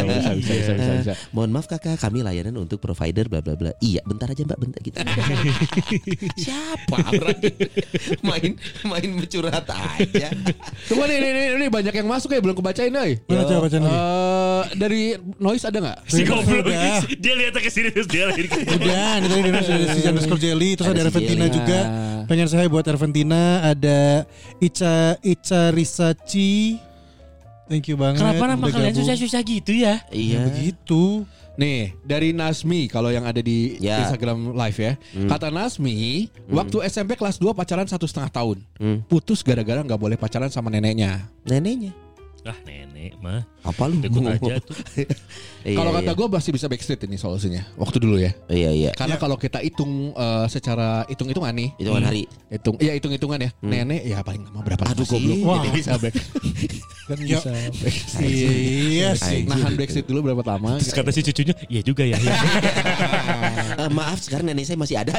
Bisa 0.06 0.32
bisa 0.38 0.54
bisa 0.54 0.72
bisa. 0.78 0.92
bisa. 1.02 1.14
Mohon 1.34 1.50
maaf 1.58 1.68
kakak, 1.68 1.98
kami 1.98 2.22
layanan 2.22 2.56
untuk 2.62 2.78
provider 2.78 3.26
bla 3.26 3.42
bla 3.42 3.58
bla. 3.58 3.72
Iya, 3.82 4.06
bentar 4.06 4.30
aja 4.30 4.46
mbak, 4.46 4.60
bentar 4.62 4.80
gitu. 4.86 4.98
Siapa 6.46 6.98
main 8.22 8.52
main 8.86 9.10
bercurhat 9.18 9.66
aja. 9.66 10.30
Coba 10.86 11.04
nih, 11.10 11.18
nih, 11.18 11.32
nih, 11.34 11.46
nih 11.66 11.70
banyak 11.74 11.94
yang 11.98 12.08
masuk 12.08 12.30
ya 12.32 12.40
belum 12.40 12.56
kebacain 12.56 12.94
nih. 12.94 13.26
Mana 13.26 13.44
coba 13.50 13.60
bacaan 13.66 13.82
lagi? 13.82 13.98
Eh, 13.98 14.64
dari 14.78 15.02
noise 15.42 15.66
ada 15.66 15.78
nggak? 15.82 15.98
si 16.06 16.22
goblok 16.24 16.66
dia 17.18 17.34
lihat 17.34 17.58
ke 17.58 17.72
sini 17.72 17.90
terus 17.90 18.08
dia 18.08 18.30
lari 18.30 18.46
ke 18.46 18.62
Udah, 18.62 19.12
ini 19.20 19.28
tadi 19.28 19.42
dari 19.50 19.86
si 19.90 20.02
underscore 20.06 20.42
Jelly, 20.42 20.70
terus 20.78 20.88
ada, 20.92 21.02
Ada 21.02 21.10
Arventina 21.10 21.46
juga. 21.50 21.80
Pengen 22.26 22.48
saya 22.50 22.66
buat 22.66 22.86
Arventina, 22.90 23.62
ada 23.62 24.26
Ica 24.58 25.18
Ica 25.22 25.55
Risachi. 25.74 26.80
Thank 27.66 27.90
you 27.90 27.98
banget. 27.98 28.22
Kenapa 28.22 28.46
nama 28.46 28.62
udah 28.62 28.74
kalian 28.78 28.94
susah-susah 28.94 29.42
gitu 29.42 29.74
ya? 29.74 30.06
Iya. 30.14 30.46
Begitu. 30.46 31.26
Nih 31.56 31.96
dari 32.06 32.30
Nasmi 32.36 32.86
kalau 32.92 33.10
yang 33.10 33.26
ada 33.26 33.42
di 33.42 33.80
Ya. 33.82 34.06
Instagram 34.06 34.54
live 34.54 34.78
ya. 34.78 34.94
Kata 35.26 35.50
Nasmi, 35.50 36.30
waktu 36.52 36.86
SMP 36.86 37.18
kelas 37.18 37.42
2 37.42 37.58
pacaran 37.58 37.88
satu 37.90 38.06
setengah 38.06 38.30
tahun. 38.30 38.58
Hmm. 38.78 39.02
Putus 39.10 39.42
gara-gara 39.42 39.82
nggak 39.82 39.98
boleh 39.98 40.18
pacaran 40.20 40.54
sama 40.54 40.70
neneknya. 40.70 41.26
Neneknya. 41.48 42.05
Ah 42.46 42.54
nenek 42.62 43.18
mah. 43.26 43.42
Apa 43.66 43.90
lu? 43.90 43.98
Ikut 44.06 44.22
aja 44.22 44.62
tuh. 44.62 44.78
Iya, 45.66 45.82
Kalau 45.82 45.98
iya. 45.98 46.06
kata 46.06 46.12
gue 46.14 46.28
masih 46.30 46.52
bisa 46.54 46.70
backstreet 46.70 47.02
ini 47.10 47.18
solusinya. 47.18 47.66
Waktu 47.74 47.98
dulu 47.98 48.22
ya. 48.22 48.38
Iya 48.46 48.70
iya. 48.70 48.92
Karena 48.94 49.18
kalau 49.18 49.34
kita 49.34 49.66
hitung 49.66 50.14
eh, 50.14 50.46
secara 50.46 51.10
hitung-hitungan 51.10 51.50
nih, 51.58 51.74
Itu 51.82 51.90
kan 51.90 52.06
hari. 52.06 52.30
hitung 52.54 52.78
iya 52.78 52.94
hitung-hitungan 52.94 53.40
ya. 53.42 53.50
Nenek 53.66 54.06
ya 54.06 54.22
paling 54.22 54.46
lama 54.46 54.62
berapa 54.62 54.86
Aduh, 54.94 55.10
goblok. 55.10 55.42
Wah. 55.42 55.66
Jadi 55.66 55.70
bisa 55.74 55.98
back. 55.98 56.14
kan 57.10 57.18
bisa 57.18 57.50
backstreet. 57.82 58.30
Iya 58.30 59.10
sih. 59.18 59.42
Nahan 59.50 59.74
backstreet 59.74 60.06
dulu 60.06 60.30
berapa 60.30 60.46
lama? 60.46 60.78
Terus 60.78 60.94
kata 60.94 61.10
si 61.10 61.26
cucunya, 61.26 61.58
iya 61.66 61.82
juga 61.82 62.06
ya. 62.06 62.18
iya." 62.22 62.34
Eh, 63.76 63.92
maaf 63.92 64.22
sekarang 64.24 64.48
nenek 64.48 64.70
saya 64.70 64.78
masih 64.80 64.96
ada. 65.02 65.18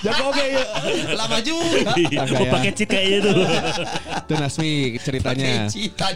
Jago 0.00 0.32
oke 0.32 0.44
ya. 0.44 0.64
Lama 1.12 1.38
juga. 1.44 1.92
Mau 2.32 2.44
pakai 2.48 2.72
cheat 2.72 2.88
kayaknya 2.88 3.18
tuh. 3.20 3.34
Itu 4.24 4.32
Nasmi 4.36 4.70
ceritanya. 5.00 5.68
Cita 5.68 6.08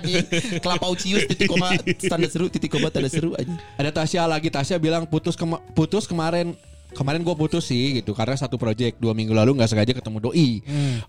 Kelapa 0.61 0.87
ucius 0.88 1.29
titik 1.29 1.49
koma 1.53 1.77
tanda 2.09 2.29
seru 2.29 2.49
titik 2.49 2.73
koma 2.73 2.88
tanda 2.88 3.12
seru 3.12 3.37
aja. 3.37 3.53
Ada 3.77 3.90
Tasya 3.92 4.25
lagi 4.25 4.49
Tasya 4.49 4.81
bilang 4.81 5.05
putus 5.05 5.37
kema- 5.37 5.61
putus 5.77 6.09
kemarin 6.09 6.57
kemarin 6.94 7.27
gue 7.27 7.35
putus 7.35 7.66
sih 7.68 7.99
gitu 7.99 8.14
karena 8.14 8.38
satu 8.38 8.55
project 8.55 9.03
dua 9.03 9.12
minggu 9.12 9.35
lalu 9.35 9.59
nggak 9.59 9.68
sengaja 9.68 9.92
ketemu 9.92 10.18
doi. 10.31 10.49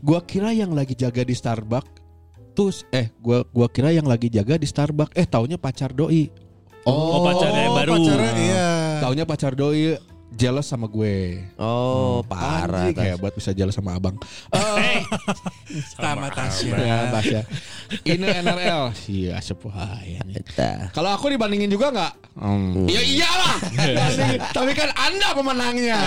Gua 0.01 0.19
kira 0.25 0.51
yang 0.51 0.73
lagi 0.75 0.97
jaga 0.97 1.23
di 1.23 1.35
Starbucks 1.37 2.03
terus 2.55 2.87
eh 2.91 3.11
gua 3.19 3.43
gua 3.51 3.67
kira 3.67 3.91
yang 3.91 4.07
lagi 4.07 4.27
jaga 4.31 4.55
di 4.55 4.67
Starbucks 4.67 5.15
eh 5.15 5.27
taunya 5.29 5.55
pacar 5.55 5.93
doi. 5.95 6.27
Oh, 6.85 7.25
pacarnya 7.25 7.61
yang 7.65 7.75
baru. 7.81 7.91
pacarnya 7.97 8.31
iya. 8.37 8.67
Taunya 9.01 9.23
pacar 9.25 9.53
doi 9.53 9.97
jealous 10.35 10.67
sama 10.67 10.91
gue. 10.91 11.39
Oh, 11.55 12.19
parah. 12.27 12.91
Anjing, 12.91 13.15
hebat 13.15 13.31
bisa 13.33 13.55
jealous 13.55 13.73
sama 13.73 13.95
abang. 13.95 14.19
Eh, 14.51 15.01
Sama 15.95 16.27
Tasya. 16.29 16.75
ya, 16.75 16.97
Tasya. 17.09 17.41
Ini 18.03 18.43
NRL. 18.43 18.91
Iya, 19.07 19.39
sepuh 19.39 19.71
ya. 20.03 20.21
Eta. 20.35 20.91
Kalau 20.91 21.15
aku 21.15 21.31
dibandingin 21.31 21.71
juga 21.71 21.89
nggak? 21.89 22.13
Hmm. 22.35 22.83
Ya 22.91 22.99
iyalah. 23.01 23.55
Tapi 24.51 24.71
kan 24.75 24.91
anda 24.93 25.31
pemenangnya. 25.31 25.97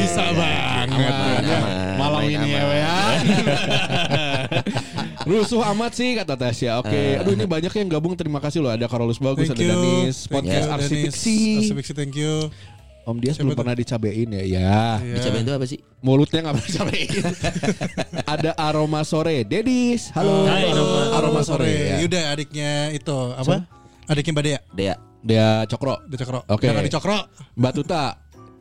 Bisa 0.00 0.24
banget. 0.32 1.12
Aman, 1.12 1.44
aman, 1.44 1.96
Malam 2.00 2.22
ini 2.26 2.48
ya, 2.50 2.62
ya. 2.72 2.96
Rusuh 5.22 5.62
amat 5.74 5.92
sih 5.94 6.14
kata 6.18 6.34
Tasya. 6.34 6.82
Oke, 6.82 7.18
aduh 7.18 7.32
ini 7.34 7.46
banyak 7.46 7.72
yang 7.72 7.88
gabung. 7.88 8.14
Terima 8.18 8.42
kasih 8.42 8.62
loh. 8.62 8.70
Ada 8.70 8.86
Karolus 8.90 9.22
Bagus, 9.22 9.50
Thank 9.50 9.62
ada 9.62 9.64
you. 9.64 9.70
Danis, 9.72 10.16
podcast 10.26 10.66
you, 10.66 10.74
Arsip 10.74 10.96
Dennis. 10.98 11.14
Fiksi. 11.18 11.94
Thank 11.94 12.14
you. 12.18 12.50
Om 13.02 13.18
Dias 13.18 13.34
Siapa 13.34 13.50
belum 13.50 13.58
pernah 13.58 13.74
dicabein 13.74 14.28
ya. 14.30 14.42
Ya. 14.46 14.78
Iya. 15.02 15.14
Dicobain 15.18 15.42
itu 15.42 15.52
apa 15.58 15.66
sih? 15.66 15.78
Mulutnya 16.06 16.38
nggak 16.46 16.54
pernah 16.54 16.68
dicabein. 16.70 17.10
ada 18.38 18.50
Aroma 18.54 19.02
Sore. 19.02 19.42
Dedis, 19.42 20.14
halo. 20.14 20.46
Hai, 20.46 20.70
Aroma. 20.70 21.00
Aroma 21.18 21.40
Sore. 21.42 21.66
ya. 21.66 21.96
Yuda 21.98 22.20
adiknya 22.30 22.94
itu 22.94 23.18
apa? 23.34 23.66
Adiknya 24.06 24.32
Mbak 24.38 24.44
Dea. 24.46 24.60
Dea. 24.70 24.94
Dia 25.22 25.46
Cokro. 25.66 25.98
Di 26.06 26.14
Cokro. 26.14 26.46
Oke. 26.46 26.70
Jangan 26.70 26.82
di 26.86 26.92
Cokro. 26.94 27.18
Mbak 27.58 27.72
Tuta, 27.74 28.04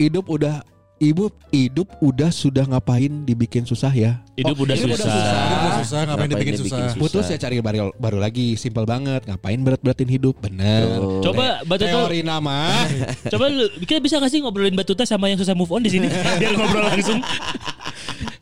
hidup 0.02 0.26
udah 0.26 0.66
ibu 1.02 1.34
hidup 1.50 1.90
udah 1.98 2.30
sudah 2.30 2.70
ngapain 2.70 3.26
dibikin 3.26 3.66
susah 3.66 3.90
ya? 3.90 4.22
Hidup 4.38 4.54
Oh, 4.54 4.64
udah 4.70 4.78
hidup 4.78 5.02
susah. 5.02 5.10
Hidup 5.10 5.58
udah 5.58 5.74
susah, 5.82 6.00
ngapain 6.06 6.30
dibikin 6.30 6.56
susah? 6.62 6.94
Putus 6.94 7.26
ya 7.34 7.38
cari 7.42 7.58
baru, 7.58 7.90
baru 7.98 8.22
lagi, 8.22 8.54
simpel 8.54 8.86
banget. 8.86 9.26
Ngapain 9.26 9.58
berat-beratin 9.58 10.06
hidup? 10.06 10.38
Bener. 10.38 10.86
Tuh. 10.94 11.26
Coba 11.26 11.66
Batuta 11.66 11.90
Teori 11.90 12.22
nama. 12.22 12.86
Coba 13.34 13.50
lu, 13.50 13.66
kita 13.82 13.98
bisa 13.98 14.22
gak 14.22 14.30
sih 14.30 14.46
ngobrolin 14.46 14.78
Batuta 14.78 15.02
sama 15.10 15.26
yang 15.26 15.42
susah 15.42 15.58
move 15.58 15.74
on 15.74 15.82
di 15.82 15.90
sini? 15.90 16.06
Biar 16.42 16.54
ngobrol 16.54 16.86
langsung. 16.86 17.18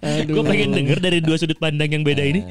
Gue 0.03 0.43
pengen 0.43 0.75
denger 0.75 0.99
dari 0.99 1.23
dua 1.23 1.39
sudut 1.39 1.55
pandang 1.55 1.87
yang 1.95 2.03
beda 2.03 2.27
ini. 2.27 2.43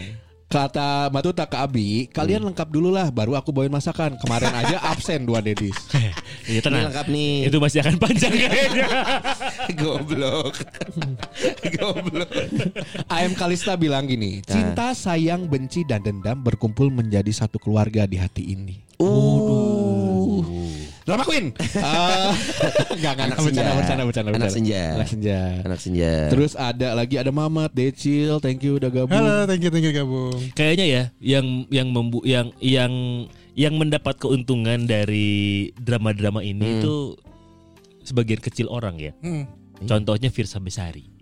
Kata 0.48 1.12
Mbak 1.12 1.22
Tuta 1.28 1.44
ke 1.44 1.60
Abi, 1.60 2.08
kalian 2.08 2.40
lengkap 2.40 2.72
dulu 2.72 2.88
lah, 2.88 3.12
baru 3.12 3.36
aku 3.36 3.52
bawain 3.52 3.68
masakan. 3.68 4.16
Kemarin 4.16 4.48
aja 4.56 4.80
absen 4.96 5.28
dua 5.28 5.44
dedis. 5.44 5.76
Iya 6.48 6.64
Ini 6.64 6.64
tenang. 6.64 6.88
lengkap 6.88 7.06
nih. 7.12 7.34
Itu 7.52 7.60
masih 7.60 7.84
akan 7.84 7.96
panjang 8.00 8.32
kayaknya. 8.40 8.88
Goblok. 9.76 10.56
Goblok. 11.76 12.30
AM 13.12 13.36
Kalista 13.36 13.76
bilang 13.76 14.08
gini, 14.08 14.40
cinta, 14.40 14.96
sayang, 14.96 15.44
benci, 15.44 15.84
dan 15.84 16.00
dendam 16.00 16.40
berkumpul 16.40 16.88
menjadi 16.88 17.28
satu 17.28 17.60
keluarga 17.60 18.08
di 18.08 18.16
hati 18.16 18.56
ini. 18.56 18.80
Uh. 18.96 20.07
Drama 21.08 21.24
Queen. 21.24 21.46
Uh, 21.78 22.34
enggak, 22.92 23.12
enggak, 23.16 23.26
Anak 23.32 23.38
bercanda, 23.40 23.62
senja. 23.64 23.78
bercanda, 23.78 24.02
bercanda, 24.04 24.30
Anak 24.34 24.50
senja. 24.52 24.82
Anak 24.92 25.08
senja. 25.08 25.38
Anak 25.64 25.80
senja. 25.80 26.12
Terus 26.28 26.52
ada 26.58 26.88
lagi 26.92 27.16
ada 27.16 27.30
Mamat, 27.32 27.70
Decil, 27.72 28.36
thank 28.44 28.60
you 28.60 28.76
udah 28.76 28.90
gabung. 28.92 29.14
Halo, 29.16 29.48
thank 29.48 29.62
you, 29.64 29.70
thank 29.72 29.86
you 29.86 29.94
gabung. 29.94 30.36
Kayaknya 30.52 30.86
ya 30.86 31.02
yang 31.22 31.64
yang 31.72 31.88
membu 31.88 32.20
yang 32.28 32.52
yang 32.60 32.92
yang 33.56 33.74
mendapat 33.78 34.20
keuntungan 34.20 34.84
dari 34.84 35.70
drama-drama 35.80 36.44
ini 36.44 36.82
itu 36.82 37.16
sebagian 38.04 38.42
kecil 38.42 38.68
orang 38.68 39.00
ya. 39.00 39.12
Hmm. 39.24 39.48
Contohnya 39.86 40.28
Firsa 40.28 40.58
Besari. 40.60 41.17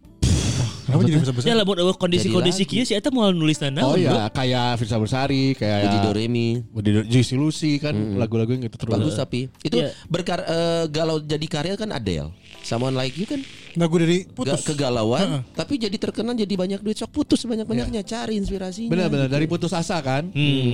Kenapa 0.87 1.03
jadi 1.03 1.19
besar-besar? 1.19 1.47
Ya 1.47 1.55
lah 1.55 1.65
mau 1.67 1.75
kondisi-kondisi 1.93 2.63
Jadi 2.63 2.71
kieu 2.71 2.85
sih 2.85 2.95
eta 2.95 3.11
mau 3.11 3.27
nulis 3.29 3.59
nana. 3.59 3.83
Oh 3.83 3.99
ya, 3.99 4.31
kayak 4.31 4.79
Firsa 4.79 4.97
Bersari, 4.97 5.53
kayak 5.53 5.79
Uji 5.85 5.99
Doremi. 6.01 6.49
Do- 6.63 7.03
Juicy 7.05 7.35
Lucy 7.35 7.77
kan 7.77 7.93
lagu-lagu 8.15 8.49
yang 8.49 8.63
gitu 8.63 8.79
terus. 8.79 8.95
Bagus 8.95 9.15
tapi 9.15 9.51
itu 9.61 9.77
Iya. 9.77 9.91
berkar 10.07 10.41
eh, 10.41 10.85
galau 10.87 11.19
jadi 11.19 11.43
karya 11.45 11.75
kan 11.75 11.91
Adele. 11.91 12.31
Someone 12.63 12.95
like 12.95 13.15
you 13.15 13.27
kan 13.27 13.43
Lagu 13.75 13.95
dari 13.95 14.25
putus. 14.25 14.63
kegalauan 14.65 15.43
tapi 15.53 15.77
jadi 15.77 15.95
terkenal 15.95 16.33
jadi 16.33 16.51
banyak 16.51 16.81
duit 16.81 16.97
sok 16.97 17.13
putus 17.13 17.43
banyak-banyaknya 17.43 18.03
cari 18.03 18.35
inspirasinya. 18.37 18.89
Benar-benar 18.89 19.29
dari 19.29 19.45
putus 19.45 19.71
asa 19.71 19.99
kan. 20.01 20.31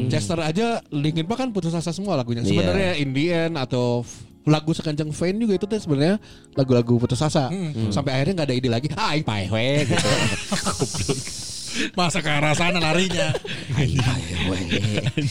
Chester 0.06 0.38
aja 0.38 0.80
Linkin 0.88 1.24
Park 1.24 1.38
kan 1.38 1.50
putus 1.50 1.72
asa 1.72 1.88
semua 1.90 2.14
lagunya. 2.14 2.40
Iya. 2.40 2.48
Sebenarnya 2.50 2.90
In 2.96 3.10
the 3.10 3.24
End 3.28 3.54
atau 3.56 4.04
lagu 4.42 4.74
sekencang 4.74 5.14
Fame 5.14 5.38
juga 5.46 5.54
itu 5.54 5.66
tuh 5.70 5.78
sebenarnya 5.78 6.18
lagu-lagu 6.58 6.98
putus 6.98 7.22
asa. 7.22 7.48
Sampai 7.94 8.18
akhirnya 8.18 8.42
nggak 8.42 8.48
ada 8.50 8.56
ide 8.58 8.68
lagi. 8.68 8.88
Ah, 8.98 9.14
aing 9.14 9.22
pae 9.22 9.46
we 9.50 9.86
gitu. 9.86 10.08
Masa 11.96 12.20
ke 12.20 12.30
arah 12.30 12.52
sana 12.56 12.78
larinya. 12.78 13.32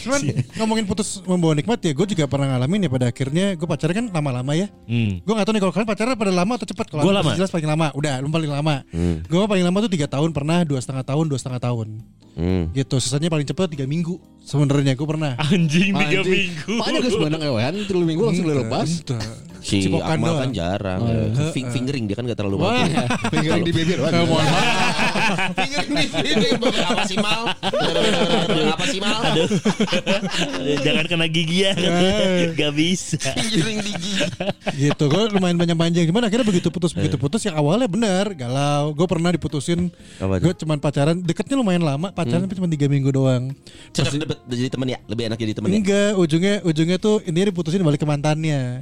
Cuman 0.05 0.21
ngomongin 0.57 0.85
putus 0.89 1.21
membawa 1.25 1.53
nikmat 1.53 1.79
ya, 1.83 1.91
gue 1.93 2.07
juga 2.15 2.25
pernah 2.25 2.55
ngalamin 2.55 2.85
ya 2.85 2.89
pada 2.89 3.05
akhirnya 3.09 3.45
gue 3.55 3.67
pacaran 3.67 3.93
kan 3.93 4.05
lama-lama 4.09 4.51
ya. 4.57 4.67
Hmm. 4.85 5.21
Gue 5.21 5.33
gak 5.33 5.45
tahu 5.45 5.53
nih 5.57 5.61
kalau 5.61 5.73
kalian 5.73 5.89
pacaran 5.89 6.13
pada 6.17 6.33
lama 6.33 6.53
atau 6.57 6.67
cepat. 6.67 6.85
Kalau 6.89 7.01
aku 7.05 7.11
lama. 7.13 7.31
Jelas 7.37 7.49
paling 7.53 7.69
lama. 7.69 7.87
Udah, 7.93 8.13
lu 8.21 8.27
paling 8.29 8.51
lama. 8.51 8.75
Gue 9.25 9.43
paling 9.45 9.63
lama 9.65 9.77
tuh 9.83 9.91
tiga 9.91 10.07
tahun 10.09 10.29
pernah, 10.33 10.63
dua 10.65 10.79
setengah 10.81 11.05
tahun, 11.05 11.25
dua 11.29 11.39
setengah 11.39 11.61
tahun. 11.61 11.87
Hmm. 12.31 12.71
Gitu. 12.71 12.95
Sisanya 13.03 13.27
paling 13.27 13.45
cepat 13.45 13.71
tiga 13.75 13.85
minggu. 13.85 14.15
Sebenarnya 14.41 14.97
gue 14.97 15.07
pernah. 15.07 15.35
Anjing 15.37 15.93
tiga 15.93 16.21
minggu. 16.23 16.73
Banyak 16.79 16.99
guys 17.03 17.13
sebenarnya 17.13 17.47
ewean, 17.51 17.73
tiga 17.85 18.01
minggu 18.01 18.23
langsung 18.25 18.47
lepas. 18.47 18.89
Si 19.61 19.85
Cipokan 19.85 20.17
Akmal 20.17 20.27
doang. 20.27 20.41
kan 20.41 20.49
jarang. 20.51 20.99
Fing- 21.53 21.69
fingering 21.69 22.03
dia 22.05 22.15
kan 22.15 22.25
gak 22.25 22.35
terlalu 22.35 22.57
Wah. 22.59 22.81
mampu. 22.81 22.97
Fingering 23.33 23.61
di 23.61 23.71
bibir. 23.71 23.97
Mohon 23.97 24.25
maaf. 24.27 24.57
Fingering 25.57 25.89
di 25.91 26.05
bibir 26.09 26.81
apa 26.81 27.03
sih 27.05 27.17
mal? 27.17 27.43
Apa 28.67 28.85
sih 28.85 28.99
mal? 28.99 29.21
Aduh. 29.23 29.47
Jangan 30.81 31.05
kena 31.05 31.25
gigi 31.25 31.57
ya. 31.61 31.71
Gak 32.51 32.71
bisa. 32.73 33.21
Fingering 33.21 33.79
di 33.79 33.91
gigi. 33.93 34.23
gitu 34.71 35.03
gue 35.07 35.23
lumayan 35.31 35.55
banyak 35.55 35.73
panjang 35.73 36.03
gimana 36.03 36.25
akhirnya 36.25 36.43
begitu 36.43 36.67
putus 36.67 36.91
begitu 36.91 37.15
putus 37.15 37.41
yang 37.41 37.53
awalnya 37.53 37.85
benar 37.85 38.33
galau 38.33 38.91
gue 38.91 39.05
pernah 39.05 39.29
diputusin 39.29 39.89
gue 40.17 40.53
cuman 40.55 40.77
pacaran 40.77 41.17
deketnya 41.17 41.55
lumayan 41.55 41.81
lama 41.81 42.09
pacaran 42.09 42.43
tapi 42.43 42.55
cuma 42.55 42.67
tiga 42.67 42.87
minggu 42.87 43.09
doang 43.09 43.53
Cocok 43.91 44.13
jadi 44.47 44.69
teman 44.69 44.87
ya? 44.87 44.97
Lebih 45.05 45.23
enak 45.29 45.37
jadi 45.37 45.53
teman 45.53 45.67
ya? 45.69 45.77
enggak 45.77 46.11
ujungnya 46.15 46.55
ujungnya 46.63 46.97
tuh 46.97 47.21
intinya 47.21 47.47
diputusin 47.49 47.81
balik 47.81 47.99
ke 47.99 48.07
mantannya 48.07 48.81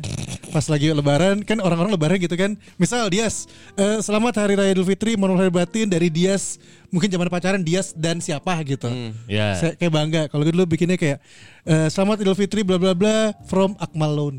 pas 0.50 0.66
lagi 0.66 0.90
lebaran 0.90 1.46
kan 1.46 1.62
orang-orang 1.62 1.94
lebaran 1.94 2.18
gitu 2.18 2.34
kan 2.34 2.58
misal 2.76 3.06
Dias 3.08 3.46
eh, 3.78 4.02
selamat 4.02 4.34
hari 4.42 4.58
raya 4.58 4.74
Idul 4.74 4.86
Fitri 4.86 5.14
mohon 5.14 5.38
lahir 5.38 5.54
batin 5.54 5.86
dari 5.86 6.10
Dias 6.10 6.58
mungkin 6.90 7.06
zaman 7.06 7.30
pacaran 7.30 7.62
Dias 7.62 7.94
dan 7.94 8.18
siapa 8.18 8.58
gitu 8.66 8.90
Ya. 9.30 9.54
saya 9.54 9.78
kayak 9.78 9.94
bangga 9.94 10.22
kalau 10.26 10.42
gue 10.42 10.54
dulu 10.54 10.74
bikinnya 10.74 10.98
kayak 10.98 11.22
eh, 11.64 11.88
selamat 11.88 12.26
Idul 12.26 12.34
Fitri 12.34 12.66
bla 12.66 12.82
bla 12.82 12.98
bla 12.98 13.30
from 13.46 13.78
Akmal 13.78 14.10
Loan 14.10 14.36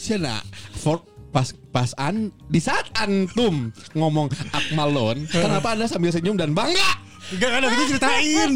Siapa? 0.00 0.40
For 0.74 1.04
pas 1.30 1.52
pas 1.70 1.92
an 1.94 2.34
di 2.48 2.58
saat 2.58 2.88
antum 2.96 3.70
ngomong 3.92 4.32
Akmalon, 4.50 5.28
kenapa 5.30 5.76
anda 5.76 5.86
sambil 5.86 6.10
senyum 6.10 6.34
dan 6.34 6.50
bangga? 6.50 6.90
enggak 7.30 7.50
kan 7.52 7.62
aku 7.62 7.82
ceritain 7.86 8.50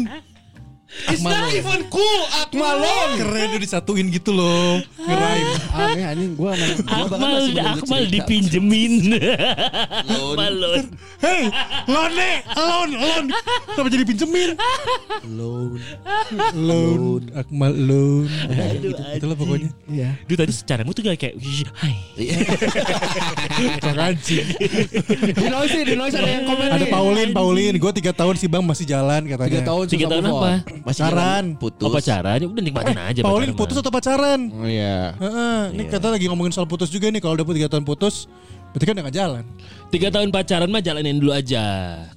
It's 0.85 1.19
not 1.19 1.51
even 1.51 1.89
cool 1.89 2.21
Akmalon. 2.39 3.19
keren 3.19 3.47
udah 3.51 3.61
disatuin 3.61 4.07
gitu 4.09 4.31
loh 4.31 4.79
ngeraim 4.95 5.47
Aneh 5.75 6.05
anjing 6.07 6.31
gua 6.33 6.55
emang 6.55 6.71
Akmal, 6.87 7.43
Akmal 7.75 8.03
dipinjemin. 8.07 8.93
Akmal 9.99 10.53
loan. 10.55 10.85
Hei, 11.19 11.49
loan 11.85 12.11
nih, 12.13 12.35
loan, 12.55 12.89
loan. 12.93 13.25
Kenapa 13.73 13.89
jadi 13.89 14.05
pinjemin? 14.05 14.49
Loan. 15.27 15.79
Loan, 16.53 17.21
Akmal 17.33 17.73
loan. 17.73 18.29
Aduh, 18.45 18.91
gitu, 18.93 19.01
itulah 19.19 19.35
pokoknya. 19.35 19.69
Iya. 19.85 20.09
Duh 20.25 20.35
tadi 20.35 20.53
secaramu 20.53 20.91
tuh 20.91 21.03
kayak 21.03 21.19
kayak 21.19 21.35
"Wih, 21.37 21.65
Hai. 21.75 21.95
Kok 23.79 23.95
anjing. 23.95 24.47
Di 25.33 25.47
noise 25.49 25.77
di 25.81 25.95
noise 25.95 26.15
ada 26.15 26.29
yang 26.29 26.45
komen 26.45 26.67
Ada. 26.71 26.85
Paulin, 26.87 27.29
Paulin. 27.31 27.73
Gue 27.75 27.91
tiga 27.91 28.11
tahun 28.11 28.35
sih 28.37 28.47
bang 28.47 28.63
masih 28.63 28.85
jalan 28.85 29.21
katanya. 29.25 29.51
Tiga 29.51 29.63
tahun 29.65 29.83
Tiga 29.87 30.05
susah 30.05 30.11
tahun 30.11 30.23
move 30.23 30.35
on. 30.35 30.43
apa? 30.43 30.53
Masih 30.83 31.01
Pacaran. 31.05 31.15
jalan 31.15 31.45
putus. 31.55 31.85
Oh 31.85 31.91
pacaran 31.91 32.37
ya 32.41 32.47
udah 32.49 32.63
nikmatin 32.63 32.97
aja. 32.97 33.21
Pauline 33.21 33.53
pacaran 33.53 33.59
putus 33.59 33.75
mah. 33.75 33.83
atau 33.85 33.91
pacaran? 33.93 34.39
Oh 34.51 34.67
iya. 34.67 35.15
Heeh, 35.15 35.59
ini 35.77 35.83
kita 35.87 36.07
lagi 36.09 36.25
ngomongin 36.27 36.51
soal 36.51 36.67
putus 36.67 36.89
juga 36.89 37.07
nih. 37.07 37.21
Kalau 37.21 37.33
udah 37.35 37.45
tiga 37.47 37.69
tahun 37.71 37.85
putus, 37.85 38.27
berarti 38.73 38.83
kan 38.83 38.93
udah 38.99 39.05
gak 39.07 39.15
jalan. 39.15 39.43
Tiga 39.87 40.07
tahun 40.11 40.27
pacaran 40.33 40.67
mah 40.67 40.83
jalanin 40.83 41.15
dulu 41.15 41.31
aja. 41.31 41.63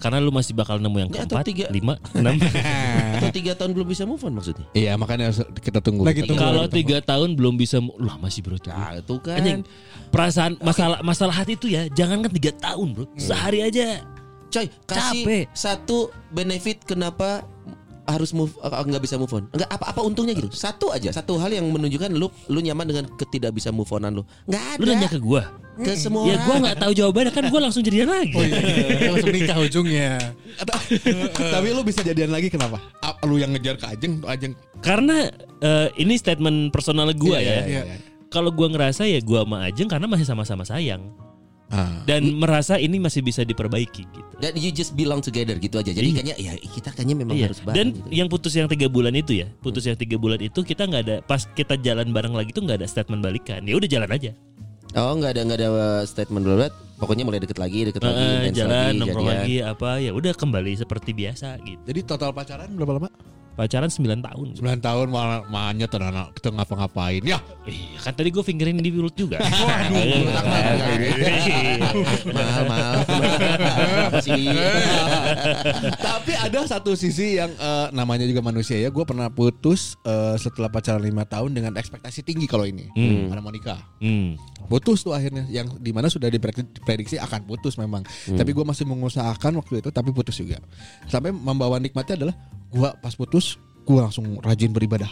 Karena 0.03 0.19
lu 0.19 0.35
masih 0.35 0.57
bakal 0.57 0.83
nemu 0.83 0.97
yang 0.99 1.11
keempat, 1.13 1.45
tiga. 1.47 1.67
lima, 1.71 1.95
enam. 2.17 2.35
Atau 3.23 3.31
tiga 3.31 3.53
tahun 3.55 3.71
belum 3.77 3.87
bisa 3.87 4.03
move 4.03 4.23
on 4.25 4.35
maksudnya? 4.35 4.67
Iya 4.75 4.99
makanya 4.99 5.31
kita 5.63 5.79
tunggu. 5.79 6.03
Lagi 6.03 6.27
tunggu. 6.27 6.43
Kalau 6.43 6.65
tiga 6.67 6.99
tahun 6.99 7.39
belum 7.39 7.55
bisa, 7.55 7.79
lah 7.79 8.19
masih 8.19 8.43
bro 8.43 8.59
tuh. 8.59 8.75
Nah, 8.75 8.99
itu 8.99 9.15
kan. 9.23 9.39
Anjing, 9.39 9.63
perasaan 10.09 10.57
masalah 10.59 10.99
masalah 11.05 11.35
hati 11.37 11.55
itu 11.55 11.69
ya 11.69 11.85
jangan 11.93 12.25
kan 12.25 12.33
tiga 12.33 12.53
tahun 12.57 12.97
bro 12.97 13.05
sehari 13.21 13.61
aja 13.61 14.01
Coy, 14.49 14.65
kasih 14.89 15.23
Capek. 15.29 15.45
satu 15.53 16.09
benefit 16.33 16.81
kenapa 16.81 17.45
harus 18.09 18.33
move 18.33 18.57
uh, 18.65 18.81
nggak 18.81 19.05
bisa 19.05 19.21
move 19.21 19.31
on. 19.37 19.45
Enggak 19.53 19.69
apa-apa 19.69 20.01
untungnya 20.01 20.33
gitu. 20.33 20.49
Satu 20.49 20.89
aja, 20.89 21.13
satu 21.13 21.37
hal 21.37 21.53
yang 21.53 21.69
menunjukkan 21.69 22.09
lu 22.17 22.33
lu 22.49 22.59
nyaman 22.65 22.89
dengan 22.89 23.05
ketidak 23.21 23.53
bisa 23.53 23.69
move 23.69 23.89
onan 23.93 24.19
lu. 24.19 24.23
Enggak 24.49 24.65
ada. 24.65 24.81
lu 24.81 24.85
nanya 24.89 25.09
ke 25.13 25.21
gua 25.21 25.45
ke 25.79 25.95
semua 25.95 26.27
ya 26.27 26.43
gua 26.43 26.59
nggak 26.59 26.77
tahu 26.83 26.91
jawabannya 26.91 27.31
kan 27.31 27.45
gua 27.55 27.61
langsung 27.71 27.87
jadian 27.87 28.11
lagi 28.11 28.35
Oh 28.35 28.43
iya, 28.43 29.15
langsung 29.15 29.31
nikah 29.31 29.59
ujungnya. 29.63 30.11
Tapi 31.55 31.67
lu 31.71 31.87
bisa 31.87 32.03
jadian 32.03 32.35
lagi 32.35 32.51
kenapa? 32.51 32.83
Lu 33.23 33.39
yang 33.39 33.55
ngejar 33.55 33.79
ke 33.79 33.87
Ajeng, 33.87 34.19
Ajeng. 34.27 34.53
karena 34.83 35.31
eh, 35.63 35.89
ini 36.03 36.19
statement 36.19 36.75
personal 36.75 37.11
gua 37.15 37.39
Iya, 37.39 37.47
ya 37.47 37.59
iya, 37.63 37.83
iya. 37.95 37.97
kalau 38.33 38.51
gua 38.51 38.73
ngerasa 38.75 39.07
ya 39.07 39.23
gua 39.23 39.47
sama 39.47 39.71
Ajeng 39.71 39.87
karena 39.87 40.07
masih 40.11 40.27
sama-sama 40.27 40.67
sayang 40.67 41.15
Ah. 41.69 42.01
dan 42.03 42.25
merasa 42.33 42.77
ini 42.77 42.97
masih 42.97 43.21
bisa 43.21 43.45
diperbaiki 43.45 44.09
gitu 44.09 44.33
Dan 44.39 44.57
you 44.57 44.71
just 44.71 44.95
belong 44.95 45.21
together 45.21 45.53
gitu 45.55 45.77
aja. 45.77 45.91
Jadi 45.91 46.01
Iya. 46.07 46.17
kayaknya 46.17 46.37
ya 46.39 46.53
kita 46.57 46.89
kayaknya 46.91 47.17
memang 47.19 47.35
Iya. 47.35 47.47
harus 47.51 47.61
bareng 47.61 47.77
Dan 47.77 47.87
gitu. 47.93 48.09
yang 48.09 48.29
putus 48.29 48.53
yang 48.55 48.65
tiga 48.67 48.87
bulan 48.87 49.13
itu 49.13 49.33
ya, 49.35 49.47
putus 49.59 49.85
yang 49.85 49.93
tiga 49.95 50.17
bulan 50.17 50.39
itu 50.39 50.61
kita 50.63 50.83
nggak 50.83 51.03
ada 51.03 51.17
pas 51.21 51.45
kita 51.45 51.77
jalan 51.77 52.09
bareng 52.09 52.33
lagi 52.33 52.51
tuh 52.51 52.63
nggak 52.63 52.81
ada 52.81 52.87
statement 52.87 53.21
balikan. 53.21 53.61
Ya 53.63 53.75
udah 53.75 53.85
jalan 53.87 54.09
aja. 54.09 54.33
Oh, 54.95 55.13
enggak 55.13 55.37
ada 55.37 55.41
enggak 55.45 55.59
ada 55.59 55.69
statement 56.03 56.41
dulu. 56.41 56.65
Pokoknya 56.97 57.23
mulai 57.23 57.39
deket 57.39 57.61
lagi, 57.61 57.85
deket 57.85 58.01
lagi, 58.01 58.19
Eh, 58.19 58.33
intens 58.43 58.57
jalan 58.57 58.73
lagi, 58.73 58.97
nongkrong 58.97 59.23
jadian. 59.23 59.39
lagi 59.39 59.57
apa 59.61 59.91
ya 60.01 60.11
udah 60.11 60.33
kembali 60.33 60.73
seperti 60.75 61.11
biasa 61.13 61.49
gitu. 61.61 61.83
Jadi 61.85 62.01
total 62.03 62.31
pacaran 62.33 62.73
berapa 62.73 62.93
lama? 62.97 63.11
Pacaran 63.59 63.91
9 63.91 64.23
tahun. 64.23 64.55
9 64.55 64.79
tahun 64.79 65.07
malah 65.11 65.43
manyet 65.51 65.91
dan 65.91 66.15
anak 66.15 66.31
kita 66.39 66.55
ngapa-ngapain. 66.55 67.27
Ya, 67.27 67.43
Iya 67.67 67.99
kan 68.07 68.15
tadi 68.15 68.31
gue 68.31 68.47
fingerin 68.47 68.79
di 68.79 68.95
mulut 68.95 69.19
juga. 69.19 69.43
mahal 72.31 72.63
mahal. 72.71 73.03
Apa 74.07 74.23
sih? 74.23 74.47
Tapi 75.99 76.33
ada 76.39 76.71
satu 76.71 76.95
sisi 76.95 77.43
yang 77.43 77.51
eh, 77.51 77.91
namanya 77.91 78.31
juga 78.31 78.47
manusia 78.47 78.79
ya. 78.79 78.95
Gue 78.95 79.03
pernah 79.03 79.27
putus 79.27 79.99
eh, 80.07 80.39
setelah 80.39 80.71
pacaran 80.71 81.03
lima 81.03 81.27
tahun 81.27 81.51
dengan 81.59 81.75
ekspektasi 81.75 82.23
tinggi 82.23 82.47
kalau 82.47 82.63
ini. 82.63 82.87
Hmm. 82.95 83.35
Ada 83.35 83.43
mau 83.43 83.51
nikah. 83.51 83.83
Hmm. 83.99 84.39
Putus 84.71 85.03
tuh 85.03 85.19
akhirnya 85.19 85.51
yang 85.51 85.67
di 85.83 85.91
mana 85.91 86.07
sudah 86.07 86.31
diprediksi 86.31 87.19
akan 87.19 87.43
putus 87.43 87.75
memang. 87.75 88.07
Tapi 88.31 88.55
gue 88.55 88.63
masih 88.63 88.87
mengusahakan 88.87 89.59
waktu 89.59 89.83
itu 89.83 89.91
tapi 89.91 90.15
putus 90.15 90.39
juga. 90.39 90.63
Sampai 91.11 91.35
membawa 91.35 91.83
nikmatnya 91.83 92.23
adalah 92.23 92.39
gue 92.69 92.89
pas 93.01 93.15
putus 93.17 93.57
gue 93.89 93.97
langsung 93.97 94.37
rajin 94.45 94.69
beribadah. 94.69 95.09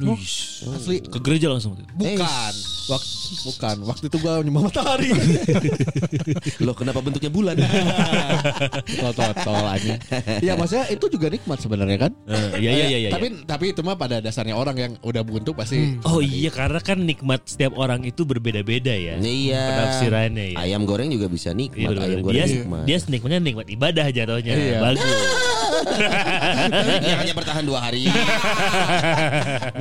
Asli 0.00 0.96
Ke 1.00 1.18
gereja 1.18 1.48
langsung. 1.48 1.76
bukan. 1.92 2.54
Waktu 2.90 3.14
bukan. 3.46 3.76
Waktu 3.86 4.04
itu 4.08 4.16
gue 4.18 4.32
nyembah 4.42 4.62
matahari. 4.66 5.14
Loh 6.66 6.74
kenapa 6.74 6.98
bentuknya 6.98 7.30
bulan? 7.30 7.54
Tol-tol 9.14 9.62
aja. 9.64 9.94
Iya 10.38 10.58
maksudnya 10.58 10.90
itu 10.90 11.06
juga 11.06 11.30
nikmat 11.30 11.58
sebenarnya 11.58 11.98
kan? 12.00 12.12
Eh, 12.26 12.58
Iya 12.58 12.70
iya 12.72 12.84
iya 12.88 12.98
iya. 13.06 13.10
Tapi 13.10 13.46
tapi 13.46 13.64
itu 13.70 13.80
mah 13.80 13.94
pada 13.94 14.18
dasarnya 14.18 14.52
orang 14.52 14.74
yang 14.74 14.92
udah 15.00 15.22
buntu 15.22 15.54
pasti 15.54 16.02
Oh 16.02 16.18
iya 16.18 16.50
karena 16.50 16.80
kan 16.80 16.98
nikmat 16.98 17.46
setiap 17.46 17.72
orang 17.74 18.02
itu 18.02 18.26
berbeda-beda 18.26 18.90
ya. 18.90 19.14
Iya. 19.16 19.62
Penafsirannya 19.70 20.46
ya. 20.52 20.56
Ayam 20.58 20.82
goreng 20.82 21.08
juga 21.08 21.30
bisa 21.30 21.50
Iya, 21.50 21.62
nikmat. 21.62 21.78
bener-bener. 21.86 22.10
Ayam 22.10 22.20
goreng 22.20 22.34
dia, 22.34 22.46
nikmat. 22.50 22.84
dia 22.84 22.98
nikmatnya 23.06 23.38
nikmat 23.40 23.66
ibadah 23.70 24.06
jatuhnya. 24.10 24.52
Iya. 24.52 24.78
Bagus. 24.82 25.14
Hanya 27.20 27.32
bertahan 27.32 27.64
dua 27.64 27.78
hari. 27.80 28.10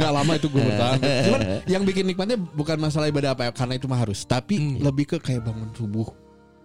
Nggak 0.10 0.18
lama 0.18 0.34
itu 0.34 0.48
gue 0.48 0.62
bertahan. 0.66 0.98
Cuman 0.98 1.40
yang 1.66 1.84
bikin 1.84 2.04
nikmatnya 2.04 2.36
bukan 2.36 2.76
masalah 2.76 3.06
ibadah 3.06 3.32
apa 3.32 3.46
ya, 3.46 3.52
karena 3.52 3.74
itu 3.76 3.86
mah 3.86 4.00
harus. 4.00 4.24
Tapi 4.24 4.58
lebih 4.78 5.06
ke 5.08 5.18
kayak 5.20 5.44
bangun 5.44 5.70
subuh. 5.72 6.10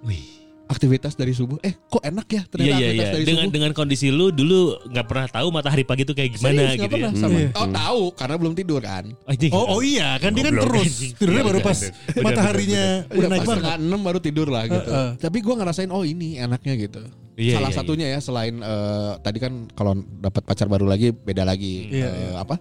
Wih. 0.02 0.40
Aktivitas 0.64 1.12
dari 1.12 1.30
subuh. 1.30 1.60
Eh 1.60 1.76
kok 1.76 2.00
enak 2.00 2.24
ya 2.26 2.42
ternyata 2.46 2.72
Iya 2.72 2.76
iya 2.80 2.88
aktivitas 2.88 3.04
iya. 3.04 3.12
dari 3.12 3.24
Dengan 3.26 3.44
subuh. 3.44 3.52
dengan 3.52 3.70
kondisi 3.74 4.06
lu 4.08 4.26
dulu 4.28 4.60
nggak 4.86 5.06
pernah 5.06 5.26
tahu 5.28 5.46
matahari 5.52 5.84
pagi 5.84 6.02
itu 6.02 6.16
kayak 6.16 6.30
gimana 6.32 6.56
Serius, 6.64 6.80
gitu 6.80 6.88
pernah 6.90 7.12
ya. 7.12 7.20
sama. 7.20 7.36
Iya. 7.36 7.48
Oh 7.52 7.68
tahu 7.68 8.02
karena 8.16 8.36
belum 8.40 8.54
tidur 8.54 8.80
kan. 8.80 9.04
Anjing. 9.28 9.52
Oh, 9.52 9.64
oh 9.68 9.80
iya, 9.84 10.16
kan 10.16 10.32
dia 10.32 10.40
kan 10.42 10.56
terus 10.56 10.88
tidurnya 11.14 11.36
Iya, 11.36 11.48
baru 11.52 11.60
iya, 11.60 11.68
pas 11.68 11.78
bener. 11.84 12.24
mataharinya 12.24 12.84
Udah 13.06 13.28
pas 13.28 13.28
banget. 13.36 13.44
setengah 13.44 13.74
enam 13.78 14.00
baru 14.00 14.18
tidur 14.18 14.48
lah 14.48 14.64
gitu. 14.64 14.88
Heeh. 14.88 15.08
Tapi 15.20 15.38
gue 15.38 15.54
ngerasain 15.54 15.90
oh 15.92 16.00
ini 16.02 16.28
enaknya 16.38 16.74
gitu. 16.80 17.00
Iya, 17.34 17.58
Salah 17.58 17.68
iya, 17.68 17.76
satunya 17.76 18.06
ya 18.08 18.18
selain 18.18 18.54
eh, 18.56 19.12
tadi 19.20 19.38
kan 19.38 19.52
kalau 19.70 19.92
dapat 20.16 20.42
pacar 20.44 20.64
baru 20.64 20.86
lagi 20.86 21.12
beda 21.12 21.44
lagi 21.44 21.92
Iya, 21.92 22.08
Eh, 22.08 22.34
apa 22.38 22.56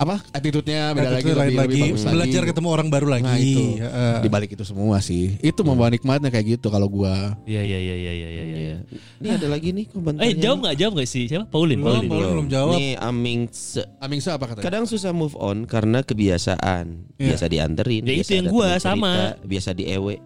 apa 0.00 0.16
attitude-nya 0.32 0.96
beda 0.96 1.12
Attitude 1.12 1.12
lagi 1.12 1.28
lain 1.28 1.36
lebih, 1.36 1.58
lagi, 1.60 1.72
lebih 1.76 1.92
bagus 1.92 2.00
belajar 2.08 2.40
lagi. 2.40 2.50
ketemu 2.56 2.68
orang 2.72 2.88
baru 2.88 3.06
lagi. 3.12 3.24
Nah 3.28 3.36
itu 3.36 3.64
Heeh. 3.84 4.16
di 4.24 4.28
balik 4.32 4.50
itu 4.56 4.64
semua 4.64 4.96
sih. 5.04 5.36
Itu 5.44 5.60
membawa 5.60 5.92
nikmatnya 5.92 6.32
kayak 6.32 6.56
gitu 6.56 6.72
kalau 6.72 6.88
gua. 6.88 7.36
Iya 7.44 7.60
iya 7.60 7.78
iya 7.78 7.96
iya 8.00 8.12
iya 8.16 8.28
iya. 8.32 8.44
iya. 8.56 8.76
Ini 9.20 9.28
ada 9.36 9.46
lagi 9.52 9.76
nih 9.76 9.84
komentarnya. 9.92 10.24
Eh 10.24 10.32
jawab 10.40 10.58
nggak 10.64 10.76
jawab 10.80 10.92
nggak 10.96 11.10
sih 11.12 11.24
siapa? 11.28 11.44
Pauline. 11.52 11.84
Belum, 11.84 12.08
Pauline. 12.08 12.10
belum, 12.16 12.30
belum 12.32 12.46
jawab. 12.48 12.74
Nih 12.80 12.92
Aming 12.96 13.40
se- 13.52 13.88
Amingsa 14.00 14.40
apa 14.40 14.44
katanya? 14.48 14.64
Kadang 14.64 14.84
susah 14.88 15.12
move 15.12 15.36
on 15.36 15.68
karena 15.68 16.00
kebiasaan. 16.00 17.04
Iya. 17.20 17.36
Biasa 17.36 17.44
dianterin. 17.52 18.02
Ya, 18.08 18.16
biasa 18.16 18.24
itu 18.24 18.32
yang 18.40 18.46
gua, 18.48 18.68
cerita, 18.80 18.84
sama. 18.88 19.12
Biasa 19.44 19.70
di 19.76 19.84
ewe. 19.84 20.16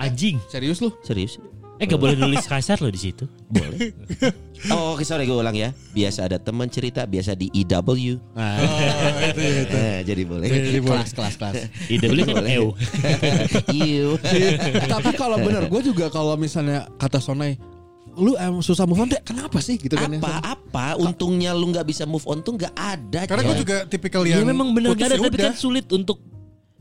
Anjing. 0.00 0.40
Serius 0.48 0.80
lu? 0.80 0.88
Serius? 1.04 1.36
Eh 1.78 1.86
gak 1.86 1.96
boleh 1.96 2.18
nulis 2.18 2.42
kasar 2.42 2.82
loh 2.82 2.90
di 2.90 2.98
situ. 2.98 3.24
Boleh. 3.46 3.94
oh, 4.74 4.98
oke 4.98 5.06
sorry 5.06 5.24
gue 5.24 5.32
ulang 5.32 5.54
ya. 5.54 5.70
Biasa 5.94 6.26
ada 6.26 6.36
teman 6.36 6.66
cerita, 6.66 7.06
biasa 7.06 7.38
di 7.38 7.46
IW. 7.54 8.18
Nah, 8.34 8.58
Eh, 9.78 10.02
jadi 10.02 10.26
boleh. 10.26 10.50
kelas 10.82 11.14
kelas 11.14 11.34
kelas. 11.38 11.70
Ide 11.86 12.06
beli 12.10 12.26
kan 12.26 12.42
ew. 12.42 12.74
Iu. 13.70 14.18
Tapi 14.98 15.10
kalau 15.14 15.38
bener 15.38 15.70
gue 15.70 15.82
juga 15.86 16.10
kalau 16.10 16.34
misalnya 16.34 16.90
kata 16.98 17.22
Sonai 17.22 17.54
lu 18.18 18.34
em 18.34 18.58
susah 18.58 18.82
move 18.82 18.98
on 18.98 19.06
deh 19.06 19.22
kenapa 19.22 19.62
sih 19.62 19.78
gitu 19.78 19.94
kan 19.94 20.10
ya? 20.10 20.18
apa 20.18 20.58
apa 20.58 20.86
untungnya 20.98 21.54
lu 21.54 21.70
nggak 21.70 21.86
bisa 21.86 22.02
move 22.02 22.26
on 22.26 22.42
tuh 22.42 22.58
nggak 22.58 22.74
ada 22.74 23.30
Karena 23.30 23.46
gue 23.46 23.56
juga 23.62 23.76
tipikal 23.86 24.26
Ya 24.26 24.42
yang 24.42 24.50
memang 24.50 24.74
benar 24.74 24.98
ada 24.98 25.06
ya 25.06 25.22
tapi 25.22 25.38
kan 25.38 25.54
sulit 25.54 25.86
untuk 25.94 26.18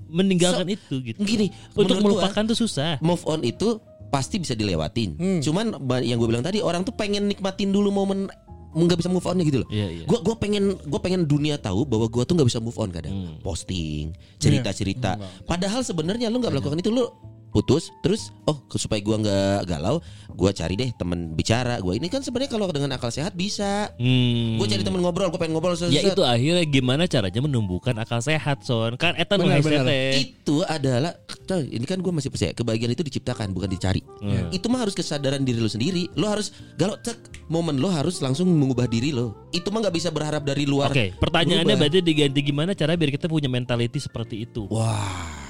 meninggalkan 0.10 0.66
itu 0.66 0.98
gitu. 1.04 1.20
gini 1.22 1.54
Untuk 1.78 2.02
menurut 2.02 2.18
gua, 2.18 2.26
melupakan 2.26 2.42
tuh 2.42 2.58
susah. 2.58 2.98
move 3.06 3.22
on 3.30 3.46
itu 3.46 3.78
pasti 4.08 4.38
bisa 4.38 4.54
dilewatin 4.54 5.16
Hmm. 5.16 5.40
cuman 5.40 5.66
yang 6.02 6.16
gue 6.16 6.28
bilang 6.28 6.42
tadi 6.42 6.60
orang 6.60 6.82
tuh 6.82 6.92
pengen 6.92 7.28
nikmatin 7.28 7.70
dulu 7.70 7.90
momen 7.90 8.28
nggak 8.70 9.00
bisa 9.00 9.10
move 9.10 9.26
onnya 9.26 9.42
gitu 9.42 9.66
loh 9.66 9.70
Iya 9.70 9.88
iya. 9.90 10.06
Gue 10.06 10.22
gua 10.22 10.36
pengen 10.36 10.78
gue 10.78 11.00
pengen 11.00 11.26
dunia 11.26 11.58
tahu 11.58 11.82
bahwa 11.82 12.06
gue 12.06 12.22
tuh 12.22 12.34
nggak 12.34 12.46
bisa 12.46 12.60
move 12.60 12.78
on 12.78 12.90
kadang 12.90 13.10
Hmm. 13.10 13.36
posting 13.42 14.14
cerita 14.38 14.70
cerita 14.70 15.12
padahal 15.44 15.82
sebenarnya 15.82 16.30
lu 16.30 16.38
nggak 16.38 16.54
melakukan 16.54 16.78
itu 16.78 16.92
lu 16.92 17.10
putus 17.50 17.90
terus 18.00 18.30
oh 18.44 18.60
supaya 18.72 19.00
gua 19.00 19.18
nggak 19.18 19.60
galau 19.66 19.98
gua 20.30 20.52
cari 20.52 20.76
deh 20.76 20.92
temen 20.94 21.32
bicara 21.32 21.80
gua 21.80 21.94
ini 21.94 22.06
kan 22.06 22.20
sebenarnya 22.20 22.50
kalau 22.50 22.68
dengan 22.68 22.94
akal 22.94 23.10
sehat 23.10 23.34
bisa 23.34 23.90
Hmm. 23.96 24.56
gue 24.56 24.68
cari 24.68 24.82
temen 24.82 25.00
ngobrol 25.00 25.28
gue 25.28 25.38
pengen 25.38 25.54
ngobrol 25.54 25.74
set, 25.74 25.90
Ya 25.90 26.04
itu 26.04 26.22
akhirnya 26.22 26.64
gimana 26.64 27.06
caranya 27.06 27.40
menumbuhkan 27.40 27.96
akal 27.96 28.20
sehat 28.20 28.62
son 28.62 28.94
kan 28.96 29.16
eta 29.16 29.34
nu 29.34 29.46
Benar, 29.46 29.60
benar. 29.60 29.86
itu 30.14 30.62
adalah 30.62 31.14
coy, 31.44 31.66
ini 31.68 31.84
kan 31.84 31.98
gue 31.98 32.12
masih 32.12 32.28
percaya 32.28 32.52
kebahagiaan 32.52 32.92
itu 32.92 33.02
diciptakan 33.02 33.52
bukan 33.52 33.68
dicari 33.68 34.02
Hmm. 34.18 34.50
itu 34.50 34.66
mah 34.66 34.80
harus 34.80 34.94
kesadaran 34.94 35.42
diri 35.42 35.58
lo 35.58 35.68
sendiri 35.68 36.10
lo 36.14 36.28
harus 36.28 36.50
galau 36.74 36.98
cek 36.98 37.18
momen 37.48 37.78
lo 37.78 37.88
harus 37.88 38.18
langsung 38.18 38.46
mengubah 38.48 38.86
diri 38.86 39.10
lo 39.10 39.48
itu 39.50 39.66
mah 39.68 39.80
nggak 39.80 39.96
bisa 39.96 40.10
berharap 40.10 40.42
dari 40.42 40.64
luar 40.64 40.90
Oke, 40.90 41.16
pertanyaannya 41.16 41.64
berubah. 41.72 41.90
berarti 41.90 42.00
diganti 42.04 42.40
gimana 42.44 42.72
cara 42.72 42.94
biar 42.94 43.10
kita 43.10 43.26
punya 43.26 43.48
mentality 43.48 43.98
seperti 43.98 44.44
itu. 44.44 44.66
wah 44.68 45.47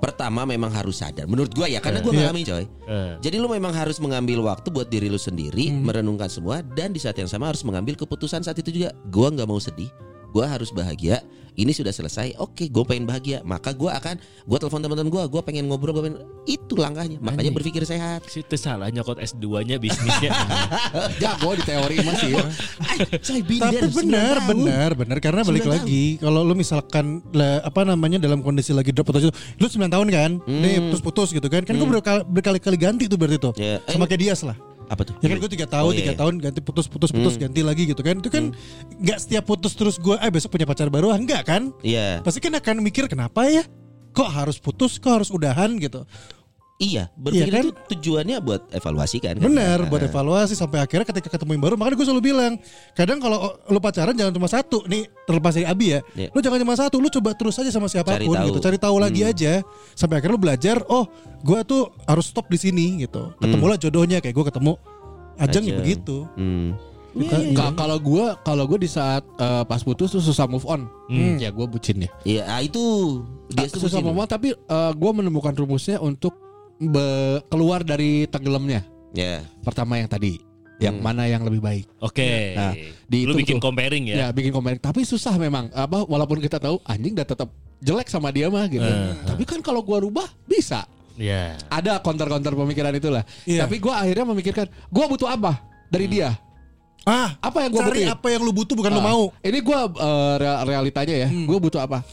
pertama 0.00 0.48
memang 0.48 0.72
harus 0.72 0.98
sadar. 0.98 1.28
Menurut 1.28 1.52
gue 1.52 1.68
ya 1.68 1.78
karena 1.78 2.00
gue 2.00 2.10
Iya. 2.10 2.20
ngalamin 2.26 2.44
coy. 2.44 2.64
Eh. 2.64 3.12
jadi 3.20 3.36
lo 3.38 3.46
memang 3.46 3.70
harus 3.70 4.00
mengambil 4.00 4.40
waktu 4.42 4.72
buat 4.72 4.88
diri 4.88 5.06
lo 5.06 5.20
sendiri 5.20 5.70
merenungkan 5.70 6.26
semua 6.26 6.64
dan 6.64 6.90
di 6.90 6.98
saat 6.98 7.14
yang 7.20 7.28
sama 7.28 7.52
harus 7.52 7.60
mengambil 7.62 7.94
keputusan 7.94 8.40
saat 8.40 8.56
itu 8.58 8.72
juga. 8.72 8.90
Gue 9.06 9.28
nggak 9.28 9.46
mau 9.46 9.60
sedih. 9.60 9.92
Gue 10.32 10.46
harus 10.46 10.70
bahagia 10.70 11.20
ini 11.56 11.70
sudah 11.70 11.90
selesai 11.90 12.36
oke 12.36 12.66
gue 12.66 12.84
pengen 12.84 13.04
bahagia 13.04 13.42
maka 13.42 13.72
gue 13.72 13.88
akan 13.88 14.14
gue 14.20 14.58
telepon 14.58 14.80
teman-teman 14.80 15.08
gue 15.08 15.22
gue 15.26 15.42
pengen 15.42 15.64
ngobrol 15.66 15.92
gue 15.92 16.04
pengen 16.04 16.18
itu 16.44 16.74
langkahnya 16.74 17.18
makanya 17.18 17.50
Anjing. 17.50 17.56
berpikir 17.56 17.82
sehat 17.82 18.22
Situ 18.26 18.54
salah 18.54 18.88
nyokot 18.88 19.18
S2-nya 19.18 19.76
bisnisnya. 19.76 20.30
Jago 21.22 21.54
di 21.54 21.62
teori 21.62 21.96
masih 22.00 22.36
ya. 22.36 22.44
Been 23.46 23.58
Tapi 23.58 23.76
benar, 23.90 24.36
9 24.36 24.44
tahun. 24.44 24.46
benar, 24.46 24.90
benar 24.94 25.18
karena 25.18 25.40
balik 25.42 25.66
lagi 25.66 26.20
kalau 26.20 26.44
lu 26.44 26.54
misalkan 26.54 27.24
lah, 27.32 27.64
apa 27.64 27.82
namanya 27.82 28.20
dalam 28.20 28.40
kondisi 28.40 28.70
lagi 28.70 28.92
drop 28.92 29.10
atau 29.10 29.26
itu, 29.26 29.32
lu 29.56 29.66
9 29.66 29.88
tahun 29.88 30.06
kan, 30.08 30.30
nih 30.44 30.90
putus-putus 30.90 31.32
gitu 31.32 31.48
kan, 31.48 31.64
kan 31.64 31.74
gue 31.74 31.88
berkali- 31.88 32.26
berkali-kali 32.28 32.76
ganti 32.76 33.04
tuh 33.06 33.16
berarti 33.16 33.38
tuh. 33.40 33.52
Ya, 33.56 33.80
eh. 33.80 33.90
Sama 33.90 34.04
kayak 34.06 34.20
Dias 34.20 34.42
lah. 34.44 34.54
Apa 34.90 35.06
tuh? 35.06 35.14
Ya 35.22 35.30
kan 35.30 35.38
gue 35.38 35.50
tiga 35.54 35.70
tahun, 35.70 35.86
Oh, 35.86 35.94
iya, 35.94 36.02
tiga 36.02 36.12
iya. 36.12 36.18
tahun 36.18 36.34
ganti 36.42 36.60
putus, 36.66 36.90
putus, 36.90 37.14
putus, 37.14 37.38
ganti 37.38 37.62
lagi 37.62 37.86
gitu 37.86 38.02
kan. 38.02 38.18
Itu 38.18 38.26
kan 38.26 38.50
nggak 38.98 39.18
setiap 39.22 39.46
putus 39.46 39.78
terus 39.78 40.02
gue, 40.02 40.18
eh 40.18 40.30
besok 40.34 40.58
punya 40.58 40.66
pacar 40.66 40.90
baru, 40.90 41.14
enggak 41.14 41.46
kan? 41.46 41.70
Iya. 41.86 42.18
Pasti 42.26 42.42
kan 42.42 42.58
akan 42.58 42.82
mikir 42.82 43.06
kenapa 43.06 43.46
ya? 43.46 43.62
Kok 44.10 44.26
harus 44.26 44.58
putus, 44.58 44.98
kok 44.98 45.22
harus 45.22 45.30
udahan 45.30 45.78
gitu. 45.78 46.02
Iya, 46.80 47.12
berpikir 47.12 47.52
kan? 47.52 47.60
itu 47.60 47.70
tujuannya 47.92 48.40
buat 48.40 48.72
evaluasi 48.72 49.20
kan. 49.20 49.36
kan? 49.36 49.44
Bener, 49.44 49.84
buat 49.84 50.00
Nah, 50.00 50.08
evaluasi 50.08 50.56
sampai 50.56 50.80
akhirnya 50.80 51.04
ketika 51.04 51.28
ketemu 51.28 51.52
yang 51.52 51.62
baru. 51.62 51.74
Makanya 51.76 51.92
gue 51.94 52.06
selalu 52.08 52.22
bilang, 52.24 52.52
kadang 52.92 53.20
kalau 53.20 53.36
lu 53.68 53.76
pacaran 53.76 54.16
jangan 54.16 54.32
cuma 54.32 54.48
satu. 54.48 54.88
Nih 54.88 55.04
terlepas 55.22 55.52
dari 55.52 55.68
Abi 55.68 55.92
ya, 55.92 56.00
Iya. 56.16 56.32
lu 56.32 56.40
jangan 56.40 56.56
cuma 56.56 56.72
satu. 56.74 56.96
Lu 56.96 57.12
coba 57.12 57.36
terus 57.36 57.54
aja 57.54 57.68
sama 57.68 57.84
siapa 57.84 58.16
pun 58.16 58.16
Cari 58.16 58.26
tahu. 58.32 58.46
gitu, 58.48 58.58
cari 58.64 58.78
tahu 58.80 58.96
lagi 58.96 59.20
aja. 59.22 59.60
Sampai 59.92 60.18
akhirnya 60.18 60.34
lu 60.34 60.42
belajar, 60.42 60.80
oh 60.88 61.04
gue 61.38 61.60
tuh 61.62 61.92
harus 62.02 62.24
stop 62.24 62.48
di 62.48 62.56
sini 62.56 63.04
gitu. 63.04 63.28
Ketemulah 63.36 63.76
jodohnya 63.76 64.18
kayak 64.18 64.32
gue 64.32 64.46
ketemu 64.48 64.72
Ajeng 65.36 65.60
ya 65.62 65.68
Ajeng. 65.70 65.78
begitu. 65.78 66.16
Hmm. 66.32 66.80
Ka- 67.52 67.76
Kalau 67.76 67.98
gue 67.98 68.24
kalau 68.40 68.64
gue 68.64 68.78
di 68.78 68.88
saat 68.88 69.20
eh, 69.36 69.64
pas 69.64 69.82
putus 69.82 70.08
tuh 70.10 70.22
susah 70.22 70.48
move 70.48 70.64
on. 70.64 70.88
Ya 71.36 71.50
gue 71.50 71.66
bucin 71.66 72.00
ya. 72.00 72.10
Iya, 72.24 72.42
ah, 72.48 72.60
itu 72.60 72.80
dia 73.48 73.68
tuh 73.68 73.84
susah 73.84 74.00
bucin. 74.00 74.08
move 74.08 74.20
on 74.20 74.28
tapi 74.30 74.48
gue 74.96 75.10
menemukan 75.12 75.52
rumusnya 75.52 76.00
untuk 76.00 76.32
be- 76.80 77.40
keluar 77.46 77.80
dari 77.80 78.24
tenggelamnya. 78.26 78.82
Ya. 79.12 79.44
Pertama 79.60 79.94
yang 79.94 80.06
tadi, 80.06 80.40
yang 80.78 80.96
Hmm. 80.96 81.04
mana 81.04 81.26
yang 81.26 81.42
lebih 81.42 81.60
baik. 81.60 81.84
Oke. 81.98 82.54
Nah, 82.54 82.72
Lu 82.72 83.06
dihitung 83.06 83.36
bikin 83.36 83.56
tuh. 83.56 83.62
comparing 83.62 84.04
Ya, 84.06 84.16
ya. 84.16 84.26
bikin 84.30 84.50
komen. 84.50 84.78
Tapi 84.78 85.02
susah 85.02 85.36
memang. 85.36 85.68
Apa 85.70 86.02
walaupun 86.02 86.38
kita 86.38 86.56
tahu 86.56 86.80
anjing 86.82 87.12
udah 87.12 87.26
tetap 87.26 87.48
jelek 87.78 88.06
sama 88.06 88.28
dia 88.28 88.48
mah 88.48 88.64
gitu. 88.66 88.80
Eh, 88.80 89.12
Tapi 89.24 89.42
kan 89.44 89.60
kalau 89.60 89.80
gua 89.80 90.00
rubah 90.00 90.24
bisa. 90.44 90.88
Ya. 91.14 91.58
Ada 91.68 91.98
counter-counter 91.98 92.54
pemikiran 92.54 92.92
itulah. 92.92 93.22
Iya. 93.44 93.64
Tapi 93.64 93.76
gua 93.76 94.00
akhirnya 94.00 94.24
memikirkan, 94.26 94.66
gua 94.88 95.04
butuh 95.04 95.28
apa 95.28 95.60
dari 95.86 96.08
dia? 96.08 96.32
Ah, 97.02 97.32
Apa 97.38 97.64
yang 97.64 97.72
gua 97.72 97.82
cari 97.82 98.04
butuhin? 98.04 98.08
apa 98.10 98.26
yang 98.28 98.40
lu 98.40 98.52
butuh 98.52 98.74
bukan 98.74 98.90
lu 98.90 99.00
Ah, 99.00 99.06
mau. 99.06 99.22
Ini 99.40 99.58
gua 99.60 99.80
eh, 99.84 100.34
rea- 100.38 100.62
realitanya 100.64 101.14
ya. 101.18 101.28
Gua 101.44 101.58
butuh 101.58 101.80
apa? 101.80 102.04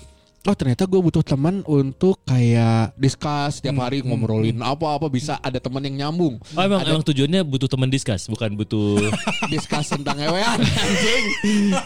Oh 0.48 0.56
ternyata 0.56 0.88
gue 0.88 0.96
butuh 1.04 1.20
teman 1.20 1.60
untuk 1.68 2.24
kayak 2.24 2.96
discuss 2.96 3.60
setiap 3.60 3.84
hari 3.84 4.00
ngomongin 4.00 4.56
apa-apa 4.64 5.12
bisa 5.12 5.36
ada 5.44 5.60
teman 5.60 5.84
yang 5.84 6.08
nyambung. 6.08 6.40
Oh 6.56 6.64
emang 6.64 6.88
emang 6.88 7.04
tujuannya 7.04 7.44
butuh 7.44 7.68
teman 7.68 7.92
diskus, 7.92 8.32
bukan 8.32 8.56
butuh 8.56 9.12
discuss 9.54 9.92
tentang 9.92 10.16
ewean 10.16 10.56
anjing. 10.56 11.26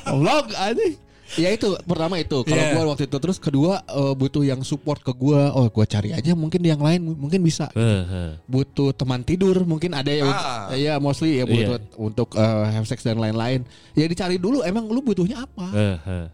Vlog 0.06 0.54
anjing. 0.54 0.94
Ya 1.40 1.48
itu 1.48 1.74
pertama 1.88 2.20
itu 2.20 2.44
kalau 2.44 2.60
Yeah. 2.60 2.76
gua 2.76 2.92
waktu 2.92 3.08
itu 3.08 3.18
terus 3.18 3.40
kedua 3.40 3.82
eh, 3.82 4.14
butuh 4.14 4.44
yang 4.44 4.62
support 4.62 5.02
ke 5.02 5.10
gua. 5.10 5.50
Oh, 5.56 5.66
gua 5.72 5.88
cari 5.88 6.12
aja 6.14 6.36
mungkin 6.38 6.62
yang 6.62 6.78
lain 6.78 7.02
mungkin 7.18 7.42
bisa. 7.42 7.72
Eh, 7.74 7.82
eh. 8.04 8.32
Butuh 8.46 8.94
teman 8.94 9.26
tidur 9.26 9.64
mungkin 9.66 9.96
ada 9.98 10.12
yang 10.12 10.30
Ah. 10.30 10.70
ya 10.76 11.00
mostly 11.02 11.42
ya 11.42 11.48
butuh 11.48 11.82
untuk 11.98 12.36
eh, 12.38 12.66
have 12.76 12.86
sex 12.86 13.02
dan 13.02 13.18
lain-lain. 13.18 13.66
Ya 13.98 14.06
dicari 14.06 14.38
dulu 14.38 14.62
emang 14.62 14.86
lu 14.86 15.02
butuhnya 15.02 15.50
apa? 15.50 15.66
Eh, 15.74 15.98
eh. 15.98 16.28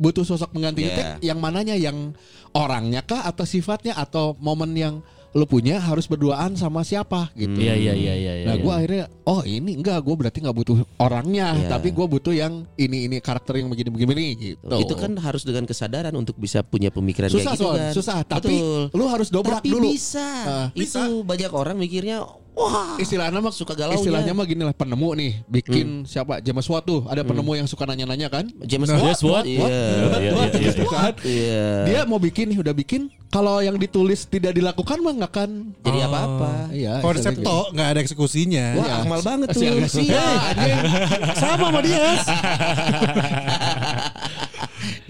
Butuh 0.00 0.24
sosok 0.24 0.50
penggantinya 0.50 0.88
Yeah. 0.88 0.98
teh 1.20 1.28
yang 1.28 1.38
mananya 1.38 1.76
yang 1.76 2.16
orangnya 2.50 3.04
kah 3.04 3.22
atau 3.22 3.44
sifatnya 3.44 3.94
atau 3.94 4.32
momen 4.40 4.72
yang 4.72 4.94
lu 5.30 5.46
punya 5.46 5.78
harus 5.78 6.10
berduaan 6.10 6.58
sama 6.58 6.82
siapa 6.82 7.30
gitu. 7.38 7.54
Iya 7.54 7.78
iya 7.78 7.94
iya 7.94 8.14
iya. 8.18 8.32
Nah, 8.50 8.58
iya. 8.58 8.62
gue 8.66 8.72
akhirnya 8.74 9.04
oh 9.22 9.46
ini 9.46 9.78
enggak, 9.78 10.02
gue 10.02 10.14
berarti 10.18 10.42
nggak 10.42 10.56
butuh 10.58 10.82
orangnya, 10.98 11.54
Iya. 11.54 11.68
tapi 11.70 11.94
gue 11.94 12.02
butuh 12.02 12.34
yang 12.34 12.66
ini 12.74 13.06
ini 13.06 13.22
karakter 13.22 13.62
yang 13.62 13.70
begini-begini 13.70 14.24
gitu. 14.34 14.66
Itu 14.74 14.98
kan 14.98 15.14
harus 15.22 15.46
dengan 15.46 15.70
kesadaran 15.70 16.10
untuk 16.18 16.34
bisa 16.34 16.66
punya 16.66 16.90
pemikiran 16.90 17.30
susah 17.30 17.54
kayak 17.54 17.54
gitu 17.54 17.62
Son, 17.62 17.78
kan. 17.78 17.92
susah. 17.94 18.18
Tapi 18.26 18.54
Betul. 18.58 18.82
lu 18.90 19.04
harus 19.06 19.28
dobrak 19.30 19.62
Tapi 19.62 19.70
dulu. 19.70 19.94
bisa. 19.94 20.26
Ah, 20.42 20.66
Itu 20.74 21.22
banyak 21.22 21.54
orang 21.54 21.78
mikirnya 21.78 22.26
wah 22.52 22.96
Istilahnya 22.96 23.38
mah 23.38 23.50
suka 23.50 23.72
galaunya. 23.72 23.98
Istilahnya 23.98 24.32
mah 24.32 24.44
gini 24.44 24.60
lah 24.60 24.72
penemu 24.72 25.08
nih, 25.14 25.32
bikin 25.46 26.04
siapa 26.04 26.38
James 26.38 26.66
Watt 26.66 26.84
tuh, 26.84 27.06
ada 27.06 27.22
penemu 27.22 27.52
yang 27.54 27.64
suka 27.64 27.84
nanya-nanya 27.84 28.28
kan? 28.28 28.44
James 28.60 28.86
Nah, 28.86 29.00
Watt. 29.22 29.44
James 30.52 30.76
Watt. 30.84 31.16
Dia 31.84 32.04
mau 32.04 32.18
bikin 32.18 32.50
nih, 32.50 32.58
udah 32.58 32.72
bikin. 32.72 33.08
Kalau 33.30 33.58
yang 33.58 33.78
ditulis 33.78 34.26
tidak 34.26 34.52
dilakukan 34.52 34.98
mah 34.98 35.14
nggak 35.14 35.30
akan. 35.30 35.50
Jadi 35.80 35.98
apa-apa. 36.02 36.50
Iya. 36.72 36.98
Konsep 36.98 37.30
istilahnya 37.32 37.46
toh 37.46 37.70
nggak 37.70 37.88
ada 37.88 38.00
eksekusinya. 38.02 38.64
Wah, 38.74 38.82
Iya. 38.82 38.94
akmal 39.00 39.20
banget 39.22 39.48
gitu. 39.48 39.54
tuh. 39.54 39.62
Si 39.62 39.70
Agassi, 39.70 40.04
anjing. 40.10 40.78
Sama 41.38 41.64
sama 41.64 41.80
dia. 41.80 42.06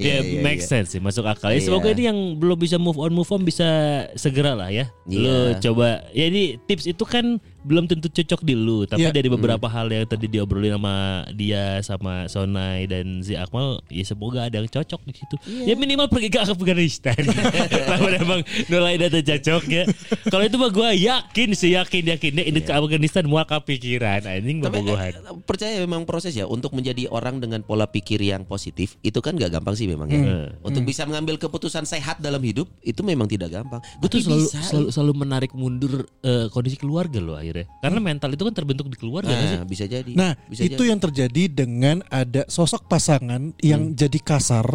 Ya, 0.01 0.17
Iya, 0.17 0.21
iya, 0.25 0.41
make 0.41 0.65
iya. 0.65 0.67
sense 0.67 0.97
sih, 0.97 1.01
masuk 1.01 1.29
akal. 1.29 1.53
Ya, 1.53 1.61
Iya. 1.61 1.69
semoga 1.69 1.93
ini 1.93 2.09
yang 2.09 2.19
belum 2.41 2.57
bisa 2.57 2.81
move 2.81 2.97
on 2.97 3.13
move 3.13 3.29
on 3.29 3.45
bisa 3.45 3.69
segera 4.17 4.57
lah 4.57 4.73
ya. 4.73 4.89
Lu 5.05 5.21
Iya. 5.21 5.61
coba. 5.61 6.09
Ya 6.17 6.25
ini 6.27 6.57
tips 6.65 6.89
itu 6.89 7.05
kan 7.05 7.37
belum 7.61 7.85
tentu 7.85 8.09
cocok 8.09 8.41
di 8.41 8.55
lu, 8.55 8.89
tapi 8.89 9.05
Iya. 9.05 9.13
dari 9.13 9.29
beberapa 9.29 9.67
hal 9.67 9.87
yang 9.87 10.05
tadi 10.05 10.27
diobrolin 10.27 10.77
sama 10.77 10.97
dia 11.31 11.79
sama 11.81 12.25
Sonai 12.27 12.85
dan 12.85 13.21
si 13.21 13.37
Akmal, 13.37 13.85
ya 13.89 14.03
semoga 14.03 14.49
ada 14.49 14.57
yang 14.57 14.67
cocok 14.67 15.01
di 15.05 15.13
situ. 15.13 15.35
Ya 15.65 15.77
minimal 15.77 16.09
pergi 16.09 16.29
ke 16.29 16.41
Afghanistan. 16.41 17.17
Kalau 17.91 18.09
emang 18.09 18.41
nolai 18.67 18.97
data 18.97 19.21
cocok 19.21 19.63
ya. 19.69 19.85
Kalau 20.27 20.45
itu 20.45 20.57
mah 20.57 20.71
gue 20.71 20.89
yakin 21.05 21.49
sih 21.53 21.77
yakin 21.77 22.17
yakinnya 22.17 22.45
ini 22.45 22.61
ke 22.61 22.73
Afghanistan 22.73 23.25
mau 23.29 23.43
kepikiran 23.43 24.25
anjing 24.25 24.65
Tapi 24.65 24.81
bobogohan. 24.81 25.13
eh, 25.21 25.35
percaya 25.45 25.77
memang 25.81 26.09
proses 26.09 26.33
ya 26.33 26.45
untuk 26.45 26.73
menjadi 26.73 27.09
orang 27.09 27.39
dengan 27.39 27.61
pola 27.61 27.85
pikir 27.85 28.21
yang 28.21 28.43
positif 28.45 28.97
itu 29.01 29.19
kan 29.21 29.37
gak 29.37 29.53
gampang 29.53 29.77
sih 29.77 29.85
memang 29.85 30.09
ya. 30.09 30.21
Hmm. 30.21 30.49
Untuk 30.65 30.83
bisa 30.83 31.05
mengambil 31.05 31.37
keputusan 31.37 31.85
sehat 31.85 32.19
dalam 32.19 32.41
hidup 32.41 32.67
itu 32.81 33.01
memang 33.05 33.29
tidak 33.29 33.53
gampang. 33.53 33.81
Gue 34.01 34.09
tuh 34.09 34.21
selalu, 34.21 34.47
bisa. 34.49 34.59
selalu 34.65 34.89
selalu 34.91 35.13
menarik 35.19 35.53
mundur 35.53 36.09
eh, 36.23 36.49
kondisi 36.49 36.77
keluarga 36.77 37.21
loh 37.21 37.37
akhirnya. 37.51 37.67
Karena 37.81 37.99
mental 37.99 38.31
itu 38.31 38.43
kan 38.43 38.55
terbentuk 38.55 38.87
di 38.87 38.97
keluarga 38.97 39.29
nggak 39.29 39.45
sih? 39.45 39.59
Nah, 39.59 39.67
bisa 39.67 39.85
jadi. 39.85 40.13
Nah, 40.15 40.33
bisa 40.47 40.63
itu 40.63 40.79
jadi. 40.79 40.89
yang 40.89 40.99
terjadi 40.99 41.43
dengan 41.51 41.97
ada 42.07 42.47
sosok 42.47 42.87
pasangan 42.87 43.51
yang 43.59 43.83
Hmm. 43.83 43.97
jadi 43.97 44.19
kasar, 44.21 44.71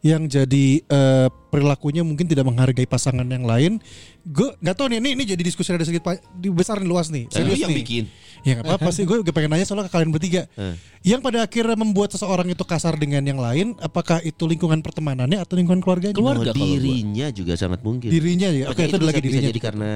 yang 0.00 0.28
jadi 0.28 0.84
eh, 0.84 1.28
perilakunya 1.48 2.02
mungkin 2.02 2.24
tidak 2.24 2.44
menghargai 2.44 2.84
pasangan 2.84 3.24
yang 3.24 3.42
lain. 3.42 3.80
Gue 4.22 4.52
nggak 4.54 4.76
tahu 4.76 4.92
nih, 4.92 4.98
ini 5.00 5.08
ini 5.16 5.24
jadi 5.24 5.40
diskusi 5.40 5.72
ada 5.72 5.82
sedikit 5.82 6.04
di 6.34 6.48
besar 6.48 6.76
nih 6.76 6.86
luas 6.86 7.08
nih. 7.08 7.24
Nah, 7.24 7.34
Serius 7.34 7.58
yang 7.58 7.72
nih. 7.72 7.80
bikin. 7.80 8.04
Ya 8.38 8.54
nggak 8.54 8.70
apa-apa 8.70 8.90
sih, 8.92 9.02
gue 9.02 9.18
pengen 9.28 9.50
nanya 9.50 9.66
soalnya 9.66 9.88
ke 9.88 9.94
kalian 9.94 10.12
bertiga. 10.12 10.46
Eh. 10.54 10.76
Yang 11.02 11.20
pada 11.22 11.38
akhirnya 11.42 11.74
membuat 11.74 12.12
seseorang 12.12 12.46
itu 12.46 12.62
kasar 12.62 12.94
dengan 12.94 13.24
yang 13.24 13.40
lain, 13.40 13.74
apakah 13.78 14.22
itu 14.22 14.46
lingkungan 14.46 14.78
pertemanannya 14.78 15.42
atau 15.42 15.58
lingkungan 15.58 15.80
keluarganya? 15.80 16.14
Keluarga 16.14 16.50
Oh, 16.50 16.54
dirinya 16.54 17.26
juga 17.32 17.58
sangat 17.58 17.82
mungkin. 17.82 18.06
Dirinya 18.06 18.46
ya. 18.48 18.70
Oke, 18.70 18.84
Makanya 18.84 18.86
itu 18.86 18.96
ada 18.96 19.06
lagi 19.06 19.18
bisa, 19.18 19.26
bisa 19.26 19.34
dirinya. 19.34 19.50
jadi 19.50 19.60
karena 19.60 19.90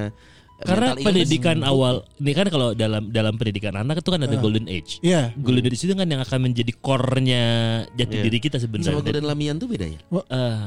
Karena 0.61 0.93
mental 0.93 1.01
illness. 1.01 1.07
pendidikan 1.09 1.57
awal 1.65 1.95
ini 2.17 2.31
kan 2.31 2.47
kalau 2.47 2.67
dalam 2.71 3.09
dalam 3.09 3.33
pendidikan 3.35 3.73
anak 3.73 3.99
itu 3.99 4.09
kan 4.13 4.21
ada 4.23 4.35
golden 4.37 4.69
age. 4.69 5.01
Iya. 5.01 5.33
Golden 5.35 5.65
age 5.65 5.81
itu 5.81 5.91
kan 5.91 6.07
yang 6.07 6.21
akan 6.21 6.39
menjadi 6.39 6.71
core-nya 6.77 7.43
jati 7.91 8.15
Iya. 8.15 8.23
diri 8.29 8.39
kita 8.39 8.57
sama 8.57 8.79
sebenarnya. 8.79 9.01
Golden 9.03 9.25
Lamian 9.27 9.55
tuh 9.59 9.67
beda 9.67 9.85
ya? 9.89 9.99
Eh, 10.13 10.57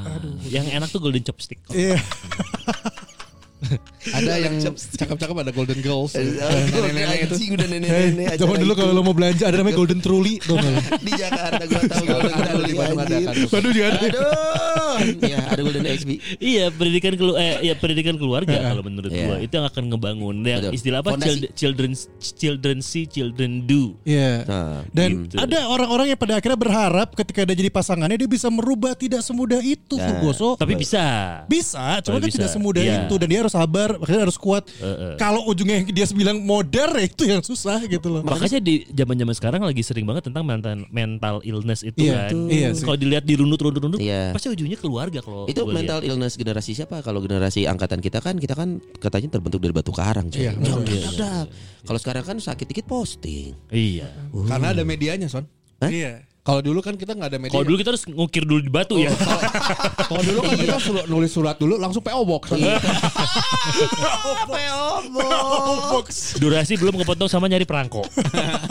yang 0.53 0.67
enak 0.69 0.91
tuh 0.91 1.01
golden 1.01 1.23
chopstick. 1.23 1.63
Iya. 1.73 1.97
Ada 4.17 4.33
yang 4.39 4.55
cakep-cakep 4.61 5.37
ada 5.37 5.51
Golden 5.51 5.81
Girls. 5.81 6.13
Nenek-nenek 6.15 7.19
itu. 7.27 7.35
Udah 7.53 7.67
nenek-nenek. 7.73 8.37
zaman 8.37 8.53
acara 8.53 8.63
dulu 8.63 8.73
kalau 8.77 8.93
lo 8.93 9.03
mau 9.03 9.13
belanja 9.13 9.45
ada 9.45 9.57
namanya 9.57 9.77
Golden 9.77 9.99
Truly 9.99 10.39
tuh 10.47 10.61
di 11.01 11.13
Jakarta 11.13 11.63
gua 11.65 11.81
tahu 11.83 12.05
Golden 12.05 12.33
Ada 12.33 12.51
Truly 12.53 12.65
di 12.65 12.75
Bandung 12.77 13.01
ada 13.01 13.17
kan. 13.17 13.35
Waduh 13.49 13.71
juga 13.73 13.87
ada. 13.89 13.99
Aduh. 13.99 14.25
Ya, 15.21 15.39
ada 15.45 15.61
Golden 15.61 15.85
XB. 15.85 16.11
Iya, 16.39 16.65
pendidikan 16.71 17.13
kelu 17.15 17.33
eh 17.37 17.55
ya 17.63 17.75
pendidikan 17.75 18.15
keluarga 18.17 18.57
kalau 18.63 18.83
menurut 18.83 19.09
Iya. 19.09 19.25
gua 19.25 19.37
itu 19.39 19.53
yang 19.53 19.67
akan 19.67 19.83
ngebangun 19.89 20.37
yang 20.43 20.63
istilah 20.71 20.99
apa 21.01 21.17
children 21.55 21.93
children 22.21 22.79
see 22.81 23.05
children 23.05 23.65
do. 23.65 23.97
Iya. 24.03 24.45
Nah, 24.45 24.81
Dan 24.91 25.27
gitu. 25.27 25.37
ada 25.39 25.67
orang-orang 25.67 26.13
yang 26.13 26.19
pada 26.19 26.37
akhirnya 26.37 26.59
berharap 26.59 27.09
ketika 27.15 27.43
dia 27.43 27.57
jadi 27.57 27.71
pasangannya 27.71 28.17
dia 28.17 28.29
bisa 28.29 28.49
merubah 28.49 28.93
tidak 28.93 29.21
semudah 29.21 29.61
itu, 29.61 29.97
Nah, 29.97 30.07
Fugoso. 30.13 30.55
Tapi 30.55 30.77
bisa. 30.77 31.05
Bisa, 31.47 31.99
cuma 32.05 32.21
kan 32.21 32.29
tidak 32.29 32.51
semudah 32.51 32.83
Iya. 32.83 32.97
itu 33.05 33.15
dan 33.17 33.29
dia 33.29 33.41
harus 33.47 33.55
sabar, 33.55 33.89
makanya 33.97 34.21
harus 34.27 34.37
kuat. 34.37 34.67
eh. 34.77 35.15
Kalau 35.17 35.47
ujungnya 35.47 35.79
yang 35.79 35.87
dia 35.89 36.05
bilang 36.11 36.43
modern 36.43 36.99
ya 36.99 37.07
itu 37.07 37.23
yang 37.25 37.41
susah 37.41 37.79
gitu 37.87 38.11
loh. 38.11 38.21
Makanya 38.21 38.59
di 38.59 38.83
zaman-zaman 38.91 39.33
sekarang 39.33 39.63
lagi 39.63 39.81
sering 39.81 40.03
banget 40.03 40.27
tentang 40.27 40.43
mental 40.43 40.83
mental 40.91 41.39
illness 41.41 41.81
itu 41.81 41.97
Iya, 42.03 42.27
kan. 42.29 42.51
Iya. 42.51 42.69
Kalau 42.75 42.99
dilihat 42.99 43.25
dirunut-runut-runut 43.25 44.03
Iya. 44.03 44.35
pasti 44.35 44.51
ujungnya 44.51 44.75
keluarga 44.77 45.23
kalau 45.23 45.47
itu 45.47 45.63
mental 45.65 46.03
illness 46.03 46.35
generasi 46.35 46.75
siapa? 46.75 46.99
Kalau 47.01 47.23
generasi 47.23 47.65
angkatan 47.65 48.03
kita 48.03 48.19
kan 48.19 48.37
kita 48.37 48.53
kan 48.53 48.83
katanya 48.99 49.31
terbentuk 49.31 49.63
dari 49.63 49.71
batu 49.71 49.95
karang. 49.95 50.27
coy. 50.27 50.43
Iya, 50.43 50.59
Dak, 50.59 50.59
betul. 50.83 50.99
dak, 50.99 51.15
dak. 51.15 51.47
Kalau 51.87 51.99
sekarang 52.03 52.25
kan 52.27 52.37
sakit 52.37 52.67
dikit 52.67 52.87
posting. 52.87 53.55
Iya. 53.71 54.11
Karena 54.35 54.75
ada 54.75 54.83
medianya, 54.83 55.31
Son. 55.31 55.47
Hah? 55.79 55.87
Iya. 55.87 56.26
Kalau 56.47 56.63
dulu 56.63 56.79
kan 56.79 56.95
kita 56.95 57.19
nggak 57.19 57.27
ada 57.27 57.39
media. 57.43 57.59
Kalau 57.59 57.67
dulu 57.67 57.77
kita 57.83 57.91
harus 57.91 58.07
ngukir 58.07 58.47
dulu 58.47 58.63
di 58.63 58.71
batu 58.71 59.03
ya. 59.03 59.11
Kalau 60.07 60.23
dulu 60.23 60.47
kan 60.47 60.55
kita 60.55 60.79
suruh 60.79 61.03
nulis 61.11 61.35
surat 61.35 61.59
dulu 61.59 61.75
langsung 61.75 62.07
PO 62.07 62.23
box. 62.31 62.55
Durasi 66.39 66.79
belum 66.79 67.03
kepotong 67.03 67.27
sama 67.27 67.51
nyari 67.51 67.67
perangko. 67.67 68.07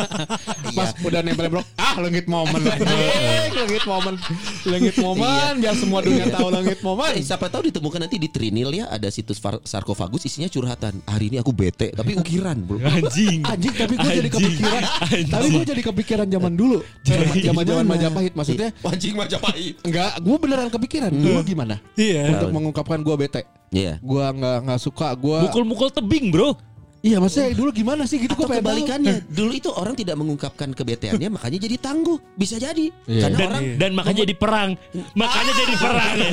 Pas 0.75 0.91
udah 1.03 1.19
nempel 1.23 1.47
blok, 1.51 1.67
ah 1.75 1.95
lengit 1.99 2.27
momen 2.27 2.63
lagi. 2.63 2.83
lengit 3.59 3.83
momen. 3.83 4.15
Lengit 4.67 4.95
momen 4.99 5.51
biar 5.59 5.75
semua 5.75 5.99
dunia 5.99 6.31
tahu 6.31 6.47
lengit 6.51 6.79
momen. 6.79 7.11
Eh, 7.15 7.23
siapa 7.23 7.51
tahu 7.51 7.67
ditemukan 7.71 8.07
nanti 8.07 8.15
di 8.19 8.31
Trinil 8.31 8.71
ya 8.71 8.87
ada 8.87 9.07
situs 9.11 9.39
sarkofagus 9.67 10.23
isinya 10.27 10.47
curhatan. 10.47 10.99
Hari 11.07 11.31
ini 11.31 11.37
aku 11.43 11.51
bete 11.51 11.91
tapi 11.91 12.15
ukiran, 12.15 12.55
Bro. 12.63 12.79
Anjing. 12.83 13.43
Anjing 13.43 13.73
tapi 13.75 13.93
gue 13.99 14.11
jadi 14.23 14.29
Anjing. 14.31 14.35
kepikiran. 14.35 14.81
Tapi 15.27 15.45
gue 15.51 15.63
jadi 15.63 15.81
kepikiran 15.83 16.27
zaman 16.31 16.53
dulu. 16.55 16.79
Zaman 17.03 17.64
zaman 17.65 17.85
Majapahit 17.85 18.33
maksudnya. 18.33 18.69
Anjing 18.81 19.15
Majapahit. 19.17 19.75
Enggak, 19.81 20.11
gue 20.21 20.37
beneran 20.37 20.69
kepikiran. 20.69 21.11
Dulu 21.11 21.39
gimana? 21.41 21.75
Iya. 21.93 22.31
Untuk 22.31 22.49
mengungkapkan 22.53 23.01
gue 23.01 23.15
bete. 23.17 23.41
Iya. 23.73 23.97
Gue 23.99 24.23
nggak 24.23 24.57
nggak 24.69 24.79
suka. 24.79 25.11
Gue 25.17 25.41
Mukul-mukul 25.43 25.89
tebing, 25.89 26.29
Bro. 26.29 26.55
Iya 27.05 27.21
maksudnya 27.21 27.53
dulu 27.53 27.69
gimana 27.69 28.09
sih 28.09 28.17
gitu 28.17 28.33
Atau 28.33 28.49
gue 28.49 28.57
pengen 28.57 28.65
tahu. 28.65 28.73
kebalikannya, 28.73 29.15
dulu 29.29 29.51
itu 29.53 29.69
orang 29.69 29.93
tidak 29.93 30.17
mengungkapkan 30.17 30.73
kebeteannya 30.73 31.29
makanya 31.29 31.61
jadi 31.61 31.77
tangguh. 31.77 32.17
Bisa 32.33 32.57
jadi. 32.57 32.89
Iya. 33.05 33.29
Karena 33.29 33.37
Dan 33.37 33.45
orang 33.45 33.63
dan 33.77 33.91
makanya 33.93 34.19
jadi 34.25 34.33
perang. 34.33 34.69
Makanya 35.13 35.53
jadi 35.53 35.75
perang. 35.77 36.15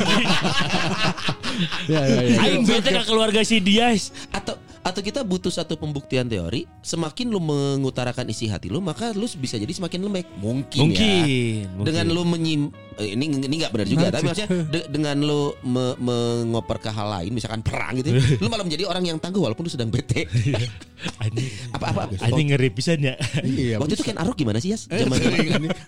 Iya 1.84 2.02
iya 2.08 2.20
iya. 2.24 2.36
Aing 2.40 2.64
bete 2.64 2.88
ke 2.88 3.02
keluarga 3.04 3.44
si 3.44 3.60
Dias. 3.60 4.08
atau 4.32 4.56
atau 4.82 4.98
kita 4.98 5.22
butuh 5.22 5.54
satu 5.54 5.78
pembuktian 5.78 6.26
teori, 6.26 6.66
semakin 6.82 7.30
lu 7.30 7.38
mengutarakan 7.38 8.26
isi 8.26 8.50
hati 8.50 8.66
lu, 8.66 8.82
maka 8.82 9.14
lu 9.14 9.30
bisa 9.38 9.54
jadi 9.54 9.70
semakin 9.70 10.02
lembek. 10.02 10.26
Mungkin, 10.42 10.90
ya. 10.90 11.22
Mungkin. 11.70 11.86
Dengan 11.86 12.06
lu 12.10 12.22
menyim 12.26 12.60
eh, 12.98 13.14
ini 13.14 13.30
ini 13.30 13.54
nggak 13.62 13.70
benar 13.70 13.86
juga, 13.86 14.10
tapi 14.10 14.26
maksudnya 14.26 14.50
de- 14.50 14.88
dengan 14.90 15.16
lu 15.22 15.54
me- 15.62 15.94
mengoper 16.02 16.82
ke 16.82 16.90
hal 16.90 17.14
lain, 17.14 17.30
misalkan 17.30 17.62
perang 17.62 17.94
gitu, 18.02 18.10
lu 18.42 18.50
malah 18.50 18.66
menjadi 18.66 18.90
orang 18.90 19.06
yang 19.06 19.22
tangguh 19.22 19.38
walaupun 19.38 19.70
lu 19.70 19.72
sedang 19.72 19.86
bete. 19.86 20.26
anjing. 21.22 21.50
apa 21.74 21.86
apa? 21.94 22.02
Anjing 22.18 22.50
ngeri 22.50 22.70
pisan 22.74 22.98
ya. 23.02 23.14
Iya. 23.42 23.78
Waktu 23.78 23.94
itu 23.94 24.04
kan 24.06 24.18
Arok 24.18 24.34
gimana 24.34 24.58
sih, 24.58 24.74
Yas? 24.74 24.90
Eh, 24.90 25.06
Zaman. 25.06 25.18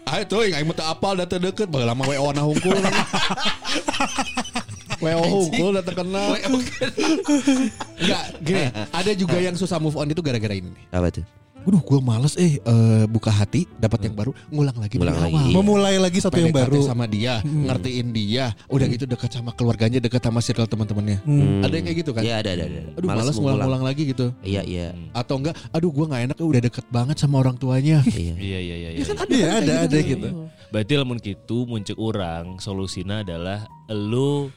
Ah 0.06 0.22
itu 0.22 0.38
yang 0.46 0.70
teu 0.70 0.86
apal 0.86 1.18
da 1.18 1.26
teu 1.26 1.42
deukeut 1.42 1.66
bae 1.66 1.82
lama 1.82 2.02
WO 2.06 2.30
na 2.30 2.42
hungkul. 2.46 2.78
WO 5.04 5.22
hungkul 5.22 5.68
da 5.70 5.82
teu 5.82 5.94
kenal. 5.94 6.28
Enggak, 7.94 8.22
gini, 8.40 8.64
ada 8.90 9.12
juga 9.12 9.36
yang 9.38 9.54
susah 9.54 9.78
move 9.78 9.94
on 9.94 10.08
itu 10.08 10.20
gara-gara 10.20 10.54
ini 10.54 10.72
apa 10.90 11.08
tuh? 11.12 11.26
Waduh, 11.64 11.80
gue 11.80 11.96
males 11.96 12.36
eh 12.36 12.60
eh, 12.60 13.04
buka 13.08 13.32
hati, 13.32 13.64
dapat 13.80 14.04
yang 14.04 14.12
baru, 14.12 14.36
ngulang 14.52 14.76
lagi 14.76 15.00
Ngulang 15.00 15.16
dari 15.16 15.24
lagi. 15.24 15.32
awal. 15.32 15.48
Iya. 15.48 15.54
Memulai 15.56 15.96
lagi 15.96 16.18
satu 16.20 16.36
yang 16.36 16.52
baru. 16.52 16.84
sama 16.84 17.08
dia, 17.08 17.40
ngertiin 17.40 18.12
dia, 18.12 18.52
udah 18.68 18.84
gitu 18.84 19.08
dekat 19.08 19.32
sama 19.32 19.48
keluarganya, 19.56 19.96
dekat 19.96 20.20
sama 20.20 20.44
circle 20.44 20.68
teman-temannya. 20.68 21.24
Hmm. 21.24 21.64
Ada 21.64 21.72
yang 21.80 21.84
kayak 21.88 21.98
gitu 22.04 22.10
kan? 22.12 22.20
Ya 22.20 22.44
ada 22.44 22.52
ada 22.52 22.68
ada. 22.68 22.80
Aduh, 23.00 23.08
Malas 23.08 23.16
males 23.16 23.34
pulang. 23.40 23.56
ngulang-ngulang 23.56 23.80
lagi 23.80 24.02
gitu. 24.12 24.26
Iya 24.44 24.60
iya. 24.60 24.92
Atau 25.16 25.40
enggak, 25.40 25.56
aduh 25.72 25.88
gue 25.88 26.04
nggak 26.04 26.22
enak, 26.28 26.36
eh, 26.36 26.48
udah 26.52 26.60
deket 26.68 26.86
banget 26.92 27.16
sama 27.16 27.40
orang 27.40 27.56
tuanya. 27.56 28.04
Iya. 28.12 28.34
Iya 28.36 28.58
iya 28.60 28.76
iya. 28.76 28.90
iya. 29.00 29.04
Iya 29.32 29.48
ada 29.64 29.74
ada 29.88 29.98
gitu. 30.04 30.28
Berarti 30.68 30.92
lamun 31.00 31.16
gitu 31.16 31.64
muncul 31.64 31.96
orang 31.96 32.60
solusinya 32.60 33.24
adalah 33.24 33.64
lu 33.88 34.52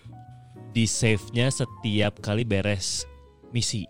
di 0.78 0.86
save-nya 0.86 1.50
setiap 1.50 2.22
kali 2.22 2.46
beres 2.46 3.10
misi. 3.50 3.90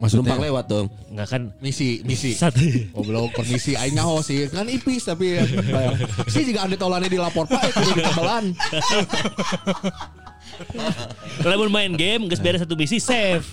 Numpang 0.00 0.40
Maksudnya 0.40 0.40
lewat 0.40 0.64
dong. 0.72 0.88
Enggak 1.12 1.28
kan 1.36 1.42
misi, 1.60 2.00
misi. 2.08 2.32
satu 2.40 2.64
Goblok 2.96 3.36
permisi 3.36 3.76
aing 3.76 3.92
nyaho 3.92 4.24
sih 4.24 4.48
kan 4.48 4.64
ipis 4.64 5.04
tapi 5.04 5.36
ya. 5.36 5.44
sih 6.32 6.48
jika 6.48 6.64
anda 6.64 6.80
tolane 6.80 7.12
di 7.12 7.20
lapor 7.20 7.44
pak 7.44 7.60
itu 7.68 7.92
di 7.92 8.00
kebelan. 8.00 8.56
lamun 11.44 11.68
main 11.68 11.92
game 11.92 12.24
geus 12.32 12.40
beres 12.40 12.64
satu 12.64 12.72
misi 12.72 12.96
save. 12.96 13.44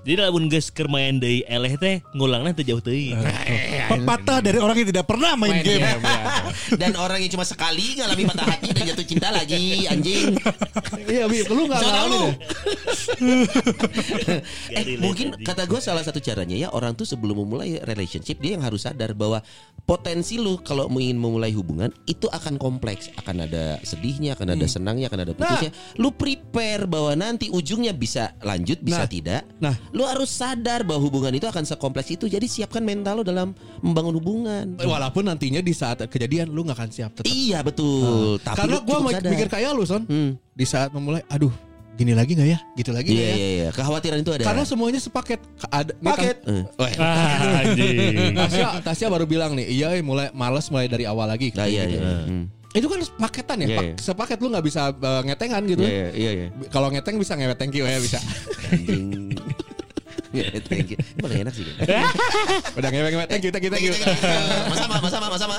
Jadi 0.00 0.16
lamun 0.16 0.48
geus 0.48 0.72
keur 0.72 0.88
main 0.88 1.20
deui 1.20 1.44
eleh 1.44 1.76
teh 1.76 2.00
ngulangna 2.16 2.56
teu 2.56 2.64
jauh 2.64 2.80
teuing. 2.80 3.20
Pepatah 3.90 4.40
dari 4.40 4.56
orang 4.56 4.80
yang 4.80 4.88
tidak 4.88 5.04
pernah 5.04 5.36
main, 5.36 5.60
game. 5.60 5.84
Dan 6.80 6.96
orang 6.96 7.20
yang 7.20 7.28
cuma 7.36 7.44
sekali 7.44 8.00
ngalami 8.00 8.24
patah 8.24 8.46
hati 8.48 8.72
dan 8.72 8.82
jatuh 8.88 9.04
cinta 9.04 9.28
lagi 9.28 9.84
anjing. 9.92 10.40
Iya 11.04 11.28
bi, 11.28 11.44
lu 11.44 11.68
nggak 11.68 11.80
Jangan 11.84 11.94
ngalamin 12.00 12.16
lu. 12.16 12.24
ya? 12.24 12.32
eh, 14.80 14.84
mungkin 14.96 15.26
kata 15.42 15.68
gue 15.68 15.80
salah 15.82 16.00
satu 16.00 16.22
caranya 16.22 16.56
ya 16.56 16.68
orang 16.72 16.96
tuh 16.96 17.04
sebelum 17.04 17.44
memulai 17.44 17.82
relationship 17.84 18.40
dia 18.40 18.56
yang 18.56 18.64
harus 18.64 18.88
sadar 18.88 19.12
bahwa 19.12 19.44
potensi 19.84 20.38
lu 20.40 20.62
kalau 20.62 20.88
ingin 20.96 21.18
memulai 21.18 21.52
hubungan 21.52 21.90
itu 22.06 22.30
akan 22.30 22.56
kompleks, 22.56 23.12
akan 23.20 23.44
ada 23.50 23.76
sedihnya, 23.82 24.38
akan 24.38 24.54
ada 24.56 24.66
senangnya, 24.70 25.12
akan 25.12 25.20
ada 25.28 25.32
putusnya. 25.36 25.70
Lu 25.98 26.14
prepare 26.14 26.86
bahwa 26.88 27.12
nanti 27.18 27.50
ujungnya 27.50 27.92
bisa 27.92 28.32
lanjut, 28.40 28.80
bisa 28.80 29.04
Nah. 29.04 29.10
tidak. 29.10 29.42
Nah. 29.58 29.74
Lu 29.90 30.02
harus 30.02 30.30
sadar 30.30 30.82
bahwa 30.82 31.02
hubungan 31.02 31.30
itu 31.30 31.44
akan 31.44 31.62
sekompleks 31.62 32.10
itu. 32.10 32.24
Jadi 32.24 32.46
siapkan 32.46 32.80
mental 32.80 33.20
lu 33.20 33.24
dalam 33.24 33.50
membangun 33.78 34.14
hubungan. 34.16 34.76
Walaupun 34.76 35.26
nantinya 35.26 35.58
di 35.58 35.70
saat 35.70 35.98
kejadian 36.04 36.48
lu 36.48 36.62
nggak 36.62 36.78
akan 36.78 36.90
siap 36.90 37.10
tetap. 37.12 37.26
Iya 37.26 37.60
betul. 37.60 38.38
Tapi 38.38 38.56
Karena 38.56 38.76
gue 38.78 38.98
mikir 39.26 39.48
kayak 39.48 39.70
lu 39.72 39.82
son. 39.82 40.06
Hmm. 40.06 40.38
Di 40.50 40.62
saat 40.62 40.90
memulai, 40.90 41.26
aduh 41.26 41.50
gini 41.92 42.14
lagi 42.14 42.32
nggak 42.32 42.48
ya? 42.48 42.58
Gitu 42.74 42.90
lagi 42.90 43.08
Iya 43.08 43.18
nggak 43.18 43.28
ya? 43.28 43.36
iya 43.36 43.48
iya. 43.50 43.68
Kekhawatiran 43.74 44.18
itu 44.18 44.30
ada. 44.32 44.44
Karena 44.46 44.62
semuanya 44.64 44.96
sepaket. 44.96 45.40
Ada 45.66 45.92
nih, 45.92 46.06
paket. 46.06 46.36
Weh, 46.78 46.92
Ah. 46.96 47.60
Tasya, 48.40 48.68
Tasya 48.80 49.06
baru 49.08 49.26
bilang 49.26 49.52
nih, 49.52 49.66
iya 49.66 49.92
eh, 49.92 50.00
mulai 50.00 50.30
males 50.30 50.64
mulai 50.68 50.86
dari 50.86 51.04
awal 51.04 51.28
lagi. 51.28 51.52
Nah, 51.52 51.66
iya 51.66 51.84
Gitu. 51.84 52.00
iya. 52.00 52.24
Hmm. 52.24 52.46
Itu 52.70 52.86
kan 52.86 53.02
paketan 53.18 53.58
ya, 53.60 53.68
pak- 53.74 53.82
iya. 53.84 53.94
sepaket 53.98 54.38
lu 54.38 54.48
nggak 54.48 54.62
bisa 54.62 54.94
eh, 54.94 55.22
ngetengan 55.26 55.62
gitu. 55.66 55.82
Iya 55.82 55.90
iya 55.90 56.06
iya. 56.14 56.30
iya. 56.32 56.48
Kalau 56.70 56.88
ngeteng 56.88 57.18
bisa 57.18 57.34
ngewet 57.34 57.58
thank 57.58 57.74
you 57.74 57.82
ya 57.82 57.98
bisa. 57.98 58.16
Anjing. 60.30 60.46
Ya, 60.46 60.62
thank 60.62 60.88
you. 60.88 60.98
Ini 60.98 61.20
paling 61.20 61.38
enak 61.42 61.52
sih. 61.52 61.64
Udah 62.78 62.88
ngewet-ngewet 62.88 63.26
thank 63.26 63.42
you 63.42 63.50
thank 63.50 63.64
you 63.64 63.70
thank 63.70 63.82
you. 63.82 63.94
Sama 64.72 64.96
sama 65.02 65.26
sama 65.26 65.36
sama. 65.36 65.56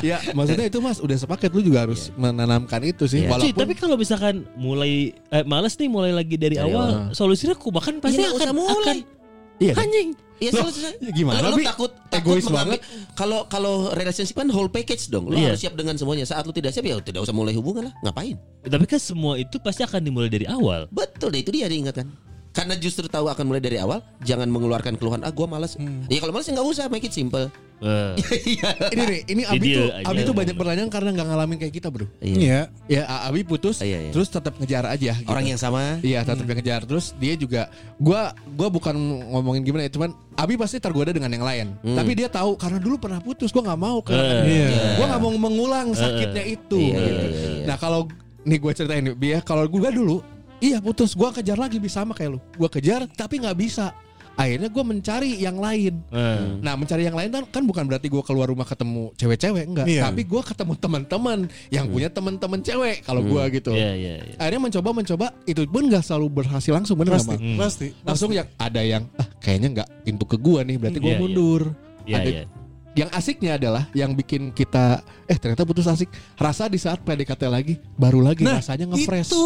ya 0.00 0.20
maksudnya 0.32 0.66
itu 0.66 0.78
mas 0.78 1.00
udah 1.00 1.16
sepaket 1.16 1.50
lu 1.50 1.64
juga 1.64 1.88
harus 1.88 2.12
menanamkan 2.14 2.84
itu 2.84 3.04
sih. 3.04 3.24
Iya. 3.24 3.32
Cuy, 3.32 3.48
Walaupun 3.48 3.60
tapi 3.60 3.72
kalau 3.74 3.96
misalkan 3.96 4.34
mulai 4.54 4.92
eh, 5.30 5.44
males 5.44 5.72
nih 5.74 5.88
mulai 5.88 6.12
lagi 6.12 6.36
dari 6.36 6.54
Dari 6.54 6.68
awal, 6.68 7.10
solusinya 7.10 7.52
aku 7.52 7.72
bahkan 7.72 7.96
pasti 7.98 8.20
Iya, 8.20 8.28
nggak 8.28 8.36
akan 8.36 8.44
usah 8.44 8.54
mulai. 8.54 8.76
akan 8.76 8.96
iya 9.56 9.72
kan? 9.72 9.84
anjing. 9.84 10.10
Iya 10.34 10.50
Loh, 10.50 10.66
selesai. 10.66 10.98
ya 10.98 11.10
gimana, 11.14 11.46
Lu, 11.46 11.62
takut 11.62 11.94
takut 12.10 12.34
Egois 12.36 12.50
banget. 12.50 12.82
Kalau 13.14 13.46
kalau 13.46 13.94
relationship 13.94 14.34
kan 14.34 14.50
whole 14.50 14.66
package 14.66 15.06
dong. 15.06 15.30
Lu 15.30 15.38
Iya. 15.38 15.54
harus 15.54 15.62
siap 15.62 15.72
dengan 15.72 15.94
semuanya. 15.94 16.26
Saat 16.26 16.42
lu 16.42 16.52
tidak 16.52 16.74
siap 16.74 16.82
ya 16.82 16.98
tidak 16.98 17.22
usah 17.22 17.30
mulai 17.30 17.54
hubungan 17.54 17.86
lah. 17.88 17.94
Ngapain? 18.02 18.34
Tapi 18.60 18.84
kan 18.84 18.98
semua 18.98 19.38
itu 19.38 19.56
pasti 19.56 19.80
akan 19.80 20.02
dimulai 20.02 20.26
dari 20.26 20.44
awal. 20.44 20.90
Betul 20.90 21.32
deh 21.32 21.40
itu 21.40 21.54
dia 21.54 21.70
diingatkan. 21.70 22.10
Karena 22.54 22.74
justru 22.74 23.04
tahu 23.04 23.26
akan 23.26 23.44
mulai 23.44 23.58
dari 23.58 23.76
awal, 23.76 23.98
jangan 24.22 24.46
mengeluarkan 24.46 24.94
keluhan 24.94 25.20
ah 25.20 25.28
gua 25.28 25.44
malas. 25.44 25.74
Ya 26.06 26.18
kalau 26.18 26.30
malas 26.30 26.46
ya 26.46 26.54
nggak 26.54 26.68
usah, 26.70 26.86
make 26.86 27.02
it 27.02 27.10
simple. 27.10 27.50
Iya. 28.46 28.70
ini 28.88 29.02
nih, 29.04 29.20
ini 29.28 29.42
Abi 29.44 29.58
Jadi 29.58 29.68
tuh, 29.74 29.86
aja. 29.92 30.04
Abi 30.06 30.20
tuh 30.22 30.32
banyak 30.32 30.54
bertanya 30.54 30.82
karena 30.88 31.10
nggak 31.10 31.26
ngalamin 31.26 31.56
kayak 31.58 31.74
kita 31.74 31.88
bro. 31.90 32.06
Iya. 32.18 32.70
Ya 32.86 33.02
A- 33.04 33.28
Abi 33.28 33.42
putus, 33.42 33.82
Iya, 33.82 33.98
iya. 34.00 34.10
terus 34.10 34.30
tetap 34.30 34.56
ngejar 34.56 34.86
aja. 34.86 35.12
gitu. 35.12 35.26
Orang 35.26 35.44
yang 35.44 35.58
sama. 35.58 35.98
Iya 36.00 36.22
tetap 36.22 36.46
yang 36.46 36.56
ngejar 36.56 36.80
terus 36.84 37.12
dia 37.14 37.34
juga 37.34 37.68
gua 37.98 38.32
gua 38.48 38.68
bukan 38.68 38.94
ngomongin 39.28 39.62
gimana 39.62 39.84
ya 39.84 39.92
cuman 39.92 40.14
Abi 40.32 40.54
pasti 40.54 40.78
tergoda 40.78 41.10
dengan 41.10 41.28
yang 41.28 41.42
lain 41.42 41.66
tapi 41.84 42.14
dia 42.14 42.26
tahu 42.26 42.54
karena 42.54 42.78
dulu 42.78 42.96
pernah 42.96 43.18
putus 43.18 43.50
gua 43.50 43.62
nggak 43.64 43.80
mau 43.80 43.98
karena 44.00 44.42
Iya. 44.42 44.68
gua 44.94 45.06
nggak 45.10 45.20
mau 45.20 45.32
mengulang 45.34 45.86
sakitnya 45.92 46.44
itu 46.46 46.78
Iya, 46.80 46.94
gitu. 46.94 47.10
iya, 47.10 47.26
iya, 47.26 47.50
iya. 47.52 47.64
nah 47.64 47.76
kalau 47.76 48.06
nih 48.40 48.58
gue 48.58 48.72
ceritain 48.72 49.00
nih 49.02 49.14
Bi, 49.14 49.28
ya 49.30 49.40
kalau 49.40 49.64
gua 49.66 49.88
dulu 49.88 50.20
iya 50.64 50.78
putus 50.80 51.12
gua 51.12 51.28
kejar 51.28 51.56
lagi 51.56 51.76
bisa 51.76 52.00
sama 52.00 52.12
kayak 52.12 52.30
lu 52.32 52.40
gua 52.54 52.68
kejar 52.68 53.04
tapi 53.10 53.36
nggak 53.36 53.52
bisa 53.54 53.92
akhirnya 54.34 54.66
gua 54.66 54.82
mencari 54.82 55.38
yang 55.38 55.54
lain 55.56 56.02
eh. 56.10 56.58
Nah 56.58 56.74
mencari 56.74 57.04
yang 57.04 57.14
lain 57.14 57.30
kan, 57.30 57.44
kan 57.46 57.62
bukan 57.62 57.86
berarti 57.86 58.08
gue 58.08 58.18
keluar 58.20 58.48
rumah 58.48 58.64
ketemu 58.64 59.14
cewek-cewek 59.14 59.62
enggak, 59.62 59.86
Iya. 59.86 60.10
tapi 60.10 60.26
gue 60.26 60.42
ketemu 60.42 60.74
teman-teman 60.74 61.38
yang 61.68 61.86
punya 61.86 62.10
teman-teman 62.10 62.58
cewek 62.58 63.04
kalau 63.04 63.22
gua 63.22 63.46
gitu. 63.46 63.70
Iya 63.70 63.94
iya 63.94 64.14
iya. 64.18 64.34
Akhirnya 64.34 64.62
mencoba 64.64 64.90
mencoba 64.90 65.26
itu 65.44 65.62
pun 65.64 65.86
nggak 65.86 66.02
selalu 66.02 66.26
berhasil 66.34 66.72
langsung 66.72 66.98
bener 66.98 67.14
Pasti, 67.14 67.30
Bang? 67.30 67.40
pasti. 67.56 67.86
Langsung 68.02 68.30
yang 68.32 68.48
ada 68.56 68.80
yang 68.82 69.06
ah 69.14 69.28
kayaknya 69.38 69.68
nggak 69.70 69.88
pintu 70.02 70.24
ke 70.26 70.34
gua 70.34 70.66
nih 70.66 70.76
berarti 70.76 70.98
gua 70.98 71.06
Iya, 71.06 71.14
iya. 71.14 71.22
mundur. 71.22 71.62
Iya 72.02 72.16
Ada- 72.18 72.32
iya. 72.32 72.44
Yang 72.94 73.10
asiknya 73.12 73.52
adalah 73.54 73.84
yang 73.90 74.14
bikin 74.14 74.50
kita 74.50 74.98
eh 75.26 75.34
ternyata 75.34 75.62
putus 75.62 75.86
asik. 75.86 76.10
Rasa 76.34 76.66
di 76.66 76.78
saat 76.78 77.02
PDKT 77.02 77.42
lagi 77.46 77.74
baru 77.94 78.18
lagi 78.18 78.42
Nah, 78.42 78.58
rasanya 78.58 78.86
ngefresh. 78.88 79.30
itu. 79.30 79.42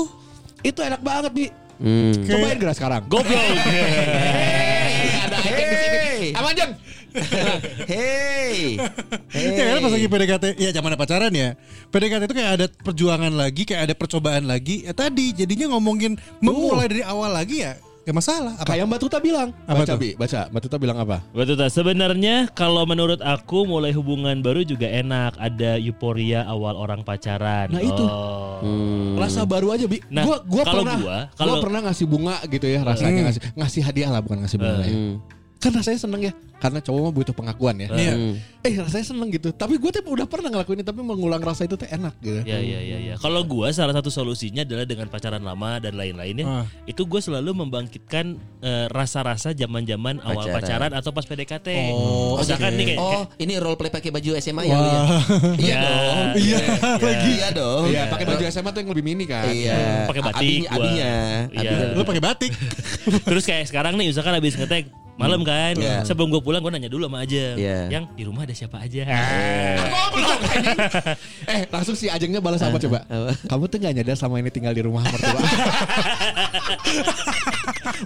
Itu 0.62 0.80
enak 0.82 1.00
banget 1.02 1.32
bi. 1.34 1.46
Hmm. 1.78 2.14
Cobain 2.26 2.58
gerak 2.58 2.74
sekarang. 2.74 3.02
Goblok. 3.06 3.38
ada 5.24 5.36
item 5.46 5.66
di 5.70 5.76
sini. 5.78 6.30
Aman 6.34 6.52
Jeng. 6.54 6.72
Hey. 7.88 8.76
Hey. 9.32 9.56
Ya 9.56 9.74
kan 9.74 9.80
pas 9.80 9.92
lagi 9.96 10.06
PDKT 10.06 10.44
Ya 10.60 10.70
zaman 10.76 10.92
pacaran 10.94 11.32
ya 11.32 11.56
PDKT 11.88 12.22
itu 12.28 12.34
kayak 12.36 12.52
ada 12.60 12.66
perjuangan 12.68 13.32
lagi 13.32 13.64
Kayak 13.64 13.82
ada 13.90 13.94
percobaan 13.96 14.44
lagi 14.44 14.84
Ya 14.84 14.92
tadi 14.92 15.32
jadinya 15.32 15.72
ngomongin 15.72 16.20
Memulai 16.44 16.86
dari 16.86 17.02
awal 17.02 17.32
lagi 17.32 17.64
ya 17.64 17.80
Ya 18.08 18.16
masalah. 18.16 18.56
Apa? 18.56 18.72
Kayak 18.72 18.88
Mbak 18.88 19.00
Tuta 19.04 19.18
bilang. 19.20 19.52
Apa 19.68 19.84
baca 19.84 19.92
tuh? 19.92 20.00
Bi, 20.00 20.16
baca. 20.16 20.48
Mbak 20.48 20.60
Tuta 20.64 20.76
bilang 20.80 20.96
apa? 20.96 21.20
Betul 21.28 21.60
tak? 21.60 21.68
Sebenarnya 21.68 22.48
kalau 22.56 22.88
menurut 22.88 23.20
aku 23.20 23.68
mulai 23.68 23.92
hubungan 23.92 24.40
baru 24.40 24.64
juga 24.64 24.88
enak. 24.88 25.36
Ada 25.36 25.76
euforia 25.76 26.48
awal 26.48 26.72
orang 26.72 27.04
pacaran. 27.04 27.68
Nah, 27.68 27.84
itu. 27.84 28.00
Oh. 28.08 28.64
Hmm. 28.64 29.20
Rasa 29.20 29.44
baru 29.44 29.76
aja 29.76 29.84
bi. 29.84 30.00
Nah, 30.08 30.24
gua 30.24 30.40
gua 30.40 30.64
kalau 30.64 30.88
pernah 30.88 30.96
gua, 30.96 31.18
gua 31.28 31.36
kalau- 31.36 31.60
pernah 31.60 31.80
ngasih 31.84 32.06
bunga 32.08 32.36
gitu 32.48 32.64
ya 32.64 32.80
rasanya 32.80 33.20
ngasih 33.28 33.42
ngasih 33.60 33.80
hadiah 33.84 34.08
lah 34.08 34.20
bukan 34.24 34.40
ngasih 34.40 34.56
bunga 34.56 34.82
ya. 34.88 34.96
Kan 35.58 35.74
rasanya 35.74 35.98
seneng 35.98 36.22
ya 36.22 36.32
karena 36.58 36.82
cowok 36.82 37.00
mah 37.00 37.12
butuh 37.14 37.34
pengakuan 37.34 37.78
ya. 37.78 37.88
Iya. 37.94 38.14
Hmm. 38.18 38.34
Eh 38.66 38.74
rasanya 38.74 39.06
seneng 39.14 39.30
gitu. 39.30 39.54
Tapi 39.54 39.78
gue 39.78 39.90
tuh 39.94 40.02
udah 40.02 40.26
pernah 40.26 40.50
ngelakuin 40.50 40.82
ini 40.82 40.86
tapi 40.86 41.06
mengulang 41.06 41.38
rasa 41.38 41.62
itu 41.62 41.78
tuh 41.78 41.86
enak 41.86 42.18
gitu. 42.18 42.42
Ya 42.42 42.58
ya 42.58 42.82
ya 42.82 42.98
ya. 42.98 43.14
Kalau 43.14 43.46
gua 43.46 43.70
salah 43.70 43.94
satu 43.94 44.10
solusinya 44.10 44.66
adalah 44.66 44.82
dengan 44.82 45.06
pacaran 45.06 45.38
lama 45.38 45.78
dan 45.78 45.94
lain-lainnya. 45.94 46.46
Ah. 46.46 46.64
Itu 46.82 47.06
gue 47.06 47.22
selalu 47.22 47.62
membangkitkan 47.62 48.34
eh, 48.58 48.86
rasa-rasa 48.90 49.54
zaman-zaman 49.54 50.18
awal 50.26 50.50
Pacaran. 50.50 50.54
pacaran 50.58 50.92
atau 50.98 51.10
pas 51.14 51.22
PDKT. 51.22 51.68
Oh, 51.94 52.42
Misalkan 52.42 52.74
oke. 52.74 52.78
nih 52.78 52.84
kayak 52.90 52.98
Oh, 52.98 53.22
ini 53.38 53.52
role 53.62 53.78
play 53.78 53.90
pakai 53.94 54.10
baju 54.10 54.30
SMA 54.42 54.62
ya 54.66 54.74
lu 54.74 54.88
ya? 54.90 55.02
Iya 55.62 55.70
Ya, 55.70 55.78
dong. 55.78 56.26
Iya 56.34 56.58
lagi. 56.98 57.30
Iya 57.38 57.48
dong. 57.54 57.82
Iya, 57.86 58.02
pakai 58.10 58.26
baju 58.26 58.42
SMA 58.50 58.70
tuh 58.74 58.80
yang 58.82 58.90
lebih 58.90 59.04
mini 59.06 59.24
kan. 59.30 59.46
Iya. 59.46 60.10
Pakai 60.10 60.22
batik 60.26 60.66
Abinya. 60.66 61.12
Iya. 61.54 61.70
Abinya. 61.70 61.86
Lu 61.94 62.02
pakai 62.02 62.22
batik. 62.22 62.52
Terus 63.30 63.44
kayak 63.46 63.70
sekarang 63.70 63.94
nih 63.94 64.10
misalkan 64.10 64.34
habis 64.34 64.58
ngetek 64.58 64.90
malam 65.18 65.42
kan. 65.42 65.74
Iya. 65.74 66.06
Sebelum 66.06 66.30
gue 66.30 66.38
pulang 66.38 66.62
gue 66.62 66.70
nanya 66.70 66.86
dulu 66.86 67.10
sama 67.10 67.26
Ajeng. 67.26 67.58
Iya. 67.58 67.90
Yang 67.90 68.04
di 68.14 68.22
rumah 68.22 68.46
ada 68.46 68.54
siapa 68.54 68.78
aja. 68.78 69.02
Anjing. 69.04 70.76
Eh, 71.48 71.64
langsung 71.72 71.96
si 71.96 72.12
Ajengnya 72.12 72.44
balas 72.44 72.60
apa 72.60 72.76
coba? 72.76 73.08
Apa? 73.08 73.32
Kamu 73.48 73.64
tuh 73.72 73.80
gak 73.80 73.96
nyadar 73.96 74.16
sama 74.20 74.36
ini 74.38 74.52
tinggal 74.52 74.76
di 74.76 74.84
rumah 74.84 75.00
mertua. 75.00 75.40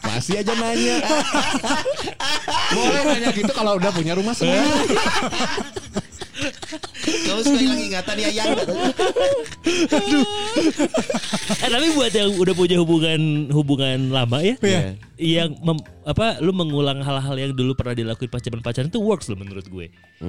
Masih 0.08 0.40
aja 0.40 0.54
nanya. 0.54 0.96
Boleh 2.76 3.02
nanya 3.02 3.28
gitu 3.34 3.52
kalau 3.52 3.76
udah 3.76 3.90
punya 3.90 4.14
rumah 4.14 4.32
sendiri. 4.32 4.94
Kamu 7.02 7.40
suka 7.42 7.58
hilang 7.58 7.80
ingatan 7.80 8.16
ya 8.16 8.30
yang. 8.32 8.50
eh 11.62 11.68
tapi 11.68 11.86
buat 11.92 12.12
yang 12.12 12.30
udah 12.34 12.54
punya 12.54 12.76
hubungan 12.78 13.20
hubungan 13.50 13.98
lama 14.10 14.38
ya. 14.40 14.54
Iya. 14.60 14.80
Yang 15.22 15.50
mem- 15.60 15.86
apa 16.02 16.42
lu 16.42 16.50
mengulang 16.50 16.98
hal-hal 16.98 17.36
yang 17.38 17.52
dulu 17.54 17.78
pernah 17.78 17.94
dilakuin 17.94 18.26
pacaran-pacaran 18.26 18.90
itu 18.90 18.98
works 18.98 19.30
loh 19.30 19.38
menurut 19.38 19.64
gue. 19.64 19.86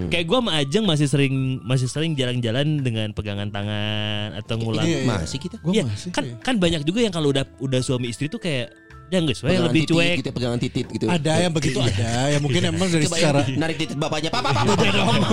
Kayak 0.10 0.26
gue 0.28 0.38
sama 0.38 0.52
Ajeng 0.54 0.86
masih 0.86 1.08
sering 1.10 1.34
masih 1.66 1.89
sering 1.89 2.14
jalan-jalan 2.14 2.78
dengan 2.80 3.10
pegangan 3.10 3.50
tangan 3.50 4.38
atau 4.38 4.56
ngulang. 4.58 4.86
Iya, 4.86 4.98
iya. 5.02 5.08
Masih 5.10 5.38
kita. 5.41 5.58
Gua 5.62 5.74
Iya, 5.74 5.84
masih. 5.88 6.10
kan 6.14 6.26
kan 6.39 6.56
banyak 6.62 6.86
juga 6.86 7.00
yang 7.02 7.14
kalau 7.14 7.34
udah 7.34 7.46
udah 7.58 7.82
suami 7.82 8.10
istri 8.10 8.30
tuh 8.30 8.38
kayak 8.38 8.70
yang 9.12 9.30
guys, 9.30 9.41
Pegangan 9.43 9.68
lebih 9.70 9.82
titit 9.86 9.93
cuek. 9.93 10.16
gitu, 10.22 10.30
pegangan 10.34 10.60
titit 10.60 10.86
gitu. 10.89 11.06
Ada 11.06 11.34
yang 11.45 11.54
begitu 11.54 11.80
ada. 11.84 12.12
Ya 12.34 12.39
mungkin 12.41 12.62
emang 12.66 12.89
dari 12.89 13.06
Coba 13.06 13.18
secara 13.20 13.39
yang 13.45 13.60
narik 13.62 13.76
titit 13.78 13.97
bapaknya. 13.99 14.30
Papa, 14.34 14.49
papa, 14.49 14.74
papa. 14.74 15.26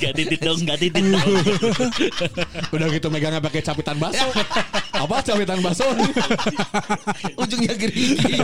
Gak 0.00 0.12
titit 0.16 0.40
dong, 0.40 0.58
gak 0.64 0.78
titit 0.80 1.04
dong. 1.04 1.20
Udah 2.72 2.86
gitu 2.88 3.06
megangnya 3.12 3.44
pakai 3.44 3.60
capitan 3.60 3.96
baso. 4.00 4.24
Apa 4.94 5.20
capitan 5.20 5.60
baso? 5.60 5.84
Ujungnya 7.36 7.74
gerigi. 7.76 8.40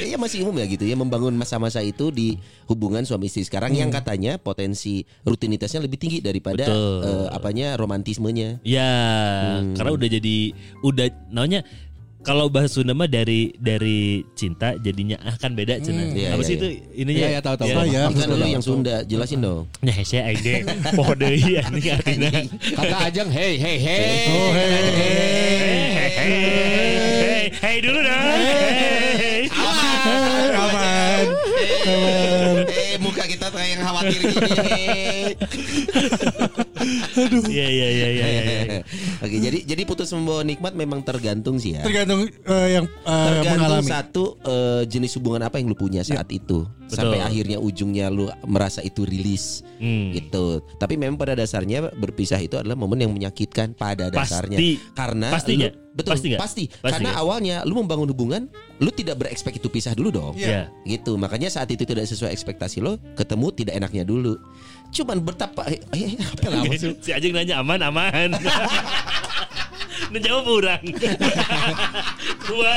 Iya 0.00 0.16
masih 0.16 0.46
umum 0.46 0.56
ya 0.56 0.66
gitu 0.66 0.84
ya 0.88 0.96
membangun 0.96 1.34
masa-masa 1.36 1.84
itu 1.84 2.08
di 2.08 2.40
hubungan 2.66 3.04
suami 3.04 3.28
istri 3.28 3.44
sekarang 3.44 3.76
yang 3.76 3.92
katanya 3.92 4.40
potensi 4.40 5.04
rutinitasnya 5.22 5.84
lebih 5.84 6.00
tinggi 6.00 6.18
daripada 6.24 6.64
eh, 6.68 7.26
apanya 7.28 7.76
romantismenya. 7.76 8.64
Ya, 8.64 9.60
karena 9.76 9.90
udah 9.92 10.08
jadi 10.08 10.36
udah 10.94 11.08
namanya 11.28 11.60
kalau 12.24 12.48
bahasa 12.48 12.80
Sunda 12.80 12.96
mah 12.96 13.04
dari 13.04 13.52
dari 13.60 14.24
cinta 14.32 14.72
jadinya 14.80 15.20
ah 15.20 15.36
kan 15.36 15.52
beda 15.52 15.76
cenah. 15.76 16.08
Iya, 16.16 16.28
Apa 16.32 16.40
iya, 16.40 16.48
sih 16.48 16.56
iya. 16.56 16.58
itu 16.58 16.66
ininya? 16.96 17.20
Iya, 17.20 17.28
iya, 17.28 17.40
tahu, 17.44 17.54
tahu. 17.60 17.68
Oh, 17.68 17.84
iya. 17.84 18.02
Kan 18.08 18.28
dulu 18.32 18.46
yang. 18.48 18.64
Sunda 18.64 19.04
jelasin 19.04 19.44
dong. 19.44 19.68
Nah, 19.84 19.92
hese 19.92 20.24
aing 20.24 20.40
deh. 20.40 20.64
Poho 20.96 21.12
deui 21.12 21.60
anjing 21.60 21.92
artina. 21.92 22.32
Kata 22.72 22.96
Ajeng, 23.12 23.28
hey, 23.28 23.60
hey, 23.60 23.76
hey. 23.76 24.08
Oh, 24.32 24.50
hey, 24.56 24.72
hey. 24.72 24.88
Hey, 25.94 26.10
hey, 26.16 27.42
hey 27.60 27.76
dulu 27.84 28.00
dong. 28.00 28.24
Hey. 28.24 29.44
Eh, 29.44 30.48
aman. 30.56 31.24
Eh 31.84 32.34
muka 32.40 32.53
kita 33.26 33.46
kayak 33.50 33.68
yang 33.74 33.82
khawatir 33.82 34.18
gini. 34.20 34.34
Iya 37.48 37.66
iya 37.70 37.88
iya 37.88 38.08
iya 38.10 38.26
iya. 38.28 38.78
Oke, 39.24 39.40
jadi 39.40 39.64
jadi 39.64 39.82
putus 39.88 40.12
membawa 40.12 40.44
nikmat 40.44 40.76
memang 40.76 41.00
tergantung 41.00 41.56
sih 41.56 41.78
ya. 41.78 41.80
Tergantung 41.80 42.28
eh, 42.28 42.68
yang 42.76 42.84
eh, 42.84 43.26
Tergantung 43.40 43.80
mengalami. 43.80 43.88
satu 43.88 44.24
eh, 44.44 44.82
jenis 44.84 45.16
hubungan 45.16 45.48
apa 45.48 45.56
yang 45.56 45.72
lu 45.72 45.78
punya 45.78 46.04
saat 46.04 46.28
itu 46.28 46.68
sampai 46.86 47.20
akhirnya 47.20 47.56
ujungnya 47.56 48.08
lu 48.08 48.26
merasa 48.44 48.80
itu 48.80 49.02
rilis 49.02 49.60
Hmm. 49.74 50.12
gitu. 50.12 50.62
Tapi 50.74 50.94
memang 50.94 51.14
pada 51.14 51.34
dasarnya 51.34 51.90
berpisah 51.92 52.38
itu 52.38 52.54
adalah 52.54 52.74
momen 52.74 52.96
yang 52.98 53.10
menyakitkan 53.10 53.72
pada 53.72 54.06
Pasti. 54.06 54.16
dasarnya. 54.16 54.58
Karena 54.94 55.28
Pasti 55.28 55.52
lu- 55.54 55.74
betul 55.90 56.12
Pasti 56.12 56.28
pasti. 56.34 56.64
Pasti 56.70 56.80
Karena 56.94 57.10
nggak? 57.10 57.20
awalnya 57.20 57.56
lu 57.62 57.74
membangun 57.76 58.08
hubungan, 58.08 58.42
lu 58.78 58.90
tidak 58.90 59.18
berekspek 59.18 59.56
itu 59.56 59.66
pisah 59.66 59.92
dulu 59.92 60.08
dong. 60.10 60.34
Iya. 60.34 60.70
Gitu. 60.84 61.14
Makanya 61.14 61.48
saat 61.48 61.68
itu 61.68 61.82
tidak 61.82 62.06
sesuai 62.06 62.30
ekspektasi 62.30 62.80
lo, 62.80 62.96
ketemu 63.14 63.46
tidak 63.52 63.74
enaknya 63.76 64.02
dulu. 64.02 64.38
Cuman 64.90 65.18
betapa 65.20 65.66
eh, 65.66 65.82
eh, 65.90 66.14
apa 66.16 66.46
lah 66.48 66.62
maksud- 66.70 66.98
Si 66.98 67.10
Ajeng 67.10 67.34
nanya 67.34 67.58
aman 67.58 67.80
aman. 67.82 68.30
Jawab 70.22 70.46
orang. 70.46 70.82
Gua. 72.46 72.74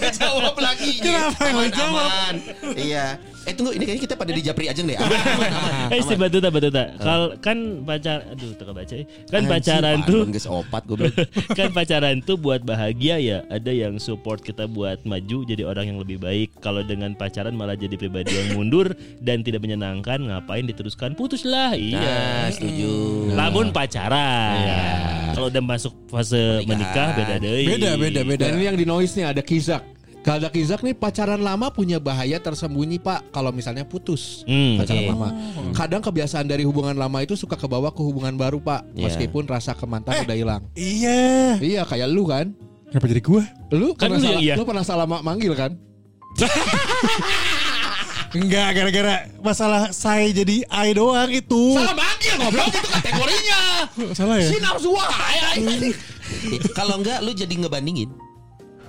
Dia 0.00 0.10
jawab 0.12 0.56
lagi. 0.60 1.00
Kenapa 1.00 1.42
yang 1.48 1.72
jawab? 1.72 2.34
Iya. 2.76 3.06
Eh 3.42 3.52
tunggu, 3.52 3.74
ini 3.74 3.82
kayaknya 3.82 4.02
kita 4.04 4.14
pada 4.14 4.30
di 4.30 4.38
Japri 4.38 4.66
aja 4.66 4.78
deh. 4.78 4.94
Aman, 4.94 5.18
aman, 5.18 5.50
aman. 5.50 5.88
Eh 5.94 6.00
si 6.00 6.14
Batuta 6.14 6.48
Batuta. 6.48 6.94
Kal 6.96 7.22
kan 7.38 7.58
pacar 7.82 8.22
aduh 8.24 8.54
tak 8.54 8.70
baca. 8.70 8.94
eh. 8.94 9.06
Kan 9.26 9.42
pacaran 9.44 9.98
tuh 10.02 10.22
opat 10.48 10.82
goblok. 10.86 11.10
kan 11.58 11.68
pacaran 11.70 12.18
tuh 12.20 12.38
buat 12.38 12.62
bahagia 12.62 13.18
ya. 13.18 13.38
Ada 13.48 13.70
yang 13.70 13.98
support 13.98 14.40
kita 14.40 14.64
buat 14.64 15.02
maju 15.02 15.42
jadi 15.42 15.62
orang 15.62 15.90
yang 15.90 15.98
lebih 15.98 16.18
baik. 16.18 16.54
Kalau 16.58 16.80
dengan 16.80 17.12
pacaran 17.12 17.52
malah 17.52 17.74
jadi 17.74 17.94
pribadi 17.94 18.30
yang 18.30 18.54
mundur 18.54 18.94
dan 19.18 19.42
tidak 19.42 19.60
menyenangkan, 19.60 20.22
ngapain 20.22 20.64
diteruskan? 20.64 21.12
Putuslah. 21.12 21.74
Nah, 21.74 21.76
Iya. 21.76 22.16
setuju. 22.50 22.92
Lamun 23.34 23.68
pacaran. 23.70 25.32
Kalau 25.32 25.48
udah 25.48 25.62
masuk 25.62 25.92
fase 26.08 26.62
menikah 26.62 27.16
beda 27.16 27.34
deh. 27.36 27.64
Beda, 27.66 27.90
beda, 27.96 28.20
beda. 28.22 28.44
Dan 28.46 28.56
ini 28.56 28.64
yang 28.64 28.76
di 28.76 28.84
noise 28.84 29.12
nih 29.12 29.26
ada 29.26 29.40
Kizak. 29.40 29.91
Kalau 30.22 30.38
ada 30.38 30.48
Kizak 30.48 30.80
nih 30.80 30.94
pacaran 30.94 31.36
lama 31.36 31.66
punya 31.68 31.98
bahaya 31.98 32.38
tersembunyi 32.38 32.96
pak. 32.96 33.26
Kalau 33.28 33.50
misalnya 33.50 33.82
putus 33.82 34.42
Hmm, 34.42 34.78
pacaran 34.78 35.02
oke. 35.02 35.10
lama. 35.10 35.28
Kadang 35.72 35.98
kebiasaan 36.00 36.46
dari 36.46 36.62
hubungan 36.62 36.94
lama 36.94 37.18
itu 37.20 37.34
suka 37.34 37.54
kebawa 37.54 37.90
ke 37.90 37.98
hubungan 37.98 38.30
baru 38.32 38.56
pak. 38.56 38.86
Iya. 38.92 39.10
Meskipun 39.10 39.44
rasa 39.44 39.72
ke 39.72 39.82
mantan 39.82 40.22
udah 40.22 40.36
hilang. 40.36 40.62
Iya. 40.72 41.58
Iya 41.58 41.82
kayak 41.82 42.06
lu 42.06 42.24
kan. 42.24 42.54
Kenapa 42.86 43.06
jadi 43.08 43.18
gua? 43.20 43.42
Lu 43.70 43.92
Kan 43.92 44.08
pernah 44.08 44.16
lu 44.16 44.26
salah, 44.28 44.40
iya. 44.40 44.54
lu 44.54 44.62
pernah 44.62 44.84
salah 44.84 45.06
ma- 45.06 45.24
manggil 45.24 45.52
kan? 45.52 45.74
Enggak, 48.32 48.68
gara-gara 48.72 49.14
masalah 49.38 49.92
saya 49.92 50.24
jadi 50.28 50.64
I 50.66 50.96
doang 50.96 51.28
itu. 51.28 51.76
Salah 51.76 51.92
manggil 51.92 52.34
goblok 52.38 52.64
itu 52.70 52.88
kategorinya. 52.88 53.60
Salah 54.16 54.36
ya? 54.38 54.48
Sinar 54.48 54.76
suara. 54.78 55.20
Kalau 56.72 56.96
enggak 56.96 57.20
lu 57.20 57.32
jadi 57.32 57.52
ngebandingin 57.58 58.08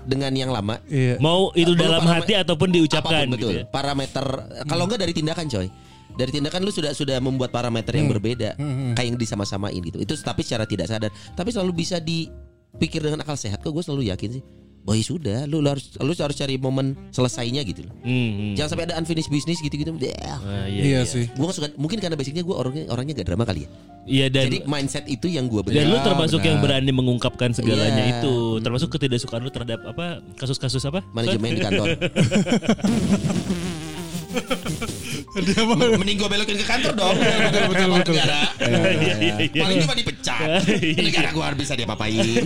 dengan 0.03 0.31
yang 0.35 0.51
lama. 0.51 0.79
Iya. 0.87 1.17
Mau 1.17 1.49
itu 1.53 1.73
dalam 1.73 2.03
parameter- 2.03 2.23
hati 2.23 2.33
ataupun 2.39 2.69
diucapkan 2.71 3.13
Apa 3.13 3.23
pun, 3.25 3.29
gitu 3.35 3.47
betul. 3.49 3.59
ya. 3.59 3.63
Parameter 3.67 4.25
kalau 4.67 4.83
enggak 4.87 4.99
dari 5.03 5.13
tindakan 5.15 5.45
coy. 5.47 5.67
Dari 6.13 6.29
tindakan 6.29 6.61
lu 6.61 6.69
sudah 6.69 6.93
sudah 6.93 7.17
membuat 7.17 7.49
parameter 7.49 7.89
yang 7.97 8.05
berbeda 8.05 8.53
kayak 8.93 9.07
yang 9.09 9.17
disama-samain 9.17 9.81
gitu. 9.81 9.97
Itu 9.97 10.13
tapi 10.21 10.45
secara 10.45 10.69
tidak 10.69 10.85
sadar. 10.85 11.09
Tapi 11.09 11.49
selalu 11.49 11.73
bisa 11.73 11.97
dipikir 11.97 13.01
dengan 13.01 13.25
akal 13.25 13.33
sehat 13.33 13.65
kok 13.65 13.73
gue 13.73 13.81
selalu 13.81 14.13
yakin 14.13 14.37
sih. 14.37 14.43
Oh 14.83 14.91
ya 14.91 14.99
sudah, 14.99 15.47
lu 15.47 15.63
harus 15.63 15.95
lu 15.95 16.11
harus 16.11 16.35
cari 16.35 16.59
momen 16.59 16.99
selesainya 17.09 17.63
gitu 17.63 17.87
loh. 17.87 17.95
Hmm, 18.03 18.11
hmm. 18.35 18.53
Jangan 18.59 18.69
sampai 18.75 18.85
ada 18.91 18.99
unfinished 18.99 19.31
business 19.31 19.63
gitu-gitu. 19.63 19.95
Ah, 20.19 20.67
Iya, 20.67 21.07
sih. 21.07 21.31
Gue 21.31 21.47
suka 21.49 21.71
mungkin 21.79 22.03
karena 22.03 22.19
basicnya 22.19 22.43
gue 22.43 22.51
orangnya 22.51 22.91
orangnya 22.91 23.23
gak 23.23 23.27
drama 23.31 23.47
kali 23.47 23.63
ya. 23.63 23.69
Iya 24.03 24.25
dan 24.27 24.51
Jadi 24.51 24.57
mindset 24.67 25.07
itu 25.07 25.31
yang 25.31 25.47
gue 25.47 25.63
dan 25.63 25.87
lu 25.87 25.95
benar. 25.95 26.11
termasuk 26.11 26.43
yang 26.43 26.59
berani 26.59 26.91
mengungkapkan 26.91 27.55
segalanya 27.55 28.03
Iya. 28.03 28.19
itu, 28.19 28.59
termasuk 28.59 28.91
ketidaksukaan 28.91 29.39
lu 29.39 29.47
terhadap 29.47 29.79
apa 29.87 30.19
kasus-kasus 30.35 30.83
apa? 30.83 30.99
manajemen 31.15 31.55
di 31.55 31.61
kantor. 31.63 31.87
Dia 35.47 35.61
mau 35.65 35.77
Mending 35.77 36.17
gue 36.17 36.29
belokin 36.29 36.55
ke 36.57 36.65
kantor 36.65 36.93
dong. 36.93 37.15
Betul 37.17 37.63
betul 37.69 37.87
betul. 37.97 38.15
Negara. 38.17 38.41
Iya, 38.61 38.89
iya, 38.93 39.13
iya. 39.49 39.61
Paling 39.63 39.77
cuma 39.85 39.95
dipecat. 39.97 40.47
Negara 40.97 41.29
gue 41.33 41.43
harus 41.43 41.57
bisa 41.59 41.73
diapa-apain. 41.73 42.43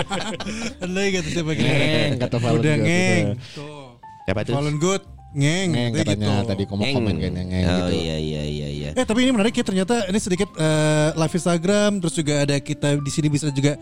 Andai 0.84 1.08
kata 1.12 1.28
siapa 1.28 1.52
Ngeng, 1.52 2.10
kata 2.18 2.36
Valen 2.40 2.58
Udah 2.60 2.74
Good, 2.76 2.86
ngeng. 2.86 3.24
Tuh. 3.52 3.88
Siapa 4.24 4.40
tuh? 4.46 4.54
Fallen 4.56 4.78
good. 4.80 5.02
ngeng, 5.30 5.68
Ngeng 5.70 5.90
katanya 5.94 6.10
katanya 6.10 6.34
gitu. 6.42 6.50
tadi 6.50 6.62
kamu 6.66 6.82
komen 6.90 7.14
kayaknya 7.22 7.42
ngeng 7.46 7.62
oh 7.62 7.78
gitu. 7.86 8.02
iya 8.02 8.16
iya 8.18 8.42
iya 8.42 8.68
iya. 8.74 8.90
Eh 8.98 9.06
tapi 9.06 9.22
ini 9.22 9.30
menarik 9.30 9.54
ya 9.54 9.62
ternyata 9.62 10.10
ini 10.10 10.18
sedikit 10.18 10.50
eh, 10.58 11.14
live 11.14 11.34
Instagram 11.38 11.90
terus 12.02 12.14
juga 12.18 12.34
ada 12.42 12.58
kita 12.58 12.98
di 12.98 13.10
sini 13.14 13.30
bisa 13.30 13.46
juga 13.54 13.78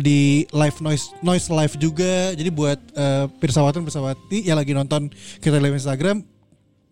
di 0.00 0.48
live 0.48 0.78
noise 0.80 1.12
noise 1.20 1.52
live 1.52 1.76
juga 1.76 2.32
jadi 2.32 2.48
buat 2.48 2.80
eh, 2.96 3.28
pirsawatan 3.28 3.84
pirsawati 3.84 4.48
yang 4.48 4.56
lagi 4.56 4.72
nonton 4.72 5.12
kita 5.44 5.60
live 5.60 5.76
Instagram 5.76 6.24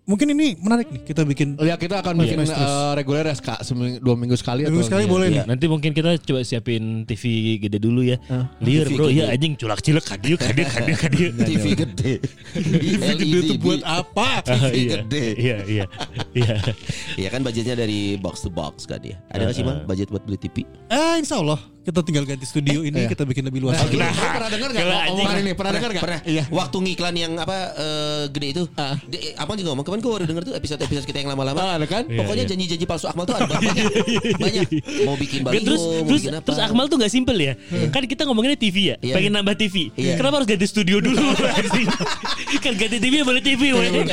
mungkin 0.05 0.28
ini 0.30 0.52
menarik 0.57 0.86
nih 0.86 1.02
kita 1.02 1.24
bikin 1.24 1.57
Ya 1.59 1.74
kita 1.74 1.98
akan 1.98 2.20
bikin 2.20 2.44
terus. 2.44 2.52
eh, 2.52 2.92
reguler 2.92 3.24
ya 3.24 3.34
Kak, 3.34 3.61
seming- 3.61 3.98
dua 3.98 4.14
minggu 4.14 4.36
sekali 4.36 4.62
minggu 4.62 4.76
atau 4.76 4.86
sekali 4.86 5.05
Iya. 5.05 5.11
boleh 5.11 5.26
nih. 5.28 5.42
Nanti 5.44 5.64
mungkin 5.64 5.90
kita 5.90 6.20
coba 6.20 6.40
siapin 6.40 7.05
TV 7.05 7.24
gede 7.59 7.78
dulu 7.78 8.05
ya. 8.05 8.20
Liar 8.61 8.86
bro, 8.86 9.09
ya 9.09 9.28
anjing 9.28 9.57
culak 9.57 9.80
cilek 9.80 10.05
kadiu 10.05 10.36
kadiu 10.36 10.66
kadiu 10.66 10.96
kadiu. 10.98 11.28
TV 11.34 11.64
gede. 11.74 12.12
TV 12.52 13.02
gede 13.16 13.38
tuh 13.46 13.57
buat 13.59 13.80
apa? 13.82 14.44
Ah, 14.44 14.68
TV 14.68 14.76
iya, 14.76 14.92
gede. 15.00 15.24
Iya 15.34 15.57
iya 15.64 15.84
iya. 16.32 16.55
Iya 17.16 17.28
kan 17.28 17.40
budgetnya 17.40 17.74
dari 17.74 18.14
box 18.14 18.44
to 18.44 18.48
box 18.48 18.84
kan 18.84 19.00
ya. 19.00 19.16
Ada 19.30 19.48
nggak 19.48 19.57
sih 19.57 19.64
bang 19.64 19.78
budget 19.84 20.09
buat 20.09 20.22
beli 20.22 20.36
TV? 20.36 20.68
Eh 20.86 21.14
insya 21.16 21.40
Allah 21.40 21.59
kita 21.85 22.01
tinggal 22.01 22.24
ganti 22.24 22.43
studio 22.45 22.80
ini 22.80 23.05
kita 23.05 23.22
bikin 23.22 23.45
lebih 23.45 23.61
luas. 23.61 23.76
lagi. 23.76 23.93
Nah, 23.95 24.09
lu 24.09 24.24
pernah 24.26 24.49
dengar 24.49 24.68
nggak 24.70 24.82
Kalau 24.82 24.97
omongan 25.07 25.12
anjing- 25.28 25.45
ini? 25.45 25.53
Pernah 25.53 25.72
dengar 25.72 25.91
nggak? 25.93 26.05
Pernah. 26.05 26.20
Iya. 26.24 26.43
Waktu 26.49 26.76
ngiklan 26.80 27.14
yang 27.14 27.32
apa 27.37 27.57
eh, 27.74 28.22
gede 28.30 28.49
itu. 28.51 28.62
Di- 29.05 29.22
Abang 29.37 29.57
juga 29.57 29.68
ngomong 29.70 29.85
kemarin 29.85 30.01
gue 30.01 30.12
baru 30.14 30.24
denger 30.24 30.43
tuh 30.45 30.55
episode-episode 30.55 31.05
kita 31.05 31.18
yang 31.20 31.30
lama-lama. 31.30 31.61
Ah, 31.61 31.72
ada 31.76 31.85
kan? 31.85 32.05
Iya, 32.05 32.18
Pokoknya 32.18 32.43
iya. 32.43 32.51
janji-janji 32.51 32.85
palsu 32.85 33.05
Akmal 33.05 33.24
tuh 33.24 33.37
ada 33.37 33.45
banyak. 33.53 33.74
banyak. 34.35 34.64
Mau 35.05 35.16
bikin 35.16 35.41
baliho, 35.43 35.61
terus 35.62 35.82
mau 35.82 35.93
terus 36.03 36.22
bikin 36.22 36.32
apa. 36.32 36.45
terus 36.49 36.59
Akmal 36.59 36.85
tuh 36.87 36.97
nggak 36.97 37.12
simpel 37.12 37.37
ya. 37.37 37.53
Kan 37.91 38.03
kita 38.05 38.22
ngomonginnya 38.24 38.57
TV 38.57 38.76
ya, 38.89 38.97
Iya. 38.99 39.14
pengen 39.14 39.32
nambah 39.35 39.55
TV. 39.55 39.76
Iya. 39.93 40.16
Kenapa 40.16 40.41
harus 40.41 40.49
ganti 40.49 40.64
studio 40.64 40.97
dulu? 40.99 41.20
kan 42.64 42.72
ganti 42.74 42.97
TV 42.97 43.14
boleh 43.20 43.43
TV. 43.43 43.62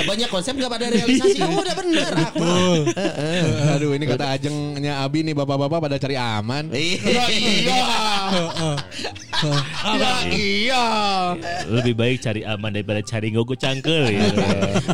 banyak 0.03 0.27
konsep 0.27 0.53
gak 0.53 0.67
pada 0.67 0.85
realisasi. 0.87 1.39
Oh, 1.39 1.55
udah 1.57 1.75
bener. 1.77 2.11
Aduh 3.71 3.91
ini 3.93 4.03
kata 4.05 4.25
ajengnya 4.29 4.99
Abi 4.99 5.23
nih 5.23 5.31
bapak-bapak 5.33 5.79
pada 5.79 5.95
cari 5.95 6.15
aman. 6.15 6.67
Iya. 6.67 7.60
Iya. 7.61 7.83
Ya, 9.97 10.13
iya. 10.29 10.85
Lebih 11.69 11.93
baik 11.97 12.17
cari 12.21 12.41
aman 12.45 12.73
daripada 12.73 13.01
cari 13.01 13.33
ngogo 13.33 13.53
cangkel 13.57 14.13
ya. 14.13 14.29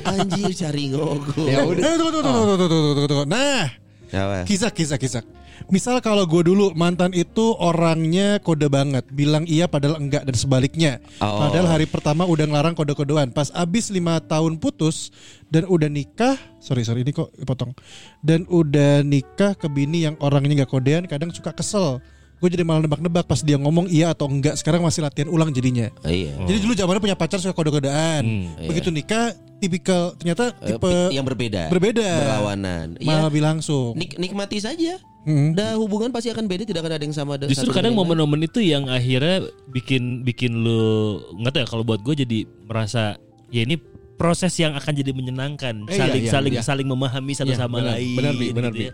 Anjir 0.04 0.52
cari 0.56 0.92
ngogo. 0.92 1.48
Ya 1.48 1.64
udah. 1.64 1.84
Eh, 1.84 1.96
tunggu, 2.00 2.20
tunggu, 2.20 2.42
tunggu, 2.44 2.56
tunggu, 2.56 2.68
tunggu, 2.68 2.92
tunggu, 2.96 3.08
tunggu. 3.08 3.26
Nah, 3.28 3.64
Apa? 4.12 4.48
kisah, 4.48 4.72
kisah, 4.72 5.00
kisah. 5.00 5.24
Misal 5.68 6.00
kalau 6.06 6.24
gue 6.30 6.48
dulu 6.48 6.72
mantan 6.78 7.12
itu 7.18 7.58
orangnya 7.58 8.38
kode 8.40 8.70
banget, 8.70 9.04
bilang 9.10 9.44
iya 9.50 9.66
padahal 9.66 9.98
enggak 9.98 10.24
dan 10.24 10.36
sebaliknya. 10.38 11.02
Oh. 11.18 11.44
Padahal 11.44 11.66
hari 11.66 11.90
pertama 11.90 12.24
udah 12.30 12.46
ngelarang 12.46 12.78
kode-kodean. 12.78 13.34
Pas 13.34 13.50
abis 13.52 13.90
lima 13.90 14.22
tahun 14.22 14.62
putus 14.62 15.10
dan 15.50 15.66
udah 15.66 15.90
nikah, 15.90 16.38
sorry 16.62 16.86
sorry 16.86 17.02
ini 17.02 17.12
kok 17.12 17.34
potong. 17.44 17.74
Dan 18.22 18.46
udah 18.48 19.02
nikah 19.02 19.58
ke 19.58 19.66
bini 19.68 20.06
yang 20.06 20.16
orangnya 20.22 20.64
nggak 20.64 20.72
kodean, 20.72 21.04
kadang 21.10 21.34
suka 21.34 21.52
kesel. 21.52 22.00
Gue 22.38 22.50
jadi 22.50 22.62
malah 22.62 22.82
nebak-nebak 22.82 23.26
pas 23.26 23.42
dia 23.42 23.58
ngomong 23.58 23.86
iya 23.88 24.12
atau 24.12 24.26
enggak. 24.26 24.54
Sekarang 24.56 24.82
masih 24.82 25.02
latihan 25.02 25.26
ulang 25.26 25.50
jadinya. 25.50 25.90
Oh, 26.00 26.08
iya. 26.08 26.38
Jadi 26.40 26.58
dulu 26.60 26.74
zamannya 26.74 27.02
punya 27.02 27.18
pacar 27.18 27.38
suka 27.38 27.52
kode-kodean. 27.52 28.22
Hmm, 28.22 28.62
Begitu 28.64 28.90
nikah, 28.90 29.32
tipikal 29.58 30.14
ternyata 30.14 30.54
Eh, 30.60 30.70
tipe 30.72 30.92
yang 31.10 31.26
berbeda. 31.26 31.68
berbeda. 31.68 32.06
Berlawanan. 32.22 32.88
malah 33.00 33.20
Iya. 33.20 33.28
lebih 33.28 33.42
langsung. 33.42 33.94
Nik- 33.94 34.18
nikmati 34.18 34.58
saja. 34.58 35.02
Hmm. 35.26 35.52
Dah 35.52 35.76
hubungan 35.76 36.08
pasti 36.08 36.30
akan 36.30 36.46
beda, 36.46 36.64
tidak 36.64 36.80
akan 36.80 36.94
ada 36.94 37.04
yang 37.04 37.12
sama. 37.12 37.36
Justru 37.42 37.68
satu 37.68 37.76
kadang 37.76 37.92
momen-momen 37.92 38.40
itu 38.44 38.62
yang 38.62 38.86
akhirnya 38.86 39.44
bikin 39.68 40.24
bikin 40.24 40.56
lu 40.56 41.18
nggak 41.36 41.52
tahu 41.52 41.62
ya 41.62 41.68
kalau 41.68 41.84
buat 41.84 42.00
gue 42.00 42.16
jadi 42.18 42.40
merasa 42.64 43.18
ya 43.50 43.62
ini 43.62 43.76
proses 44.16 44.56
yang 44.56 44.72
akan 44.74 44.94
jadi 44.94 45.12
menyenangkan 45.12 45.84
Eh, 45.86 45.94
iya, 45.94 46.00
saling 46.00 46.22
iya, 46.22 46.32
saling 46.32 46.54
iya. 46.54 46.64
saling 46.64 46.88
memahami 46.88 47.34
satu 47.34 47.50
Iya, 47.50 47.60
sama 47.60 47.82
benar, 47.82 47.98
lain 47.98 48.16
benar, 48.16 48.34
benar, 48.34 48.72
gitu 48.72 48.80
Bi. 48.80 48.88
ya. 48.88 48.94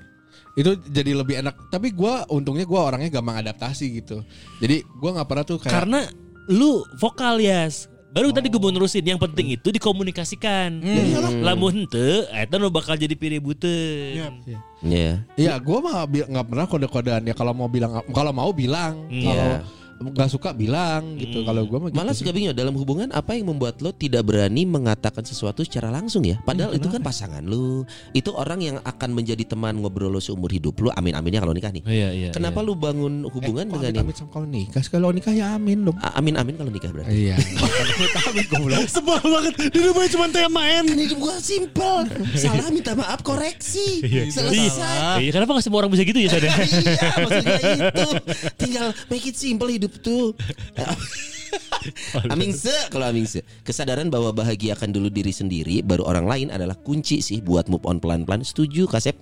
Itu 0.54 0.78
jadi 0.86 1.12
lebih 1.14 1.42
enak. 1.42 1.70
Tapi 1.70 1.90
gua 1.90 2.26
untungnya 2.30 2.64
gua 2.64 2.94
orangnya 2.94 3.10
gampang 3.10 3.42
adaptasi 3.42 3.86
gitu. 3.98 4.22
Jadi 4.58 4.86
gua 4.98 5.18
nggak 5.18 5.28
pernah 5.28 5.46
tuh 5.46 5.58
kayak 5.58 5.74
karena 5.74 6.00
lu 6.48 6.84
vokal 6.98 7.40
ya 7.40 7.72
baru 8.14 8.30
tadi 8.30 8.46
gue 8.46 8.62
mau 8.62 8.70
nerusin 8.70 9.02
yang 9.02 9.18
penting 9.18 9.58
itu 9.58 9.74
dikomunikasikan 9.74 10.86
lamun 11.42 11.74
henteu 11.74 12.30
eta 12.30 12.62
nu 12.62 12.70
bakal 12.70 12.94
jadi 12.94 13.18
piributeun 13.18 14.44
Iya. 14.46 14.60
Iya. 14.86 15.14
Iya, 15.34 15.54
gua 15.58 15.82
mah 15.82 16.06
bi- 16.06 16.22
nggak 16.22 16.46
pernah 16.46 16.66
kode-kodean 16.70 17.26
ya 17.26 17.34
kalau 17.34 17.58
mau 17.58 17.66
bilang 17.66 18.06
kalau 18.14 18.30
mau 18.30 18.54
bilang, 18.54 19.10
Hmm. 19.10 19.24
kalau 19.24 19.50
Iya. 19.50 19.58
Nggak 19.94 20.30
suka 20.30 20.50
bilang 20.52 21.16
gitu. 21.16 21.44
Kalau 21.44 21.64
gua 21.64 21.78
mah 21.80 21.90
gitu 21.90 21.98
Malah 21.98 22.14
suka 22.14 22.32
bingung 22.32 22.52
dalam 22.52 22.74
hubungan 22.74 23.10
apa 23.10 23.34
yang 23.34 23.50
membuat 23.50 23.80
lo 23.80 23.92
tidak 23.92 24.24
berani 24.24 24.64
mengatakan 24.64 25.22
sesuatu 25.22 25.62
secara 25.62 25.88
langsung 25.88 26.24
ya. 26.24 26.40
Padahal 26.42 26.74
itu 26.74 26.88
kan 26.88 27.00
pasangan 27.00 27.42
lo, 27.42 27.84
itu 28.12 28.30
orang 28.30 28.60
yang 28.60 28.78
akan 28.80 29.10
menjadi 29.12 29.44
teman 29.46 29.80
ngobrol 29.80 30.10
lo 30.10 30.20
seumur 30.20 30.50
hidup 30.50 30.80
lo. 30.80 30.90
Amin 30.94 31.14
aminnya 31.14 31.40
kalau 31.40 31.52
nikah 31.52 31.70
nih. 31.70 31.84
iya 31.86 32.10
iya 32.12 32.30
Kenapa 32.32 32.60
lu 32.60 32.74
bangun 32.74 33.26
hubungan 33.28 33.66
Eh, 33.68 33.72
dengan 33.72 33.92
yang 34.04 34.08
sama 34.14 34.32
kalau 34.32 34.48
nikah? 34.48 34.84
Kalau 34.84 35.10
nikah 35.10 35.34
ya 35.34 35.56
amin 35.56 35.84
dong. 35.84 35.98
Amin 36.00 36.36
amin 36.36 36.54
kalau 36.56 36.72
nikah 36.72 36.90
berarti. 36.90 37.14
Iya. 37.30 37.36
Amit 38.30 38.48
goblok. 38.48 38.86
Sebel 38.88 39.20
banget. 39.20 39.54
Di 39.70 39.80
rumahnya 39.80 40.10
cuma 40.12 40.26
TMAN. 40.28 40.84
Kan 40.88 41.00
hidup 41.00 41.18
gua 41.20 41.36
simpel. 41.40 41.96
Salah 42.36 42.70
minta 42.70 42.94
maaf 42.94 43.20
koreksi. 43.22 44.04
Iya. 44.04 44.30
Selesai. 44.30 45.20
Iya, 45.20 45.32
kenapa 45.32 45.58
gak 45.58 45.66
semua 45.66 45.80
orang 45.84 45.92
bisa 45.92 46.04
gitu 46.04 46.20
ya 46.20 46.30
Sada? 46.30 46.48
iya, 46.50 47.08
maksudnya 47.20 47.56
itu. 47.60 48.10
Tinggal 48.58 48.88
make 49.08 49.26
it 49.26 49.36
simple 49.36 49.68
hidup 49.68 49.83
tuh. 49.88 50.36
Amingse 52.34 52.74
kalau 52.90 53.10
Amingse. 53.10 53.44
Kesadaran 53.64 54.08
bahwa 54.08 54.32
bahagiakan 54.34 54.90
dulu 54.94 55.08
diri 55.10 55.32
sendiri 55.34 55.82
baru 55.84 56.06
orang 56.08 56.26
lain 56.28 56.48
adalah 56.52 56.76
kunci 56.78 57.20
sih 57.20 57.40
buat 57.40 57.68
move 57.68 57.84
on 57.88 57.98
pelan-pelan. 57.98 58.44
Setuju 58.44 58.86
Kasep 58.88 59.16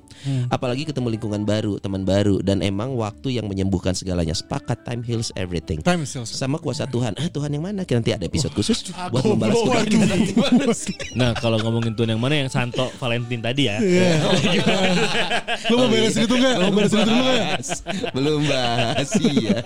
apalagi 0.53 0.85
ketemu 0.85 1.17
lingkungan 1.17 1.43
baru 1.43 1.77
teman 1.81 2.03
baru. 2.03 2.39
Dan 2.41 2.61
emang 2.61 2.93
waktu 2.97 3.37
yang 3.39 3.47
menyembuhkan 3.47 3.95
segalanya. 3.95 4.33
Sepakat 4.35 4.83
time 4.85 5.01
heals 5.05 5.29
everything. 5.37 5.81
Time 5.81 6.03
sales. 6.05 6.31
sama 6.31 6.57
kuasa 6.57 6.85
Tuhan. 6.87 7.15
Ah 7.17 7.27
Tuhan 7.29 7.51
yang 7.53 7.63
mana? 7.65 7.83
Nanti 7.83 8.11
ada 8.15 8.25
episode 8.25 8.53
khusus 8.55 8.91
buat 9.11 9.23
membalas. 9.25 9.59
Nah 11.19 11.35
kalau 11.37 11.59
ngomongin 11.61 11.93
tuh 11.93 12.07
yang 12.07 12.19
mana? 12.21 12.45
Yang 12.45 12.55
Santo 12.55 12.87
Valentine 12.97 13.41
tadi 13.43 13.67
ya? 13.67 13.77
Lu 15.69 15.75
mau 15.77 15.87
beresin 15.91 16.25
itu 16.25 16.35
enggak? 16.35 16.55
Mau 16.59 16.71
beresin 16.71 16.97
itu 17.03 17.11
enggak? 17.13 17.41
Bahas. 17.41 17.69
belum 18.11 18.41
bahas 18.47 19.09
iya. 19.21 19.57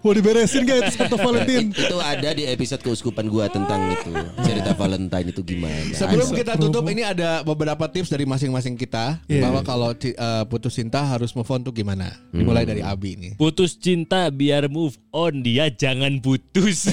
Mau 0.00 0.12
diberesin 0.12 0.60
enggak 0.64 0.78
itu 0.80 0.90
Santo 0.96 1.16
Valentine? 1.20 1.68
It- 1.70 1.84
itu 1.84 1.96
ada 2.14 2.30
di 2.32 2.44
episode 2.44 2.80
keuskupan 2.80 3.26
gua 3.26 3.46
tentang 3.46 3.90
itu 3.90 4.10
cerita 4.40 4.72
Valentine 4.72 5.28
itu 5.28 5.42
gimana 5.42 5.90
Sebelum 5.90 6.28
kita 6.30 6.54
tutup 6.56 6.84
ini 6.86 7.02
ada 7.02 7.42
beberapa 7.42 7.86
tips 7.86 8.08
dari 8.08 8.24
masing-masing 8.24 8.74
kita 8.74 9.18
Iya. 9.26 9.42
bahwa 9.42 9.60
kalau 9.60 9.88
eh, 9.92 10.14
putus 10.46 10.74
cinta 10.74 11.02
harus 11.02 11.32
move 11.32 11.46
on 11.46 11.60
tuh 11.60 11.70
gimana? 11.70 12.10
Dimulai 12.30 12.64
dari 12.64 12.80
Abi 12.80 13.14
nih. 13.14 13.32
Putus 13.34 13.74
cinta 13.74 14.26
biar 14.28 14.66
move 14.66 14.94
on 15.10 15.40
dia 15.40 15.68
jangan 15.68 16.18
putus 16.18 16.86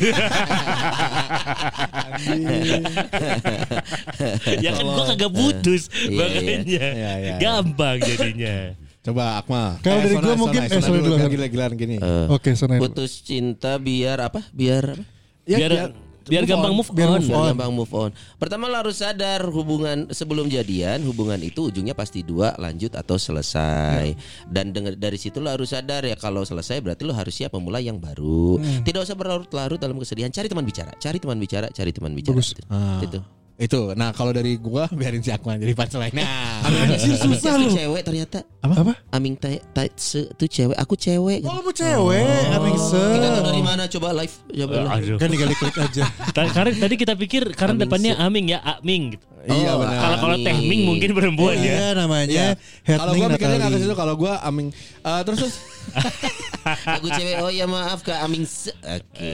Ya 4.62 4.72
kan 4.72 4.86
gua 4.86 5.04
kagak 5.08 5.32
putus 5.32 5.90
Iya, 5.94 6.18
Makanya 6.18 6.56
Iya, 6.64 6.88
iya, 6.92 7.12
iya. 7.18 7.36
Gampang 7.40 7.98
jadinya 8.00 8.56
Coba 9.02 9.24
Akmal. 9.36 9.82
Kalau 9.82 9.98
dari 10.00 10.14
Sona, 10.14 10.22
gua 10.24 10.36
mungkin- 10.38 10.62
Sona, 10.62 10.70
eh, 10.70 10.78
Sona 10.78 10.86
sorry 10.86 11.00
dulu, 11.02 11.16
dulu. 11.18 11.30
gila-gilaan 11.34 11.74
gini. 11.74 11.96
Eh, 11.98 12.26
Oke, 12.30 12.54
Sonai. 12.54 12.78
putus 12.78 13.12
cinta 13.20 13.76
biar 13.76 14.22
apa 14.22 14.46
biar 14.54 14.94
apa? 14.94 15.04
Ya, 15.42 15.58
biar 15.58 15.90
biar 16.22 16.46
gampang 16.46 16.70
move 16.70 16.86
Biar 16.94 17.10
on. 17.10 17.18
move 17.18 17.28
Biar 17.28 17.42
on. 17.42 17.50
gampang 17.50 17.74
move 17.74 17.90
on. 17.92 18.10
Pertama 18.38 18.70
lo 18.70 18.78
harus 18.78 19.02
sadar 19.02 19.42
hubungan 19.44 20.06
sebelum 20.08 20.46
jadian 20.48 21.02
hubungan 21.02 21.42
itu 21.42 21.66
ujungnya 21.66 21.98
pasti 21.98 22.22
dua 22.22 22.54
lanjut 22.56 22.94
atau 22.94 23.18
selesai. 23.18 24.14
Dan 24.46 24.70
dengan 24.70 24.94
dari 24.94 25.18
situ 25.18 25.42
lo 25.42 25.50
harus 25.50 25.74
sadar 25.74 26.06
ya 26.06 26.14
kalau 26.14 26.46
selesai 26.46 26.78
berarti 26.78 27.02
lo 27.02 27.12
harus 27.12 27.34
siap 27.34 27.50
memulai 27.52 27.82
yang 27.84 27.98
baru. 27.98 28.62
Tidak 28.86 29.02
usah 29.02 29.18
berlarut-larut 29.18 29.82
dalam 29.82 29.98
kesedihan. 29.98 30.30
Cari 30.30 30.46
teman 30.46 30.62
bicara, 30.62 30.94
cari 30.96 31.18
teman 31.18 31.42
bicara, 31.42 31.68
cari 31.68 31.90
teman 31.90 32.14
bicara. 32.14 32.38
Bagus. 32.38 32.54
Itu. 32.54 32.62
Ah. 32.70 33.02
Itu. 33.02 33.18
Itu. 33.62 33.94
Nah, 33.94 34.10
kalau 34.10 34.34
dari 34.34 34.58
gua 34.58 34.90
biarin 34.90 35.22
si 35.22 35.30
Akmal 35.30 35.56
jadi 35.56 35.72
punchline. 35.72 36.10
Nah. 36.12 36.66
Anjir 36.66 37.14
susah 37.14 37.54
lu. 37.56 37.70
cewek 37.70 38.02
ternyata. 38.02 38.42
Apa? 38.60 38.98
Aming 39.12 39.38
tai 39.38 39.62
tai 39.70 39.94
se 39.94 40.26
itu 40.26 40.46
cewek, 40.48 40.74
aku 40.74 40.94
cewek. 40.96 41.42
Oh, 41.44 41.62
mau 41.62 41.70
cewek, 41.70 42.26
Amingse. 42.52 42.98
Kita 42.98 43.28
tahu 43.32 43.44
dari 43.46 43.62
mana 43.62 43.84
coba 43.86 44.08
live 44.18 44.34
coba 44.34 44.74
live. 44.74 44.94
Aduh. 44.98 45.18
Kan 45.18 45.28
tinggal 45.30 45.48
klik 45.52 45.78
aja. 45.78 46.04
Ta- 46.36 46.50
Karena 46.50 46.72
tadi 46.76 46.96
kita 46.96 47.14
pikir 47.14 47.54
karena 47.54 47.74
Aming 47.74 47.84
depannya 47.86 48.12
se- 48.12 48.20
Aming 48.20 48.46
ya 48.50 48.60
Aming 48.64 49.04
gitu. 49.14 49.26
Iya 49.42 49.74
Oh, 49.74 49.82
benar. 49.82 49.98
Kalau 49.98 50.18
kalau 50.22 50.36
Aming. 50.38 50.46
Teh 50.46 50.58
Ming 50.62 50.82
mungkin 50.86 51.10
perempuan 51.12 51.56
ya. 51.58 51.66
Iya 51.66 51.88
namanya 51.98 52.46
Kalau 52.54 52.86
Headling 52.86 53.20
gua 53.20 53.30
mikirnya 53.30 53.58
nggak 53.58 53.72
ke 53.72 53.80
situ, 53.80 53.96
kalau 53.96 54.14
gua 54.14 54.34
aming 54.42 54.68
Eh, 55.02 55.22
terus 55.22 55.38
terus 55.42 55.56
Aku 56.98 57.08
cewek. 57.10 57.36
Oh 57.42 57.50
ya 57.50 57.66
maaf 57.66 58.02
Kak 58.02 58.22
Aming. 58.22 58.46
se- 58.46 58.74
Oke. 58.82 59.34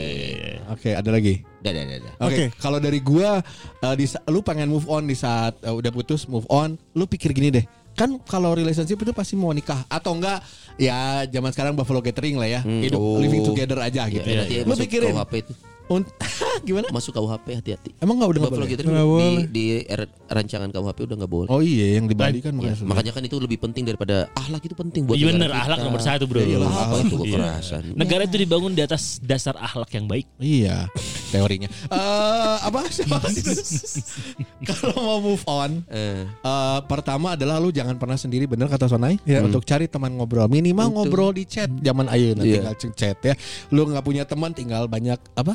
Oke, 0.72 0.90
ada 0.92 1.12
lagi. 1.12 1.44
Dah 1.68 1.74
dah 1.74 1.84
dah. 1.86 2.00
dah. 2.00 2.14
Oke, 2.22 2.32
Oke. 2.32 2.46
kalau 2.58 2.78
dari 2.78 3.00
gua 3.00 3.44
eh, 3.78 3.96
di 3.96 4.06
lu 4.26 4.40
pengen 4.40 4.68
move 4.68 4.88
on 4.88 5.04
di 5.04 5.14
saat 5.14 5.60
eh, 5.60 5.70
udah 5.70 5.90
putus 5.90 6.24
move 6.26 6.48
on, 6.48 6.80
lu 6.94 7.04
pikir 7.04 7.32
gini 7.32 7.52
deh. 7.52 7.66
Kan 7.92 8.22
kalau 8.22 8.54
relationship 8.54 8.96
itu 8.96 9.12
pasti 9.12 9.34
mau 9.34 9.50
nikah 9.50 9.84
atau 9.88 10.14
enggak 10.14 10.40
ya 10.78 11.26
zaman 11.26 11.50
sekarang 11.50 11.74
Buffalo 11.74 11.98
Gathering 11.98 12.38
lah 12.38 12.48
ya. 12.48 12.62
Hidup 12.62 12.96
Oh. 12.96 13.18
living 13.18 13.42
together 13.44 13.78
aja 13.80 14.06
gitu. 14.06 14.22
Ya, 14.22 14.44
nanti 14.44 14.56
Lu 14.60 14.70
masuk 14.70 14.86
pikirin 14.86 15.12
KUHP 15.12 15.34
itu. 15.42 15.54
Un- 15.88 16.04
gimana? 16.68 16.92
Masuk 16.92 17.16
KUHP 17.16 17.48
hati-hati. 17.56 17.96
Emang 17.98 18.20
nggak 18.20 18.30
udah 18.30 18.40
nggak 18.40 18.52
Buffalo 18.52 18.60
boleh? 18.62 18.76
Gathering 18.76 18.92
Nggak 18.92 19.02
di, 19.02 19.10
boleh. 19.10 19.46
di 19.50 19.66
er- 19.88 20.12
rancangan 20.28 20.70
KUHP 20.70 21.00
udah 21.08 21.16
nggak 21.18 21.32
boleh. 21.32 21.48
Oh 21.50 21.62
iya, 21.64 21.88
yang 21.98 22.06
di 22.06 22.14
Bali 22.14 22.38
kan 22.38 22.54
Ya, 22.54 22.76
makanya. 22.76 22.86
makanya 22.86 23.12
kan 23.16 23.24
itu 23.24 23.36
lebih 23.40 23.58
penting 23.58 23.82
daripada 23.82 24.30
ahlak 24.36 24.62
itu 24.62 24.76
penting 24.76 25.02
buat 25.08 25.16
Iya 25.16 25.32
negara 25.32 25.40
bener, 25.40 25.52
ahlak 25.56 25.80
nomor 25.82 26.02
satu 26.04 26.24
bro. 26.28 26.38
Ya 26.38 26.48
iyalah, 26.54 26.70
apa 26.70 26.96
itu 27.00 27.16
Iya. 27.18 27.24
kekerasan. 27.34 27.84
Negara 27.96 28.22
itu 28.28 28.38
dibangun 28.38 28.76
di 28.76 28.84
atas 28.84 29.18
dasar 29.24 29.58
ahlak 29.58 29.90
yang 29.90 30.06
baik. 30.06 30.28
Iya, 30.38 30.92
teorinya. 31.30 31.70
Eh 31.88 32.58
apa? 32.62 32.82
Kalau 34.68 34.96
mau 34.98 35.20
move 35.22 35.44
on, 35.46 35.72
Eh, 35.88 36.26
eh, 36.26 36.80
pertama 36.86 37.34
adalah 37.34 37.58
lu 37.58 37.70
jangan 37.70 37.96
pernah 37.96 38.16
sendiri 38.16 38.46
bener 38.46 38.68
kata 38.68 38.88
Sonai 38.88 39.20
Iya. 39.24 39.44
untuk 39.44 39.64
cari 39.64 39.88
teman 39.88 40.16
ngobrol 40.16 40.48
minimal 40.48 40.90
ngobrol 40.92 41.32
di 41.32 41.46
chat 41.46 41.70
zaman 41.70 42.08
ayeuna 42.08 42.44
Iya. 42.44 42.74
tinggal 42.74 42.76
chat 42.94 43.18
ya 43.22 43.34
lu 43.70 43.86
nggak 43.86 44.04
punya 44.04 44.24
teman 44.24 44.52
tinggal 44.52 44.88
banyak 44.88 45.20
apa 45.34 45.54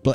Eh, 0.00 0.14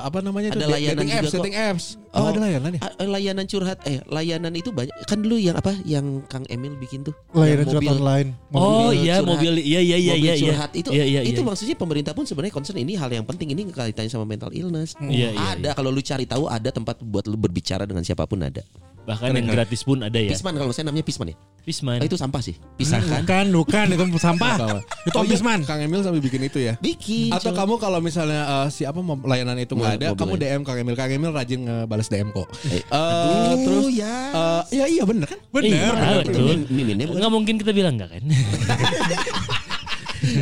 apa 0.00 0.18
namanya 0.18 0.48
Ada 0.50 0.58
itu 0.58 0.66
layanan 0.66 0.96
dating 0.96 1.08
juga 1.08 1.18
apps 1.18 1.28
kok. 1.28 1.36
dating 1.38 1.56
apps 1.56 1.84
oh, 2.08 2.16
Oh. 2.16 2.26
ada 2.26 2.38
layanan 2.40 2.70
ya 2.72 2.80
eh, 2.80 3.06
layanan 3.06 3.44
curhat 3.44 3.78
eh 3.84 3.98
layanan 4.06 4.52
itu 4.52 4.70
banyak 4.70 4.94
kan 5.04 5.18
dulu 5.18 5.36
yang 5.36 5.52
apa 5.54 5.76
yang 5.84 6.24
Kang 6.24 6.44
Emil 6.46 6.72
bikin 6.74 7.02
tuh 7.02 7.12
Layanan 7.30 7.62
Yang 7.62 7.68
curhat 7.70 7.82
mobil- 7.82 7.96
online. 7.98 8.28
Oh 8.50 8.60
Mobil 8.88 8.96
iya 8.98 9.14
curhat. 9.16 9.30
mobil 9.30 9.52
iya 9.58 9.80
iya 9.80 9.96
iya 9.96 10.14
iya 10.14 10.32
iya. 10.32 10.44
curhat 10.50 10.70
itu 10.72 10.88
Iya, 10.88 11.04
iya, 11.04 11.20
itu 11.22 11.36
iya. 11.36 11.46
maksudnya 11.46 11.76
pemerintah 11.76 12.12
pun 12.12 12.24
sebenarnya 12.24 12.54
concern 12.54 12.78
ini 12.78 12.94
hal 12.94 13.08
yang 13.08 13.22
penting 13.22 13.52
ini 13.52 13.68
kaitannya 13.68 14.08
sama 14.08 14.24
mental 14.24 14.48
illness. 14.50 14.96
Iya, 14.98 15.30
iya, 15.30 15.44
ada 15.52 15.70
kalau 15.72 15.88
lu 15.88 16.00
cari 16.00 16.24
tahu 16.24 16.46
ada 16.46 16.68
tempat 16.68 16.96
buat 16.98 17.24
lu 17.24 17.36
berbicara 17.36 17.84
dengan 17.84 18.00
siapa 18.00 18.24
pun 18.24 18.40
ada. 18.40 18.64
Bahkan 19.06 19.30
yang 19.30 19.46
gratis 19.46 19.80
pun 19.80 20.02
ada 20.02 20.18
ya. 20.18 20.26
Pisman 20.28 20.56
kalau 20.56 20.72
saya 20.72 20.84
namanya 20.84 21.04
Pisman 21.04 21.30
ya. 21.30 21.36
Pisman. 21.62 21.98
Oh, 21.98 22.04
itu 22.04 22.14
sampah 22.14 22.38
sih. 22.40 22.54
Pisahkan. 22.74 23.22
Bukan, 23.22 23.46
bukan 23.52 23.86
itu 23.88 24.18
sampah. 24.18 24.82
itu 25.02 25.14
Oh, 25.14 25.22
Om 25.22 25.24
iya, 25.24 25.30
Bisman. 25.30 25.60
Kang 25.62 25.78
Emil 25.78 26.00
sampai 26.00 26.18
bikin 26.18 26.42
itu 26.42 26.58
ya 26.58 26.74
Bikin. 26.76 27.30
atau 27.30 27.50
kamu 27.50 27.78
kalau 27.78 27.98
misalnya 27.98 28.66
eh, 28.66 28.68
si 28.68 28.82
apa 28.98 29.26
layanan 29.26 29.56
itu 29.56 29.72
nggak 29.72 29.92
ada, 29.98 30.06
kamu. 30.12 30.34
DM 30.36 30.62
Kang 30.62 30.78
Emil. 30.78 30.94
Kang 30.94 31.08
Emil 31.08 31.30
rajin 31.30 31.60
ngebales 31.62 32.06
DM 32.06 32.28
kok. 32.30 32.48
Eh, 32.66 32.82
aduh, 32.88 33.56
terus 33.60 33.86
ya. 33.92 34.14
eh, 34.30 34.62
ya 34.72 34.84
iya 34.86 35.02
bener 35.02 35.26
kan? 35.26 35.40
Bener. 35.50 35.70
Iya, 35.70 35.88
bener. 35.90 36.24
betul. 36.24 36.56
Miminnya 36.68 37.28
mungkin 37.28 37.54
kita 37.56 37.70
bilang 37.70 37.96
nggak 37.96 38.10
kan? 38.10 38.22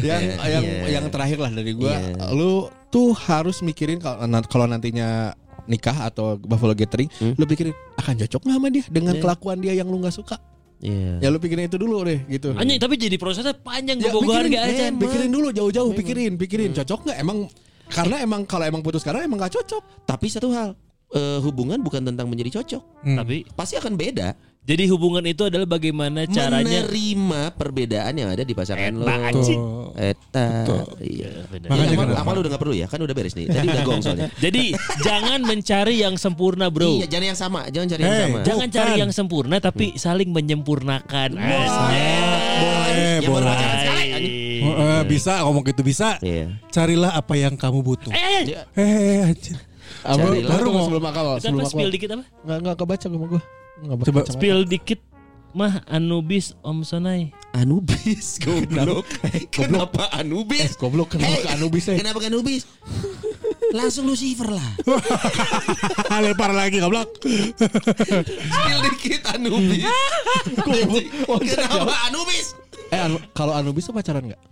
yang 0.00 0.22
Iya, 0.24 0.46
yang 0.48 0.64
iya. 0.64 0.88
yang 0.96 1.04
terakhir 1.10 1.38
lah 1.38 1.50
dari 1.50 1.72
gua, 1.74 1.92
Iya. 1.92 2.30
lu 2.32 2.52
tuh 2.88 3.12
harus 3.12 3.60
mikirin 3.60 3.98
kalau 3.98 4.16
kalau 4.46 4.64
nantinya 4.64 5.34
nikah 5.64 5.96
atau 6.04 6.36
Buffalo 6.36 6.72
Gathering, 6.72 7.08
Hmm? 7.14 7.34
lu 7.34 7.44
pikirin 7.44 7.72
akan 7.96 8.14
cocok 8.24 8.40
nggak 8.44 8.56
sama 8.56 8.68
dia 8.70 8.84
dengan 8.86 9.14
Iya. 9.16 9.22
kelakuan 9.22 9.58
dia 9.60 9.72
yang 9.74 9.88
lu 9.88 9.98
nggak 9.98 10.14
suka. 10.14 10.36
Iya. 10.80 11.20
Ya 11.20 11.28
lu 11.28 11.38
pikirin 11.38 11.66
itu 11.66 11.76
dulu 11.76 12.04
deh 12.04 12.20
gitu. 12.28 12.52
Anjing 12.52 12.76
tapi 12.76 12.94
jadi 12.96 13.16
prosesnya 13.16 13.56
panjang 13.56 13.96
Ya, 13.98 14.12
pikirin, 14.12 14.52
harga 14.52 14.60
aja. 14.62 14.84
pikirin 14.92 15.30
dulu 15.32 15.48
jauh-jauh 15.50 15.90
pikirin, 15.94 16.32
pikirin 16.36 16.70
cocok 16.72 17.00
nggak 17.08 17.18
emang 17.18 17.38
karena 17.86 18.16
emang 18.18 18.44
kalau 18.44 18.64
emang 18.64 18.80
putus 18.80 19.00
sekarang 19.00 19.24
emang 19.24 19.38
gak 19.38 19.54
cocok. 19.54 19.82
Tapi 20.04 20.26
satu 20.26 20.48
hal, 20.50 20.72
eh, 21.10 21.38
hubungan 21.40 21.78
bukan 21.78 22.00
tentang 22.02 22.26
menjadi 22.26 22.58
cocok. 22.58 22.82
Hmm. 23.02 23.16
Tapi 23.18 23.44
Pasti 23.50 23.74
akan 23.74 23.94
beda. 23.94 24.32
jadi 24.64 24.88
hubungan 24.88 25.20
itu 25.22 25.44
adalah 25.44 25.68
bagaimana 25.68 26.24
caranya 26.24 26.88
menerima 26.88 27.52
perbedaan 27.52 28.16
yang 28.16 28.32
ada 28.32 28.40
di 28.40 28.56
pasangan 28.56 28.92
lo. 28.92 29.04
Eta, 29.04 29.20
anjing. 29.28 29.60
Iya. 30.98 31.30
Benar. 31.46 31.68
Makanya 31.68 31.84
Iya, 31.84 32.00
kenapa? 32.00 32.18
apa 32.18 32.30
lu 32.32 32.40
udah 32.40 32.50
gak 32.50 32.62
perlu 32.64 32.74
ya? 32.74 32.86
Kan 32.88 32.98
udah 32.98 33.12
beres 33.12 33.34
nih. 33.34 33.46
Tadi 33.46 33.66
udah 33.68 33.84
gong 33.84 34.00
soalnya. 34.00 34.28
Jadi 34.44 34.64
jangan 35.00 35.44
mencari 35.44 35.94
yang 36.00 36.16
sempurna 36.16 36.72
bro. 36.72 36.96
Iya, 36.96 37.06
jangan 37.06 37.26
yang 37.28 37.38
sama, 37.38 37.60
jangan 37.68 37.88
cari 37.90 38.00
yang 38.00 38.08
Hey, 38.10 38.22
sama. 38.24 38.38
Jangan 38.40 38.66
Bukan. 38.66 38.78
cari 38.80 38.92
yang 38.96 39.12
sempurna 39.12 39.56
tapi 39.60 39.86
saling 39.94 40.30
menyempurnakan. 40.32 41.30
Boleh, 41.36 43.20
Yang 43.20 43.28
baru 43.28 43.44
boleh. 43.44 43.83
Eh, 44.06 45.02
bisa 45.04 45.40
ngomong 45.42 45.64
gitu 45.64 45.80
bisa. 45.80 46.20
Iya. 46.20 46.58
Carilah 46.68 47.14
apa 47.14 47.34
yang 47.34 47.54
kamu 47.54 47.80
butuh. 47.80 48.10
Eh, 48.10 48.20
eh, 48.20 48.42
Ya, 48.44 48.60
Eh, 48.74 49.28
anjir. 49.28 49.56
Apa 50.00 50.20
baru 50.32 50.66
mau 50.68 50.84
sebelum 50.84 51.04
akal, 51.06 51.24
sebelum 51.38 51.60
apa 51.60 51.68
akal. 51.68 51.76
spill 51.76 51.90
dikit 51.90 52.08
apa? 52.12 52.24
Nggak 52.42 52.58
nggak 52.60 52.76
kebaca 52.76 53.06
sama 53.06 53.26
gua. 53.26 53.42
Nggak 53.80 53.96
Coba 54.04 54.20
baca. 54.20 54.30
Spill 54.32 54.60
dikit 54.64 55.00
mah 55.54 55.74
Anubis 55.86 56.46
Om 56.60 56.82
Sonai. 56.82 57.30
Anubis, 57.54 58.36
goblok. 58.44 59.06
Kenapa 59.48 60.10
Anubis? 60.10 60.74
Goblok 60.74 61.14
kenapa 61.14 61.38
ke 61.38 61.48
Anubis 61.52 61.84
eh? 61.86 61.96
Kenapa 61.96 62.18
ke 62.18 62.26
Anubis? 62.26 62.66
Langsung 63.70 64.04
Lucifer 64.04 64.50
lah. 64.50 64.70
Lempar 66.24 66.50
lagi 66.50 66.82
goblok. 66.82 67.14
Spill 67.22 68.80
dikit 68.90 69.22
Anubis. 69.30 69.86
Kenapa 71.46 71.94
Anubis? 72.10 72.58
Eh 72.94 73.00
anu, 73.02 73.16
kalau 73.32 73.52
Anubis 73.52 73.82
tuh 73.82 73.92
pacaran 73.92 74.22
nggak? 74.22 74.42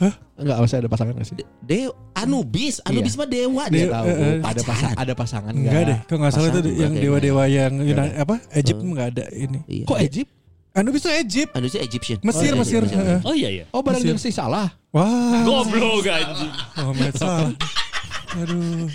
Hah? 0.00 0.14
Enggak, 0.34 0.56
maksudnya 0.58 0.80
ada 0.82 0.90
pasangan 0.90 1.12
nggak 1.12 1.28
sih? 1.28 1.36
Dew, 1.60 1.92
Anubis, 2.16 2.80
Anubis 2.82 3.14
mah 3.14 3.28
dewa 3.28 3.62
Dewa, 3.62 3.64
dia 3.68 3.84
eh, 3.84 3.90
tahu. 3.92 4.06
eh. 4.08 4.38
Ada 4.40 4.62
pasang, 4.64 4.92
ada 4.96 5.12
pasangan 5.14 5.52
nggak? 5.52 5.70
Enggak 5.70 5.82
deh, 5.84 5.98
kok 6.02 6.14
enggak 6.16 6.32
salah 6.32 6.48
itu 6.48 6.58
Pasangan 6.58 6.80
yang 6.80 6.92
dewa-dewa 6.96 7.44
yang 7.46 7.72
Yunani 7.78 8.12
apa? 8.16 8.36
Egypt 8.56 8.80
enggak 8.80 9.06
ada 9.14 9.24
ini. 9.30 9.58
Iya. 9.68 9.84
Kok 9.86 9.98
Egypt? 10.00 10.30
Anubis 10.70 11.00
itu 11.02 11.10
Egypt. 11.12 11.50
Anubis 11.52 11.72
itu 11.74 11.80
Egyptian. 11.82 12.18
Mesir, 12.22 12.50
Oh, 12.50 12.56
iya, 12.56 12.60
Mesir. 12.62 12.82
iya, 12.82 12.88
iya. 12.88 12.98
Heeh. 12.98 13.20
Oh 13.22 13.34
iya 13.36 13.48
iya. 13.52 13.64
Oh 13.70 13.80
barang 13.84 14.02
yang 14.02 14.16
sih 14.16 14.32
salah. 14.32 14.70
Wah. 14.90 15.42
Goblok 15.44 16.06
anjing. 16.06 16.52
Oh, 16.78 16.94
salah. 17.12 17.50
Aduh. 18.30 18.86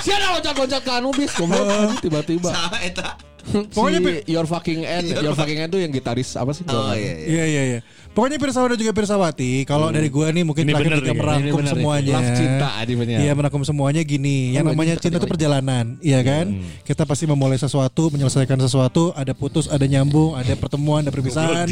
Siapa 0.00 0.26
loncat-loncat 0.36 0.80
ke 0.80 0.92
Anubis? 0.92 1.32
Goblok 1.34 1.98
tiba-tiba. 1.98 2.50
Salah 2.52 2.80
eta. 2.80 3.08
Pokoknya 3.74 3.98
si 4.02 4.12
Your 4.26 4.44
Fucking 4.44 4.82
End, 4.82 5.06
Your 5.22 5.34
Fucking 5.34 5.58
End 5.62 5.70
tuh 5.70 5.78
yang 5.78 5.90
gitaris 5.90 6.34
apa 6.34 6.50
sih? 6.50 6.66
Oh 6.66 6.90
iya 6.92 7.12
iya. 7.14 7.26
Iya 7.26 7.44
iya 7.46 7.62
iya. 7.62 7.80
Pokoknya 8.10 8.40
Pirsawan 8.40 8.72
dan 8.72 8.80
juga 8.80 8.96
Pirsawati, 8.96 9.68
kalau 9.68 9.92
dari 9.92 10.08
gua 10.08 10.32
nih 10.32 10.40
mungkin 10.40 10.64
Ini 10.64 10.72
terakhir 10.72 10.88
bener 10.88 10.98
kita 10.98 11.06
nih, 11.06 11.12
ini 11.12 11.20
merangkum 11.20 11.60
nih. 11.60 11.70
semuanya. 11.70 12.14
Love 12.16 12.30
cinta 12.32 12.68
adibnya. 12.80 13.16
Iya 13.20 13.32
merangkum 13.36 13.62
semuanya 13.62 14.02
gini. 14.02 14.56
Yang 14.56 14.64
Oh, 14.64 14.70
namanya 14.72 14.94
cinta 14.96 15.04
cinta 15.04 15.16
itu 15.20 15.26
perjalanan, 15.28 15.84
iya 16.00 16.20
kan? 16.24 16.46
Kita 16.82 17.04
pasti 17.04 17.28
memulai 17.28 17.60
sesuatu, 17.60 18.08
menyelesaikan 18.08 18.56
sesuatu, 18.56 19.12
ada 19.12 19.36
putus, 19.36 19.68
ada 19.68 19.84
nyambung, 19.84 20.32
ada 20.32 20.56
pertemuan, 20.56 21.04
ada 21.04 21.12
perpisahan. 21.12 21.68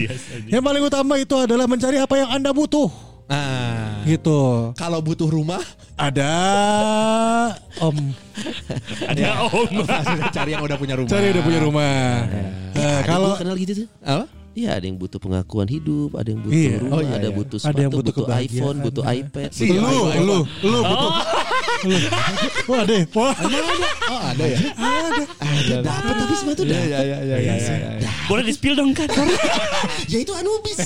Yang 0.46 0.62
paling 0.62 0.82
utama 0.84 1.16
itu 1.16 1.34
adalah 1.34 1.64
mencari 1.64 1.96
apa 1.96 2.14
yang 2.14 2.28
anda 2.28 2.52
butuh, 2.52 2.92
Nah, 3.24 4.04
gitu. 4.04 4.70
kalau 4.76 5.00
butuh 5.00 5.26
rumah, 5.26 5.60
Ada 5.96 6.28
Om 7.80 7.96
Ada 9.06 9.48
Om. 9.48 9.72
sudah 9.80 10.28
cari 10.28 10.50
yang 10.52 10.60
udah 10.60 10.76
punya 10.76 10.94
rumah. 10.94 11.08
cari 11.08 11.32
udah 11.32 11.42
punya 11.42 11.60
rumah. 11.60 12.28
Nah, 12.74 13.00
Ada 13.00 13.08
kalau 13.08 13.32
kenal 13.34 13.56
gitu 13.56 13.84
tuh. 13.84 13.88
Apa? 14.00 14.24
Iya 14.54 14.70
ada 14.70 14.86
yang 14.86 14.94
butuh 14.94 15.18
pengakuan 15.18 15.66
hidup, 15.66 16.14
ada 16.14 16.30
yang 16.30 16.38
butuh 16.38 16.54
Iya. 16.54 16.74
rumah, 16.78 16.94
Oh, 16.94 17.00
iya, 17.02 17.12
ada 17.12 17.26
iya. 17.26 17.34
butuh 17.34 17.58
Ada 17.58 17.64
sepatu, 17.66 17.80
yang 17.82 17.90
butuh 17.90 18.14
butuh, 18.14 18.26
iPhone, 18.38 18.76
butuh 18.86 19.02
iPad. 19.04 19.48
Si 19.50 19.64
lu, 19.66 19.82
iPhone. 19.82 20.14
lu, 20.22 20.38
lu 20.62 20.78
butuh. 20.78 21.12
Lu. 21.84 21.96
Wah 22.70 22.82
deh, 22.86 23.02
wah. 23.12 23.34
Oh 24.06 24.20
ada 24.22 24.44
ya? 24.46 24.58
Ada. 25.42 25.76
Dapat 25.82 26.14
tapi 26.16 26.34
sepatu 26.38 26.62
dah. 26.62 26.76
iya 26.76 27.00
iya 27.02 27.18
iya 27.18 27.36
iya. 27.36 27.54
iya. 27.98 28.10
Boleh 28.24 28.46
di 28.46 28.54
spill 28.54 28.72
dong 28.72 28.94
kan? 28.94 29.10
Ya 30.12 30.22
itu 30.22 30.30
Anubis. 30.30 30.78